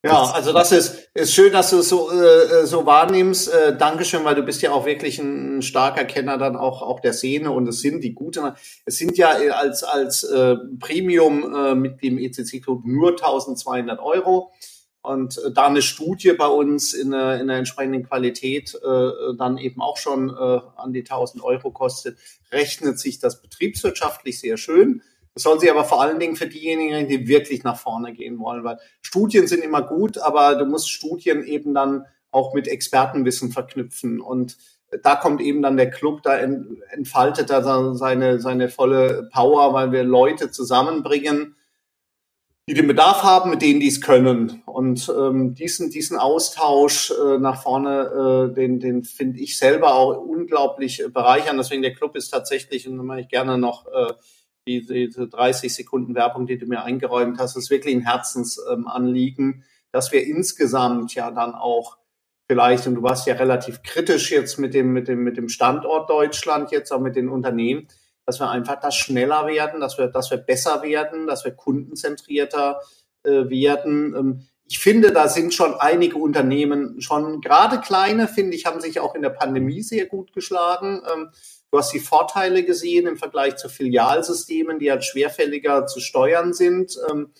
ja, 0.05 0.31
also 0.31 0.53
das 0.53 0.71
ist, 0.71 1.11
ist 1.13 1.35
schön, 1.35 1.53
dass 1.53 1.71
du 1.71 1.79
es 1.81 1.89
so, 1.89 2.09
äh, 2.13 2.67
so 2.67 2.87
wahrnimmst. 2.87 3.53
Äh, 3.53 3.77
Dankeschön, 3.77 4.25
weil 4.25 4.37
du 4.37 4.43
bist 4.43 4.63
ja 4.63 4.71
auch 4.71 4.87
wirklich 4.87 5.19
ein 5.19 5.61
starker 5.61 6.05
Kenner 6.05 6.39
dann 6.39 6.55
auch, 6.55 6.83
auch 6.83 7.01
der 7.01 7.13
Szene 7.13 7.51
und 7.51 7.67
es 7.67 7.81
sind 7.81 8.05
die 8.05 8.15
guten. 8.15 8.53
Es 8.85 8.97
sind 8.97 9.19
ja 9.19 9.31
als, 9.31 9.83
als 9.83 10.23
äh, 10.23 10.55
Premium 10.79 11.53
äh, 11.53 11.75
mit 11.75 12.01
dem 12.01 12.17
ECC-Code 12.17 12.89
nur 12.89 13.11
1200 13.11 13.99
Euro. 13.99 14.53
Und 15.03 15.39
äh, 15.39 15.53
da 15.53 15.67
eine 15.67 15.83
Studie 15.83 16.33
bei 16.33 16.47
uns 16.47 16.93
in 16.93 17.09
in 17.09 17.15
einer 17.15 17.57
entsprechenden 17.57 18.05
Qualität 18.05 18.75
äh, 18.75 19.11
dann 19.37 19.59
eben 19.59 19.81
auch 19.81 19.97
schon 19.97 20.31
äh, 20.31 20.61
an 20.77 20.93
die 20.93 21.01
1000 21.01 21.43
Euro 21.43 21.71
kostet, 21.71 22.19
rechnet 22.53 22.99
sich 22.99 23.19
das 23.19 23.41
betriebswirtschaftlich 23.41 24.41
sehr 24.41 24.57
schön. 24.57 25.03
Das 25.35 25.45
soll 25.45 25.61
sie 25.61 25.71
aber 25.71 25.85
vor 25.85 26.03
allen 26.03 26.19
Dingen 26.19 26.37
für 26.37 26.49
diejenigen, 26.49 27.07
die 27.07 27.29
wirklich 27.29 27.63
nach 27.63 27.79
vorne 27.79 28.13
gehen 28.13 28.39
wollen, 28.41 28.65
weil 28.65 28.79
Studien 29.03 29.47
sind 29.47 29.63
immer 29.63 29.83
gut, 29.83 30.19
aber 30.19 30.57
du 30.57 30.65
musst 30.65 30.91
Studien 30.91 31.45
eben 31.45 31.75
dann 31.75 32.07
auch 32.31 32.55
mit 32.55 32.67
Expertenwissen 32.67 33.53
verknüpfen 33.53 34.21
und 34.21 34.59
da 35.03 35.17
kommt 35.17 35.41
eben 35.41 35.63
dann 35.63 35.77
der 35.77 35.91
Club, 35.91 36.23
da 36.23 36.39
entfaltet 36.39 37.51
er 37.51 37.95
seine, 37.95 38.41
seine 38.41 38.69
volle 38.69 39.29
Power, 39.33 39.75
weil 39.75 39.93
wir 39.93 40.03
Leute 40.03 40.51
zusammenbringen, 40.51 41.57
die 42.69 42.75
den 42.75 42.87
Bedarf 42.87 43.23
haben, 43.23 43.49
mit 43.49 43.63
denen 43.63 43.81
die 43.81 43.89
es 43.89 44.03
können. 44.03 44.63
Und 44.67 45.11
ähm, 45.17 45.55
diesen, 45.55 45.91
diesen 45.91 46.19
Austausch 46.19 47.11
äh, 47.11 47.39
nach 47.39 47.63
vorne, 47.63 48.51
äh, 48.51 48.55
den, 48.55 48.79
den 48.79 49.05
finde 49.05 49.41
ich 49.41 49.57
selber 49.57 49.95
auch 49.95 50.19
unglaublich 50.19 51.03
bereichernd. 51.11 51.59
Deswegen 51.59 51.81
der 51.81 51.95
Club 51.95 52.15
ist 52.15 52.29
tatsächlich, 52.29 52.87
und 52.87 52.99
da 52.99 53.03
mache 53.03 53.23
ich 53.23 53.29
gerne 53.29 53.57
noch 53.57 53.87
äh, 53.87 54.13
diese 54.67 55.29
30 55.29 55.75
Sekunden 55.75 56.15
Werbung, 56.15 56.47
die 56.47 56.59
du 56.59 56.67
mir 56.67 56.83
eingeräumt 56.83 57.39
hast, 57.39 57.57
ist 57.57 57.71
wirklich 57.71 57.95
ein 57.95 58.07
Herzensanliegen, 58.07 59.65
dass 59.91 60.13
wir 60.13 60.27
insgesamt 60.27 61.15
ja 61.15 61.31
dann 61.31 61.55
auch 61.55 61.97
vielleicht, 62.51 62.87
und 62.87 62.97
du 62.97 63.03
warst 63.03 63.27
ja 63.27 63.35
relativ 63.35 63.83
kritisch 63.83 64.31
jetzt 64.31 64.59
mit 64.59 64.75
dem, 64.75 64.93
mit 64.93 65.09
dem, 65.09 65.25
mit 65.25 65.39
dem 65.39 65.49
Standort 65.49 66.11
Deutschland, 66.11 66.71
jetzt 66.71 66.93
auch 66.93 67.01
mit 67.01 67.17
den 67.17 67.31
Unternehmen, 67.31 67.89
dass 68.29 68.41
wir 68.41 68.51
einfach 68.51 68.79
das 68.79 68.95
schneller 68.95 69.47
werden, 69.47 69.81
dass 69.81 69.97
wir, 69.97 70.09
dass 70.09 70.31
wir 70.31 70.37
besser 70.37 70.83
werden, 70.83 71.27
dass 71.27 71.47
wir 71.47 71.53
kundenzentrierter 71.53 72.79
äh, 73.23 73.49
werden. 73.49 74.15
Ähm, 74.15 74.47
ich 74.67 74.79
finde, 74.79 75.13
da 75.13 75.29
sind 75.29 75.55
schon 75.55 75.75
einige 75.75 76.19
Unternehmen 76.19 77.01
schon, 77.01 77.41
gerade 77.41 77.81
kleine, 77.81 78.29
finde 78.29 78.55
ich, 78.55 78.67
haben 78.67 78.83
sich 78.83 79.01
auch 79.01 79.15
in 79.15 79.23
der 79.23 79.31
Pandemie 79.31 79.81
sehr 79.81 80.05
gut 80.05 80.35
geschlagen. 80.35 81.03
Ähm, 81.11 81.31
Du 81.71 81.77
hast 81.77 81.93
die 81.93 82.01
Vorteile 82.01 82.65
gesehen 82.65 83.07
im 83.07 83.19
Vergleich 83.19 83.57
zu 83.57 83.69
Filialsystemen, 83.69 84.79
die 84.79 84.91
halt 84.91 85.05
schwerfälliger 85.05 85.85
zu 85.85 86.01
steuern 86.01 86.55
sind. 86.55 86.99
Ähm, 87.11 87.31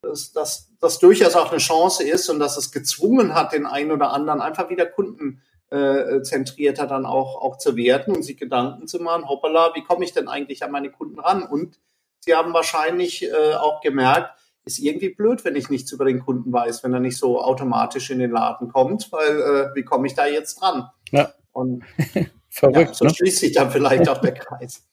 dass, 0.00 0.30
dass 0.30 0.70
das 0.78 1.00
durchaus 1.00 1.34
auch 1.34 1.50
eine 1.50 1.58
Chance 1.58 2.04
ist 2.04 2.30
und 2.30 2.38
dass 2.38 2.56
es 2.56 2.70
gezwungen 2.70 3.34
hat, 3.34 3.52
den 3.52 3.66
einen 3.66 3.90
oder 3.90 4.12
anderen 4.12 4.40
einfach 4.40 4.70
wieder 4.70 4.86
Kunden 4.86 5.42
äh, 5.74 6.22
zentrierter 6.22 6.86
dann 6.86 7.06
auch, 7.06 7.40
auch 7.40 7.58
zu 7.58 7.76
werden 7.76 8.14
und 8.14 8.22
sich 8.22 8.36
Gedanken 8.36 8.86
zu 8.86 9.00
machen, 9.00 9.28
hoppala, 9.28 9.72
wie 9.74 9.82
komme 9.82 10.04
ich 10.04 10.12
denn 10.12 10.28
eigentlich 10.28 10.64
an 10.64 10.70
meine 10.70 10.90
Kunden 10.90 11.18
ran? 11.18 11.42
Und 11.42 11.78
sie 12.20 12.34
haben 12.34 12.52
wahrscheinlich 12.52 13.24
äh, 13.24 13.54
auch 13.54 13.80
gemerkt, 13.80 14.38
ist 14.64 14.78
irgendwie 14.78 15.10
blöd, 15.10 15.44
wenn 15.44 15.56
ich 15.56 15.68
nichts 15.68 15.92
über 15.92 16.06
den 16.06 16.20
Kunden 16.20 16.52
weiß, 16.52 16.84
wenn 16.84 16.94
er 16.94 17.00
nicht 17.00 17.18
so 17.18 17.42
automatisch 17.42 18.10
in 18.10 18.18
den 18.18 18.30
Laden 18.30 18.68
kommt, 18.68 19.12
weil 19.12 19.40
äh, 19.40 19.74
wie 19.74 19.84
komme 19.84 20.06
ich 20.06 20.14
da 20.14 20.26
jetzt 20.26 20.60
dran? 20.60 20.88
Ja. 21.10 21.32
Und 21.52 21.84
Verrückt, 22.54 22.90
ja, 22.90 22.94
so 22.94 23.04
ne? 23.06 23.14
schließt 23.14 23.40
sich 23.40 23.52
dann 23.52 23.72
vielleicht 23.72 24.08
auch 24.08 24.18
der 24.18 24.32
Kreis. 24.34 24.86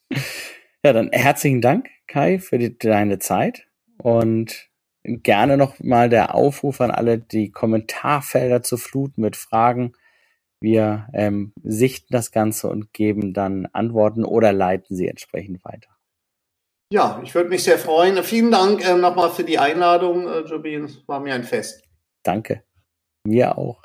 Ja, 0.84 0.94
dann 0.94 1.12
herzlichen 1.12 1.62
Dank, 1.62 1.90
Kai, 2.08 2.40
für 2.40 2.58
die, 2.58 2.76
deine 2.76 3.20
Zeit 3.20 3.68
und 4.00 4.68
gerne 5.04 5.58
noch 5.58 5.80
mal 5.80 6.10
der 6.10 6.34
Aufruf 6.34 6.82
an 6.82 6.90
alle, 6.90 7.20
die 7.20 7.52
Kommentarfelder 7.52 8.64
zu 8.64 8.78
fluten 8.78 9.22
mit 9.22 9.36
Fragen. 9.36 9.94
Wir 10.62 11.08
ähm, 11.14 11.54
sichten 11.64 12.08
das 12.12 12.32
Ganze 12.32 12.70
und 12.70 12.94
geben 12.94 13.34
dann 13.34 13.66
Antworten 13.74 14.24
oder 14.24 14.54
leiten 14.54 14.96
sie 14.96 15.08
entsprechend 15.08 15.66
weiter. 15.66 15.90
Ja, 16.94 17.20
ich 17.24 17.34
würde 17.34 17.50
mich 17.50 17.64
sehr 17.64 17.80
freuen. 17.80 18.22
Vielen 18.24 18.52
Dank 18.52 18.88
äh, 18.88 18.96
nochmal 18.96 19.32
für 19.32 19.44
die 19.44 19.58
Einladung, 19.58 20.28
äh, 20.28 20.42
Jobin. 20.42 20.90
War 21.08 21.20
mir 21.20 21.34
ein 21.34 21.44
Fest. 21.44 21.84
Danke. 22.22 22.64
Mir 23.26 23.58
auch. 23.58 23.82